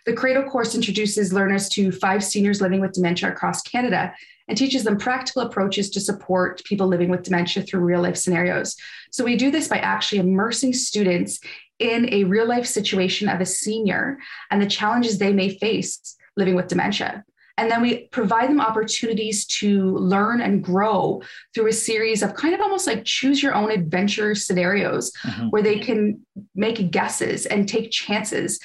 The 0.06 0.14
CRADLE 0.14 0.50
course 0.50 0.76
introduces 0.76 1.34
learners 1.34 1.68
to 1.70 1.92
five 1.92 2.24
seniors 2.24 2.62
living 2.62 2.80
with 2.80 2.94
dementia 2.94 3.30
across 3.30 3.62
Canada 3.64 4.14
and 4.48 4.58
teaches 4.58 4.84
them 4.84 4.98
practical 4.98 5.42
approaches 5.42 5.90
to 5.92 6.00
support 6.00 6.64
people 6.64 6.88
living 6.88 7.10
with 7.10 7.24
dementia 7.24 7.64
through 7.64 7.80
real 7.80 8.02
life 8.02 8.18
scenarios. 8.18 8.76
So, 9.12 9.24
we 9.24 9.36
do 9.36 9.52
this 9.52 9.68
by 9.68 9.78
actually 9.78 10.20
immersing 10.20 10.74
students 10.74 11.40
in 11.80 12.14
a 12.14 12.24
real 12.24 12.48
life 12.48 12.66
situation 12.66 13.28
of 13.28 13.42
a 13.42 13.46
senior 13.46 14.18
and 14.50 14.62
the 14.62 14.68
challenges 14.68 15.18
they 15.18 15.34
may 15.34 15.58
face 15.58 16.16
living 16.38 16.56
with 16.56 16.68
dementia. 16.68 17.24
And 17.58 17.72
then 17.72 17.82
we 17.82 18.08
provide 18.08 18.50
them 18.50 18.60
opportunities 18.60 19.46
to 19.46 19.96
learn 19.98 20.42
and 20.42 20.64
grow 20.64 21.22
through 21.54 21.68
a 21.68 21.74
series 21.74 22.22
of 22.22 22.34
kind 22.36 22.54
of 22.54 22.60
almost 22.60 22.86
like 22.86 23.06
choose 23.06 23.42
your 23.42 23.54
own 23.54 23.72
adventure 23.72 24.36
scenarios 24.36 25.12
mm-hmm. 25.24 25.48
where 25.48 25.62
they 25.62 25.80
can 25.80 26.26
make 26.54 26.92
guesses 26.92 27.46
and 27.46 27.68
take 27.68 27.92
chances 27.92 28.60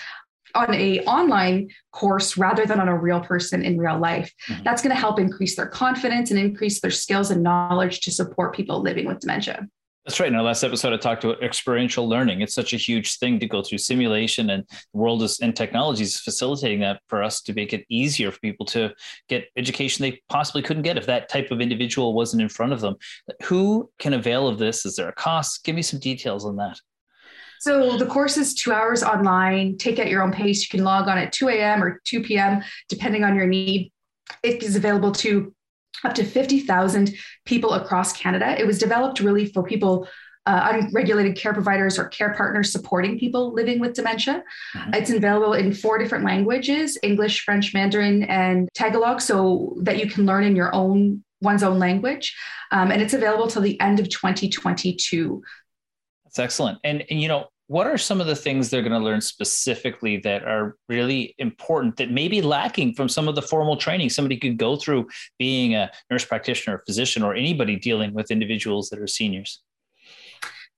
on 0.55 0.75
a 0.75 1.01
online 1.05 1.69
course 1.93 2.37
rather 2.37 2.67
than 2.67 2.81
on 2.81 2.89
a 2.89 2.99
real 2.99 3.21
person 3.21 3.63
in 3.63 3.79
real 3.79 3.99
life. 3.99 4.33
Mm-hmm. 4.49 4.65
That's 4.65 4.83
going 4.83 4.95
to 4.95 5.01
help 5.01 5.21
increase 5.21 5.55
their 5.55 5.69
confidence 5.69 6.31
and 6.31 6.41
increase 6.41 6.81
their 6.81 6.91
skills 6.91 7.31
and 7.31 7.43
knowledge 7.43 8.01
to 8.01 8.11
support 8.11 8.55
people 8.55 8.83
living 8.83 9.07
with 9.07 9.21
dementia. 9.21 9.69
That's 10.07 10.19
right. 10.19 10.29
In 10.29 10.35
our 10.35 10.43
last 10.43 10.65
episode, 10.65 10.95
I 10.95 10.97
talked 10.97 11.25
about 11.25 11.43
experiential 11.43 12.09
learning. 12.09 12.41
It's 12.41 12.55
such 12.55 12.73
a 12.73 12.79
huge 12.79 13.19
thing 13.19 13.39
to 13.39 13.47
go 13.47 13.63
through 13.63 13.79
simulation, 13.79 14.49
and 14.49 14.65
the 14.71 14.99
world 14.99 15.23
is 15.23 15.41
and 15.41 15.55
technology 15.55 16.05
is 16.05 16.19
facilitating 16.19 16.81
that 16.81 17.03
for 17.07 17.23
us 17.23 17.43
to 17.43 17.53
make 17.53 17.75
it 17.75 17.85
easier 17.91 18.33
for 18.33 18.41
people 18.41 18.65
to 18.67 18.95
get 19.29 19.49
education 19.59 20.03
they 20.03 20.23
possibly 20.31 20.63
couldn't 20.63 20.85
get 20.85 20.97
if 20.97 21.05
that 21.07 21.29
type 21.29 21.51
of 21.51 21.61
individual 21.61 22.15
wasn't 22.15 22.41
in 22.41 22.49
front 22.49 22.73
of 22.73 22.81
them. 22.81 22.97
Who 23.43 23.91
can 23.99 24.15
avail 24.15 24.49
of 24.49 24.59
this? 24.59 24.87
Is 24.87 24.97
there 24.97 25.09
a 25.09 25.15
cost? 25.15 25.65
Give 25.65 25.77
me 25.77 25.83
some 25.83 26.01
details 26.01 26.47
on 26.47 26.57
that. 26.57 26.79
So 27.61 27.99
the 27.99 28.07
course 28.07 28.39
is 28.39 28.55
two 28.55 28.73
hours 28.73 29.03
online. 29.03 29.77
Take 29.77 29.99
at 29.99 30.09
your 30.09 30.23
own 30.23 30.33
pace. 30.33 30.63
You 30.63 30.79
can 30.79 30.83
log 30.83 31.09
on 31.09 31.19
at 31.19 31.31
2 31.31 31.51
a.m. 31.51 31.85
or 31.85 32.01
2 32.05 32.23
p.m. 32.23 32.63
depending 32.89 33.23
on 33.23 33.37
your 33.37 33.47
need. 33.47 33.93
It 34.43 34.63
is 34.63 34.77
available 34.77 35.13
to 35.13 35.55
up 36.05 36.15
to 36.15 36.25
50,000 36.25 37.15
people 37.45 37.75
across 37.75 38.13
Canada. 38.13 38.59
It 38.59 38.67
was 38.67 38.79
developed 38.79 39.21
really 39.21 39.47
for 39.47 39.63
people, 39.63 40.09
uh, 40.47 40.73
unregulated 40.73 41.37
care 41.37 41.53
providers 41.53 41.99
or 41.99 42.09
care 42.09 42.35
partners 42.35 42.73
supporting 42.73 43.19
people 43.19 43.53
living 43.53 43.79
with 43.79 43.95
dementia. 43.95 44.43
Mm-hmm. 44.75 44.95
It's 44.95 45.11
available 45.11 45.53
in 45.55 45.73
four 45.73 45.99
different 45.99 46.25
languages 46.25 46.99
English, 47.03 47.45
French, 47.45 47.75
Mandarin, 47.75 48.23
and 48.25 48.69
Tagalog, 48.75 49.21
so 49.21 49.77
that 49.83 49.99
you 49.99 50.11
can 50.11 50.27
learn 50.27 50.45
in 50.45 50.57
your 50.57 50.75
own 50.75 51.23
one's 51.43 51.63
own 51.63 51.79
language. 51.79 52.37
Um, 52.71 52.91
and 52.91 53.01
it's 53.03 53.15
available 53.15 53.49
till 53.49 53.63
the 53.63 53.81
end 53.81 54.01
of 54.01 54.09
2022. 54.09 55.43
That's 56.25 56.39
excellent. 56.39 56.79
And, 56.85 57.05
and 57.11 57.21
you 57.21 57.29
know, 57.29 57.49
what 57.71 57.87
are 57.87 57.97
some 57.97 58.21
of 58.21 58.27
the 58.27 58.35
things 58.35 58.69
they're 58.69 58.83
going 58.83 58.91
to 58.91 58.99
learn 58.99 59.21
specifically 59.21 60.17
that 60.17 60.43
are 60.43 60.77
really 60.89 61.37
important 61.39 61.97
that 61.99 62.11
may 62.11 62.27
be 62.27 62.43
lacking 62.43 62.93
from 62.93 63.09
some 63.09 63.29
of 63.29 63.37
the 63.37 63.43
formal 63.43 63.77
training 63.77 64.11
somebody 64.11 64.37
could 64.37 64.59
go 64.59 64.75
through 64.75 65.07
being 65.39 65.77
a 65.77 65.89
nurse 66.11 66.25
practitioner 66.25 66.79
or 66.79 66.83
physician 66.85 67.23
or 67.23 67.33
anybody 67.33 67.77
dealing 67.77 68.13
with 68.13 68.33
individuals 68.33 68.91
that 68.91 68.99
are 68.99 69.07
seniors 69.07 69.63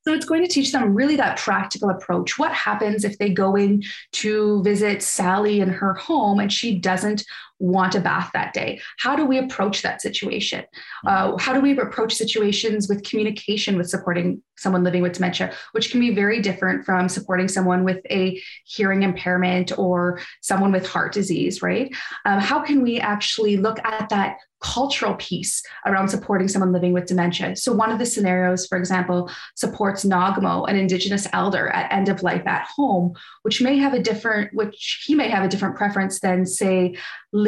so 0.05 0.13
it's 0.13 0.27
going 0.27 0.43
to 0.43 0.49
teach 0.49 0.73
them 0.73 0.95
really 0.95 1.15
that 1.15 1.39
practical 1.39 1.91
approach. 1.91 2.37
What 2.37 2.53
happens 2.53 3.05
if 3.05 3.19
they 3.19 3.31
go 3.31 3.55
in 3.55 3.85
to 4.15 4.61
visit 4.65 5.01
Sally 5.01 5.61
in 5.61 5.69
her 5.69 5.95
home 5.95 6.41
and 6.41 6.53
she 6.53 6.77
doesn't 6.77 7.25
want 7.63 7.95
a 7.95 8.01
bath 8.01 8.31
that 8.35 8.53
day? 8.53 8.81
How 8.99 9.15
do 9.15 9.25
we 9.25 9.39
approach 9.39 9.83
that 9.83 10.03
situation? 10.03 10.65
Uh, 11.07 11.37
how 11.39 11.53
do 11.53 11.61
we 11.61 11.79
approach 11.79 12.13
situations 12.13 12.89
with 12.89 13.05
communication 13.05 13.79
with 13.79 13.89
supporting 13.89 14.43
someone 14.59 14.85
living 14.85 15.03
with 15.03 15.13
dementia, 15.13 15.53
which 15.73 15.91
can 15.91 16.01
be 16.01 16.15
very 16.15 16.41
different 16.41 16.85
from 16.85 17.09
supporting 17.09 17.49
someone 17.49 17.85
with 17.85 18.05
a 18.11 18.41
hearing 18.65 19.03
impairment 19.03 19.77
or 19.79 20.21
someone 20.41 20.73
with 20.73 20.89
heart 20.89 21.13
disease, 21.13 21.63
right? 21.63 21.95
Um, 22.25 22.41
how 22.41 22.61
can 22.61 22.83
we 22.83 22.99
actually 22.99 23.57
look 23.57 23.79
at 23.85 24.09
that 24.09 24.39
cultural 24.63 25.15
piece 25.15 25.63
around 25.87 26.09
supporting 26.09 26.49
someone 26.49 26.73
living 26.73 26.93
with 26.93 27.07
dementia. 27.07 27.57
So, 27.57 27.73
one 27.73 27.91
of 27.91 27.99
the 27.99 28.07
scenarios, 28.07 28.67
for 28.67 28.79
example, 28.79 29.31
supports 29.57 30.05
Nagamo, 30.05 30.69
an 30.69 30.77
Indigenous 30.77 31.27
elder 31.33 31.69
at 31.69 31.93
end 31.93 32.09
of 32.09 32.23
life 32.23 32.47
at 32.47 32.67
home, 32.77 33.15
which 33.43 33.61
may 33.61 33.77
have 33.79 33.93
a 33.93 34.03
different, 34.03 34.55
which 34.55 35.05
he 35.05 35.15
may 35.15 35.29
have 35.29 35.45
a 35.45 35.49
different 35.49 35.77
preference 35.77 36.21
than, 36.21 36.47
say, 36.47 36.97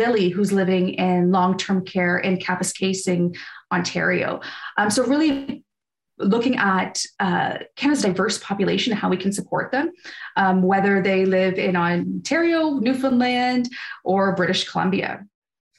Lily, 0.07 0.29
who's 0.29 0.53
living 0.53 0.91
in 0.95 1.31
long 1.31 1.57
term 1.57 1.85
care 1.85 2.19
in 2.19 2.39
Kapuskasing, 2.39 3.37
Ontario. 3.73 4.41
Um, 4.77 4.91
so, 4.91 5.05
really 5.05 5.65
looking 6.19 6.57
at 6.57 7.03
uh, 7.19 7.59
Canada's 7.77 8.03
diverse 8.03 8.39
population 8.39 8.93
and 8.93 9.01
how 9.01 9.09
we 9.09 9.17
can 9.17 9.33
support 9.33 9.73
them, 9.73 9.91
um, 10.37 10.63
whether 10.63 11.03
they 11.03 11.25
live 11.25 11.55
in 11.55 11.75
Ontario, 11.75 12.75
Newfoundland, 12.79 13.69
or 14.05 14.37
British 14.37 14.69
Columbia 14.69 15.25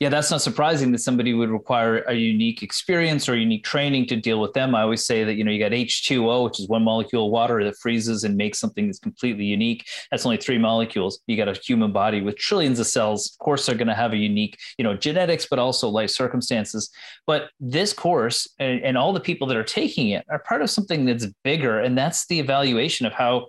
yeah, 0.01 0.09
that's 0.09 0.29
not 0.29 0.41
surprising 0.41 0.91
that 0.91 0.97
somebody 0.97 1.33
would 1.33 1.49
require 1.49 1.99
a 1.99 2.13
unique 2.13 2.61
experience 2.61 3.29
or 3.29 3.37
unique 3.37 3.63
training 3.63 4.07
to 4.07 4.17
deal 4.17 4.41
with 4.41 4.51
them. 4.51 4.75
I 4.75 4.81
always 4.81 5.05
say 5.05 5.23
that, 5.23 5.35
you 5.35 5.45
know, 5.45 5.51
you 5.51 5.59
got 5.59 5.71
H2O, 5.71 6.43
which 6.43 6.59
is 6.59 6.67
one 6.67 6.83
molecule 6.83 7.27
of 7.27 7.31
water 7.31 7.63
that 7.63 7.77
freezes 7.77 8.25
and 8.25 8.35
makes 8.35 8.59
something 8.59 8.87
that's 8.87 8.99
completely 8.99 9.45
unique. 9.45 9.87
That's 10.11 10.25
only 10.25 10.35
three 10.35 10.57
molecules. 10.57 11.21
You 11.27 11.37
got 11.37 11.47
a 11.47 11.53
human 11.53 11.93
body 11.93 12.21
with 12.21 12.37
trillions 12.37 12.77
of 12.79 12.87
cells. 12.87 13.31
Of 13.31 13.37
course, 13.45 13.65
they're 13.65 13.75
going 13.75 13.87
to 13.87 13.95
have 13.95 14.11
a 14.11 14.17
unique, 14.17 14.57
you 14.77 14.83
know, 14.83 14.97
genetics, 14.97 15.45
but 15.49 15.59
also 15.59 15.87
life 15.87 16.09
circumstances. 16.09 16.89
But 17.25 17.51
this 17.61 17.93
course 17.93 18.49
and, 18.59 18.81
and 18.81 18.97
all 18.97 19.13
the 19.13 19.21
people 19.21 19.47
that 19.47 19.55
are 19.55 19.63
taking 19.63 20.09
it 20.09 20.25
are 20.29 20.39
part 20.39 20.61
of 20.61 20.69
something 20.69 21.05
that's 21.05 21.27
bigger. 21.45 21.79
And 21.79 21.97
that's 21.97 22.27
the 22.27 22.39
evaluation 22.39 23.05
of 23.05 23.13
how 23.13 23.47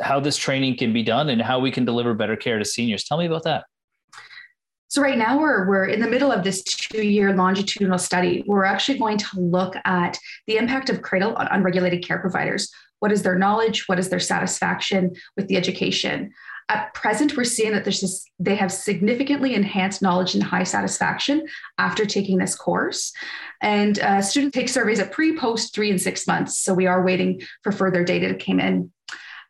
how 0.00 0.18
this 0.18 0.36
training 0.36 0.76
can 0.76 0.92
be 0.92 1.02
done 1.04 1.28
and 1.28 1.40
how 1.40 1.60
we 1.60 1.70
can 1.70 1.84
deliver 1.84 2.14
better 2.14 2.36
care 2.36 2.58
to 2.58 2.64
seniors. 2.64 3.04
Tell 3.04 3.18
me 3.18 3.26
about 3.26 3.44
that. 3.44 3.64
So 4.94 5.02
right 5.02 5.18
now 5.18 5.40
we're 5.40 5.66
we're 5.66 5.86
in 5.86 5.98
the 5.98 6.06
middle 6.06 6.30
of 6.30 6.44
this 6.44 6.62
two-year 6.62 7.34
longitudinal 7.34 7.98
study. 7.98 8.44
We're 8.46 8.64
actually 8.64 8.96
going 8.96 9.18
to 9.18 9.40
look 9.40 9.74
at 9.84 10.16
the 10.46 10.56
impact 10.56 10.88
of 10.88 11.02
Cradle 11.02 11.34
on 11.34 11.48
unregulated 11.48 12.06
care 12.06 12.20
providers. 12.20 12.70
What 13.00 13.10
is 13.10 13.24
their 13.24 13.36
knowledge? 13.36 13.88
What 13.88 13.98
is 13.98 14.08
their 14.08 14.20
satisfaction 14.20 15.16
with 15.36 15.48
the 15.48 15.56
education? 15.56 16.30
At 16.68 16.94
present, 16.94 17.36
we're 17.36 17.42
seeing 17.42 17.72
that 17.72 17.82
there's 17.82 18.02
this, 18.02 18.24
they 18.38 18.54
have 18.54 18.70
significantly 18.70 19.56
enhanced 19.56 20.00
knowledge 20.00 20.34
and 20.34 20.44
high 20.44 20.62
satisfaction 20.62 21.44
after 21.76 22.06
taking 22.06 22.38
this 22.38 22.54
course. 22.54 23.12
And 23.62 23.98
uh, 23.98 24.22
students 24.22 24.54
take 24.54 24.68
surveys 24.68 25.00
at 25.00 25.10
pre, 25.10 25.36
post, 25.36 25.74
three, 25.74 25.90
and 25.90 26.00
six 26.00 26.24
months. 26.28 26.60
So 26.60 26.72
we 26.72 26.86
are 26.86 27.04
waiting 27.04 27.42
for 27.64 27.72
further 27.72 28.04
data 28.04 28.28
to 28.28 28.38
come 28.38 28.60
in. 28.60 28.92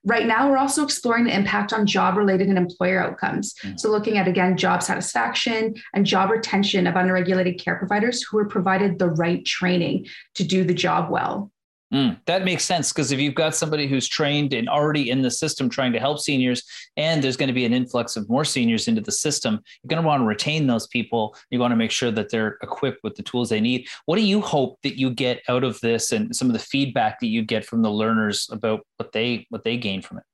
Right 0.04 0.26
now, 0.26 0.50
we're 0.50 0.58
also 0.58 0.84
exploring 0.84 1.24
the 1.24 1.34
impact 1.34 1.72
on 1.72 1.86
job 1.86 2.16
related 2.16 2.48
and 2.48 2.58
employer 2.58 3.02
outcomes. 3.02 3.54
Mm-hmm. 3.62 3.78
So, 3.78 3.90
looking 3.90 4.18
at 4.18 4.28
again 4.28 4.56
job 4.56 4.82
satisfaction 4.82 5.74
and 5.94 6.04
job 6.04 6.30
retention 6.30 6.86
of 6.86 6.96
unregulated 6.96 7.58
care 7.58 7.76
providers 7.76 8.22
who 8.22 8.38
are 8.38 8.44
provided 8.44 8.98
the 8.98 9.08
right 9.08 9.44
training 9.44 10.06
to 10.34 10.44
do 10.44 10.64
the 10.64 10.74
job 10.74 11.10
well. 11.10 11.50
Mm, 11.94 12.18
that 12.26 12.44
makes 12.44 12.64
sense 12.64 12.92
because 12.92 13.12
if 13.12 13.20
you've 13.20 13.36
got 13.36 13.54
somebody 13.54 13.86
who's 13.86 14.08
trained 14.08 14.52
and 14.52 14.68
already 14.68 15.10
in 15.10 15.22
the 15.22 15.30
system 15.30 15.68
trying 15.68 15.92
to 15.92 16.00
help 16.00 16.18
seniors, 16.18 16.64
and 16.96 17.22
there's 17.22 17.36
going 17.36 17.46
to 17.46 17.52
be 17.54 17.64
an 17.64 17.72
influx 17.72 18.16
of 18.16 18.28
more 18.28 18.44
seniors 18.44 18.88
into 18.88 19.00
the 19.00 19.12
system, 19.12 19.60
you're 19.82 19.88
going 19.88 20.02
to 20.02 20.06
want 20.06 20.20
to 20.20 20.26
retain 20.26 20.66
those 20.66 20.88
people. 20.88 21.36
You 21.50 21.60
want 21.60 21.70
to 21.70 21.76
make 21.76 21.92
sure 21.92 22.10
that 22.10 22.30
they're 22.30 22.58
equipped 22.64 23.04
with 23.04 23.14
the 23.14 23.22
tools 23.22 23.48
they 23.48 23.60
need. 23.60 23.86
What 24.06 24.16
do 24.16 24.22
you 24.22 24.40
hope 24.40 24.80
that 24.82 24.98
you 24.98 25.08
get 25.10 25.42
out 25.48 25.62
of 25.62 25.80
this, 25.82 26.10
and 26.10 26.34
some 26.34 26.48
of 26.48 26.52
the 26.52 26.58
feedback 26.58 27.20
that 27.20 27.28
you 27.28 27.42
get 27.42 27.64
from 27.64 27.82
the 27.82 27.92
learners 27.92 28.48
about 28.50 28.80
what 28.96 29.12
they 29.12 29.46
what 29.50 29.62
they 29.62 29.76
gain 29.76 30.02
from 30.02 30.18
it? 30.18 30.24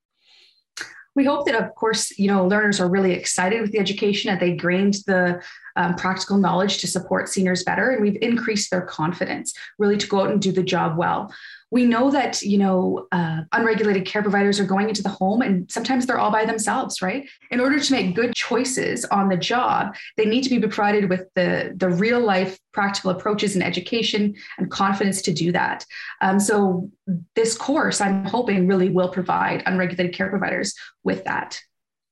We 1.15 1.25
hope 1.25 1.45
that 1.45 1.55
of 1.55 1.73
course 1.75 2.17
you 2.17 2.27
know 2.27 2.45
learners 2.45 2.79
are 2.79 2.89
really 2.89 3.13
excited 3.13 3.61
with 3.61 3.71
the 3.71 3.79
education 3.79 4.29
and 4.29 4.39
they 4.39 4.55
gained 4.55 4.95
the 5.07 5.41
um, 5.75 5.95
practical 5.95 6.37
knowledge 6.37 6.79
to 6.79 6.87
support 6.87 7.29
seniors 7.29 7.63
better 7.63 7.91
and 7.91 8.01
we've 8.01 8.21
increased 8.21 8.71
their 8.71 8.81
confidence 8.81 9.53
really 9.77 9.97
to 9.97 10.07
go 10.07 10.21
out 10.21 10.31
and 10.31 10.41
do 10.41 10.51
the 10.51 10.63
job 10.63 10.97
well 10.97 11.33
we 11.71 11.85
know 11.85 12.11
that 12.11 12.41
you 12.41 12.57
know 12.57 13.07
uh, 13.11 13.41
unregulated 13.53 14.05
care 14.05 14.21
providers 14.21 14.59
are 14.59 14.65
going 14.65 14.89
into 14.89 15.01
the 15.01 15.09
home 15.09 15.41
and 15.41 15.71
sometimes 15.71 16.05
they're 16.05 16.19
all 16.19 16.31
by 16.31 16.45
themselves 16.45 17.01
right 17.01 17.27
in 17.49 17.59
order 17.59 17.79
to 17.79 17.93
make 17.93 18.15
good 18.15 18.35
choices 18.35 19.05
on 19.05 19.29
the 19.29 19.37
job 19.37 19.95
they 20.17 20.25
need 20.25 20.43
to 20.43 20.49
be 20.49 20.59
provided 20.59 21.09
with 21.09 21.27
the 21.35 21.73
the 21.77 21.89
real 21.89 22.19
life 22.19 22.59
practical 22.73 23.09
approaches 23.11 23.55
and 23.55 23.63
education 23.63 24.35
and 24.59 24.69
confidence 24.69 25.21
to 25.21 25.33
do 25.33 25.51
that 25.51 25.85
um, 26.21 26.39
so 26.39 26.89
this 27.35 27.57
course 27.57 28.01
i'm 28.01 28.25
hoping 28.25 28.67
really 28.67 28.89
will 28.89 29.09
provide 29.09 29.63
unregulated 29.65 30.13
care 30.13 30.29
providers 30.29 30.75
with 31.03 31.23
that 31.23 31.59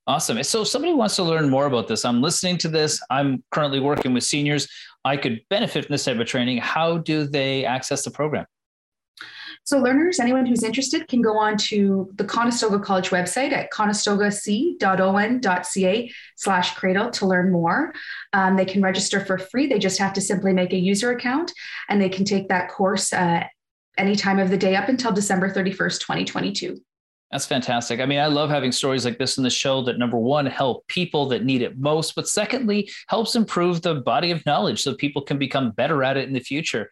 Awesome. 0.06 0.42
So, 0.42 0.62
if 0.62 0.68
somebody 0.68 0.92
wants 0.92 1.14
to 1.16 1.22
learn 1.22 1.48
more 1.48 1.66
about 1.66 1.86
this, 1.86 2.04
I'm 2.04 2.20
listening 2.20 2.56
to 2.58 2.68
this. 2.68 3.00
I'm 3.10 3.44
currently 3.52 3.78
working 3.78 4.12
with 4.12 4.24
seniors. 4.24 4.66
I 5.04 5.16
could 5.16 5.42
benefit 5.50 5.84
from 5.84 5.92
this 5.92 6.04
type 6.04 6.18
of 6.18 6.26
training. 6.26 6.58
How 6.58 6.98
do 6.98 7.28
they 7.28 7.64
access 7.64 8.02
the 8.02 8.10
program? 8.10 8.46
So 9.70 9.78
learners, 9.78 10.18
anyone 10.18 10.46
who's 10.46 10.64
interested 10.64 11.06
can 11.06 11.22
go 11.22 11.38
on 11.38 11.56
to 11.68 12.10
the 12.16 12.24
Conestoga 12.24 12.80
College 12.80 13.10
website 13.10 13.52
at 13.52 13.70
conestogac.on.ca 13.70 16.12
slash 16.34 16.74
cradle 16.74 17.10
to 17.12 17.24
learn 17.24 17.52
more. 17.52 17.94
Um, 18.32 18.56
they 18.56 18.64
can 18.64 18.82
register 18.82 19.24
for 19.24 19.38
free. 19.38 19.68
They 19.68 19.78
just 19.78 20.00
have 20.00 20.12
to 20.14 20.20
simply 20.20 20.52
make 20.52 20.72
a 20.72 20.76
user 20.76 21.12
account 21.12 21.52
and 21.88 22.02
they 22.02 22.08
can 22.08 22.24
take 22.24 22.48
that 22.48 22.68
course 22.68 23.12
uh, 23.12 23.44
any 23.96 24.16
time 24.16 24.40
of 24.40 24.50
the 24.50 24.56
day 24.56 24.74
up 24.74 24.88
until 24.88 25.12
December 25.12 25.48
31st, 25.48 26.00
2022. 26.00 26.76
That's 27.30 27.46
fantastic. 27.46 28.00
I 28.00 28.06
mean, 28.06 28.18
I 28.18 28.26
love 28.26 28.50
having 28.50 28.72
stories 28.72 29.04
like 29.04 29.18
this 29.18 29.38
in 29.38 29.44
the 29.44 29.50
show 29.50 29.82
that 29.82 29.98
number 29.98 30.18
one, 30.18 30.46
help 30.46 30.84
people 30.88 31.28
that 31.28 31.44
need 31.44 31.62
it 31.62 31.78
most, 31.78 32.16
but 32.16 32.26
secondly, 32.26 32.90
helps 33.06 33.36
improve 33.36 33.82
the 33.82 33.94
body 33.94 34.32
of 34.32 34.44
knowledge 34.46 34.82
so 34.82 34.94
people 34.94 35.22
can 35.22 35.38
become 35.38 35.70
better 35.70 36.02
at 36.02 36.16
it 36.16 36.26
in 36.26 36.34
the 36.34 36.40
future. 36.40 36.90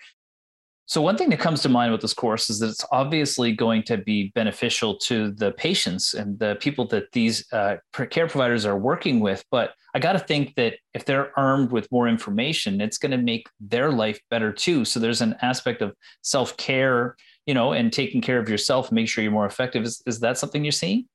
So, 0.89 1.03
one 1.03 1.19
thing 1.19 1.29
that 1.29 1.39
comes 1.39 1.61
to 1.63 1.69
mind 1.69 1.93
with 1.93 2.01
this 2.01 2.15
course 2.15 2.49
is 2.49 2.61
that 2.61 2.71
it's 2.71 2.85
obviously 2.91 3.53
going 3.53 3.83
to 3.85 3.99
be 3.99 4.33
beneficial 4.35 4.97
to 5.01 5.33
the 5.33 5.53
patients 5.53 6.15
and 6.15 6.39
the 6.39 6.57
people 6.61 6.87
that 6.89 7.13
these 7.13 7.45
uh, 7.53 7.77
care 8.09 8.27
providers 8.27 8.65
are 8.65 8.79
working 8.79 9.21
with. 9.21 9.45
But 9.51 9.75
I 9.95 9.99
got 9.99 10.15
to 10.15 10.19
think 10.19 10.55
that 10.55 10.77
if 10.95 11.05
they're 11.05 11.39
armed 11.39 11.73
with 11.73 11.93
more 11.93 12.09
information, 12.09 12.81
it's 12.81 12.97
going 12.97 13.11
to 13.13 13.19
make 13.19 13.51
their 13.61 13.93
life 13.93 14.19
better 14.31 14.51
too. 14.51 14.87
So, 14.87 14.99
there's 14.99 15.21
an 15.21 15.37
aspect 15.43 15.83
of 15.83 15.95
self 16.23 16.57
care, 16.57 17.17
you 17.45 17.53
know, 17.53 17.75
and 17.75 17.93
taking 17.93 18.23
care 18.23 18.39
of 18.39 18.49
yourself 18.49 18.91
make 18.91 19.09
sure 19.09 19.23
you're 19.23 19.31
more 19.31 19.45
effective. 19.45 19.85
Is, 19.85 20.03
is 20.07 20.21
that 20.21 20.39
something 20.39 20.65
you're 20.65 20.73
seeing? 20.73 21.07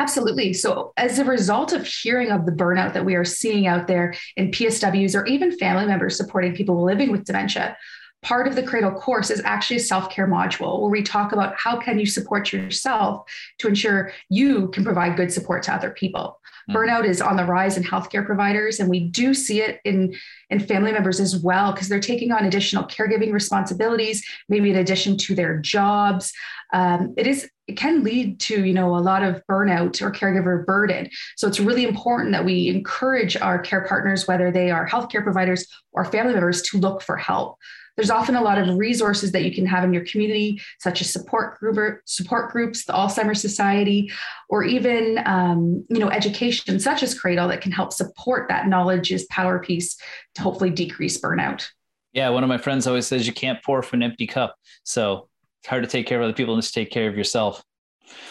Absolutely. 0.00 0.52
So, 0.52 0.92
as 0.96 1.20
a 1.20 1.24
result 1.24 1.72
of 1.72 1.86
hearing 1.86 2.32
of 2.32 2.44
the 2.44 2.50
burnout 2.50 2.94
that 2.94 3.04
we 3.04 3.14
are 3.14 3.24
seeing 3.24 3.68
out 3.68 3.86
there 3.86 4.14
in 4.36 4.50
PSWs 4.50 5.14
or 5.14 5.26
even 5.26 5.56
family 5.58 5.86
members 5.86 6.16
supporting 6.16 6.56
people 6.56 6.82
living 6.82 7.12
with 7.12 7.24
dementia, 7.24 7.76
part 8.22 8.46
of 8.46 8.54
the 8.54 8.62
cradle 8.62 8.92
course 8.92 9.30
is 9.30 9.40
actually 9.44 9.76
a 9.76 9.80
self-care 9.80 10.28
module 10.28 10.80
where 10.80 10.90
we 10.90 11.02
talk 11.02 11.32
about 11.32 11.54
how 11.56 11.78
can 11.78 11.98
you 11.98 12.06
support 12.06 12.52
yourself 12.52 13.30
to 13.58 13.68
ensure 13.68 14.12
you 14.28 14.68
can 14.68 14.84
provide 14.84 15.16
good 15.16 15.32
support 15.32 15.62
to 15.64 15.74
other 15.74 15.90
people. 15.90 16.40
Mm-hmm. 16.68 16.76
burnout 16.76 17.04
is 17.06 17.20
on 17.20 17.36
the 17.36 17.44
rise 17.44 17.76
in 17.76 17.82
healthcare 17.82 18.24
providers 18.24 18.80
and 18.80 18.90
we 18.90 19.00
do 19.00 19.32
see 19.32 19.62
it 19.62 19.80
in 19.84 20.14
in 20.50 20.60
family 20.60 20.92
members 20.92 21.18
as 21.18 21.36
well 21.38 21.72
because 21.72 21.88
they're 21.88 22.00
taking 22.00 22.32
on 22.32 22.44
additional 22.44 22.84
caregiving 22.84 23.32
responsibilities 23.32 24.22
maybe 24.48 24.70
in 24.70 24.76
addition 24.76 25.16
to 25.16 25.34
their 25.34 25.58
jobs. 25.58 26.32
Um, 26.72 27.14
it 27.16 27.26
is 27.26 27.48
it 27.66 27.76
can 27.76 28.04
lead 28.04 28.40
to 28.40 28.64
you 28.64 28.74
know 28.74 28.94
a 28.96 28.98
lot 28.98 29.22
of 29.22 29.42
burnout 29.50 30.02
or 30.02 30.10
caregiver 30.10 30.66
burden. 30.66 31.08
So 31.36 31.48
it's 31.48 31.60
really 31.60 31.84
important 31.84 32.32
that 32.32 32.44
we 32.44 32.68
encourage 32.68 33.36
our 33.36 33.58
care 33.58 33.86
partners 33.86 34.28
whether 34.28 34.50
they 34.50 34.70
are 34.70 34.88
healthcare 34.88 35.22
providers 35.22 35.66
or 35.92 36.04
family 36.04 36.34
members 36.34 36.62
to 36.62 36.78
look 36.78 37.02
for 37.02 37.16
help 37.16 37.56
there's 38.00 38.10
often 38.10 38.34
a 38.34 38.40
lot 38.40 38.56
of 38.56 38.78
resources 38.78 39.30
that 39.32 39.44
you 39.44 39.54
can 39.54 39.66
have 39.66 39.84
in 39.84 39.92
your 39.92 40.06
community, 40.06 40.58
such 40.78 41.02
as 41.02 41.12
support 41.12 41.58
group, 41.58 42.00
support 42.06 42.50
groups, 42.50 42.86
the 42.86 42.94
Alzheimer's 42.94 43.42
Society, 43.42 44.10
or 44.48 44.64
even 44.64 45.20
um, 45.26 45.84
you 45.90 45.98
know 45.98 46.08
education 46.08 46.80
such 46.80 47.02
as 47.02 47.12
Cradle 47.12 47.48
that 47.48 47.60
can 47.60 47.72
help 47.72 47.92
support 47.92 48.48
that 48.48 48.68
knowledge 48.68 49.12
is 49.12 49.26
power 49.26 49.58
piece 49.58 49.98
to 50.34 50.40
hopefully 50.40 50.70
decrease 50.70 51.20
burnout. 51.20 51.68
Yeah, 52.14 52.30
one 52.30 52.42
of 52.42 52.48
my 52.48 52.56
friends 52.56 52.86
always 52.86 53.06
says 53.06 53.26
you 53.26 53.34
can't 53.34 53.62
pour 53.62 53.82
from 53.82 53.98
an 53.98 54.10
empty 54.10 54.26
cup. 54.26 54.56
So 54.82 55.28
it's 55.60 55.68
hard 55.68 55.82
to 55.82 55.88
take 55.88 56.06
care 56.06 56.18
of 56.18 56.24
other 56.24 56.32
people 56.32 56.54
and 56.54 56.62
just 56.62 56.72
take 56.72 56.90
care 56.90 57.06
of 57.06 57.18
yourself. 57.18 57.62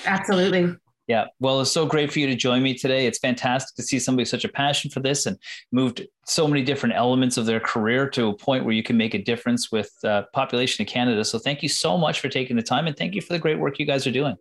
Absolutely. 0.04 0.76
Yeah. 1.10 1.26
Well, 1.40 1.60
it's 1.60 1.72
so 1.72 1.88
great 1.88 2.14
for 2.14 2.20
you 2.20 2.28
to 2.28 2.36
join 2.36 2.62
me 2.62 2.76
today. 2.76 3.08
It's 3.08 3.18
fantastic 3.18 3.76
to 3.78 3.82
see 3.82 3.98
somebody 3.98 4.22
with 4.22 4.30
such 4.30 4.46
a 4.46 4.48
passion 4.48 4.92
for 4.92 5.00
this 5.00 5.26
and 5.26 5.40
moved 5.72 6.06
so 6.28 6.48
many 6.48 6.64
different 6.64 6.94
elements 6.94 7.36
of 7.36 7.48
their 7.48 7.60
career 7.60 8.08
to 8.12 8.28
a 8.28 8.34
point 8.36 8.64
where 8.64 8.76
you 8.76 8.84
can 8.84 8.96
make 8.96 9.16
a 9.16 9.18
difference 9.18 9.72
with 9.72 9.92
uh, 10.04 10.26
population 10.34 10.84
of 10.84 10.88
Canada. 10.88 11.26
So 11.26 11.40
thank 11.40 11.64
you 11.64 11.68
so 11.68 11.98
much 11.98 12.20
for 12.20 12.30
taking 12.30 12.56
the 12.56 12.62
time 12.62 12.86
and 12.86 12.96
thank 12.96 13.16
you 13.16 13.22
for 13.22 13.34
the 13.34 13.40
great 13.40 13.58
work 13.58 13.80
you 13.80 13.88
guys 13.88 14.06
are 14.06 14.12
doing. 14.12 14.36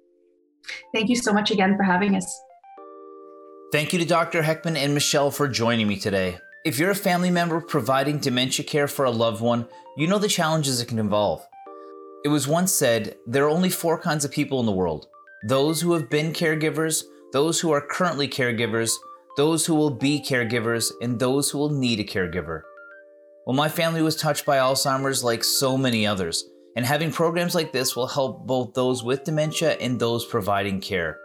Thank 0.93 1.09
you 1.09 1.17
so 1.17 1.33
much 1.33 1.51
again 1.51 1.75
for 1.75 1.85
having 1.85 2.15
us. 2.15 2.39
Thank 3.73 3.95
you 3.95 3.99
to 4.01 4.05
Dr. 4.05 4.43
Heckman 4.43 4.77
and 4.77 4.93
Michelle 4.93 5.31
for 5.31 5.49
joining 5.49 5.89
me 5.89 5.99
today. 5.99 6.37
If 6.67 6.79
you're 6.79 6.91
a 6.91 6.95
family 6.95 7.31
member 7.31 7.63
providing 7.63 8.19
dementia 8.19 8.67
care 8.67 8.89
for 8.89 9.07
a 9.07 9.11
loved 9.11 9.41
one, 9.41 9.67
you 9.97 10.07
know 10.07 10.19
the 10.19 10.29
challenges 10.29 10.83
it 10.83 10.89
can 10.89 10.99
involve. 10.99 11.47
It 12.27 12.29
was 12.29 12.47
once 12.47 12.75
said 12.75 13.17
there 13.27 13.45
are 13.45 13.51
only 13.51 13.71
four 13.71 13.99
kinds 13.99 14.27
of 14.27 14.31
people 14.31 14.61
in 14.61 14.67
the 14.67 14.73
world 14.73 15.07
those 15.45 15.81
who 15.81 15.93
have 15.93 16.11
been 16.11 16.33
caregivers, 16.33 17.05
those 17.33 17.61
who 17.61 17.71
are 17.71 17.81
currently 17.81 18.29
caregivers, 18.29 18.93
those 19.37 19.67
who 19.67 19.75
will 19.75 19.91
be 19.91 20.21
caregivers, 20.21 20.91
and 21.01 21.19
those 21.19 21.51
who 21.51 21.59
will 21.59 21.71
need 21.71 22.01
a 22.01 22.05
caregiver. 22.05 22.63
Well, 23.47 23.57
my 23.57 23.69
family 23.69 24.03
was 24.03 24.17
touched 24.17 24.45
by 24.45 24.59
Alzheimer's 24.59 25.23
like 25.23 25.45
so 25.45 25.79
many 25.79 26.05
others, 26.07 26.45
and 26.77 26.85
having 26.85 27.13
programs 27.13 27.55
like 27.55 27.73
this 27.73 27.95
will 27.95 28.09
help 28.09 28.47
both 28.47 28.75
those 28.75 29.05
with 29.05 29.25
dementia 29.25 29.77
and 29.81 29.99
those 29.99 30.27
providing 30.27 30.81
care. 30.81 31.19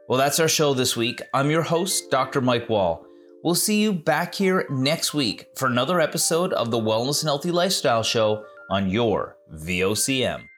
Well, 0.07 0.19
that's 0.19 0.39
our 0.39 0.47
show 0.47 0.73
this 0.73 0.97
week. 0.97 1.21
I'm 1.33 1.49
your 1.49 1.63
host, 1.63 2.11
Dr. 2.11 2.41
Mike 2.41 2.69
Wall. 2.69 3.03
We'll 3.43 3.55
see 3.55 3.81
you 3.81 3.91
back 3.91 4.35
here 4.35 4.67
next 4.69 5.15
week 5.15 5.47
for 5.55 5.67
another 5.67 5.99
episode 5.99 6.53
of 6.53 6.69
the 6.69 6.77
Wellness 6.77 7.21
and 7.21 7.27
Healthy 7.27 7.49
Lifestyle 7.49 8.03
Show 8.03 8.45
on 8.69 8.89
your 8.89 9.35
VOCM. 9.51 10.50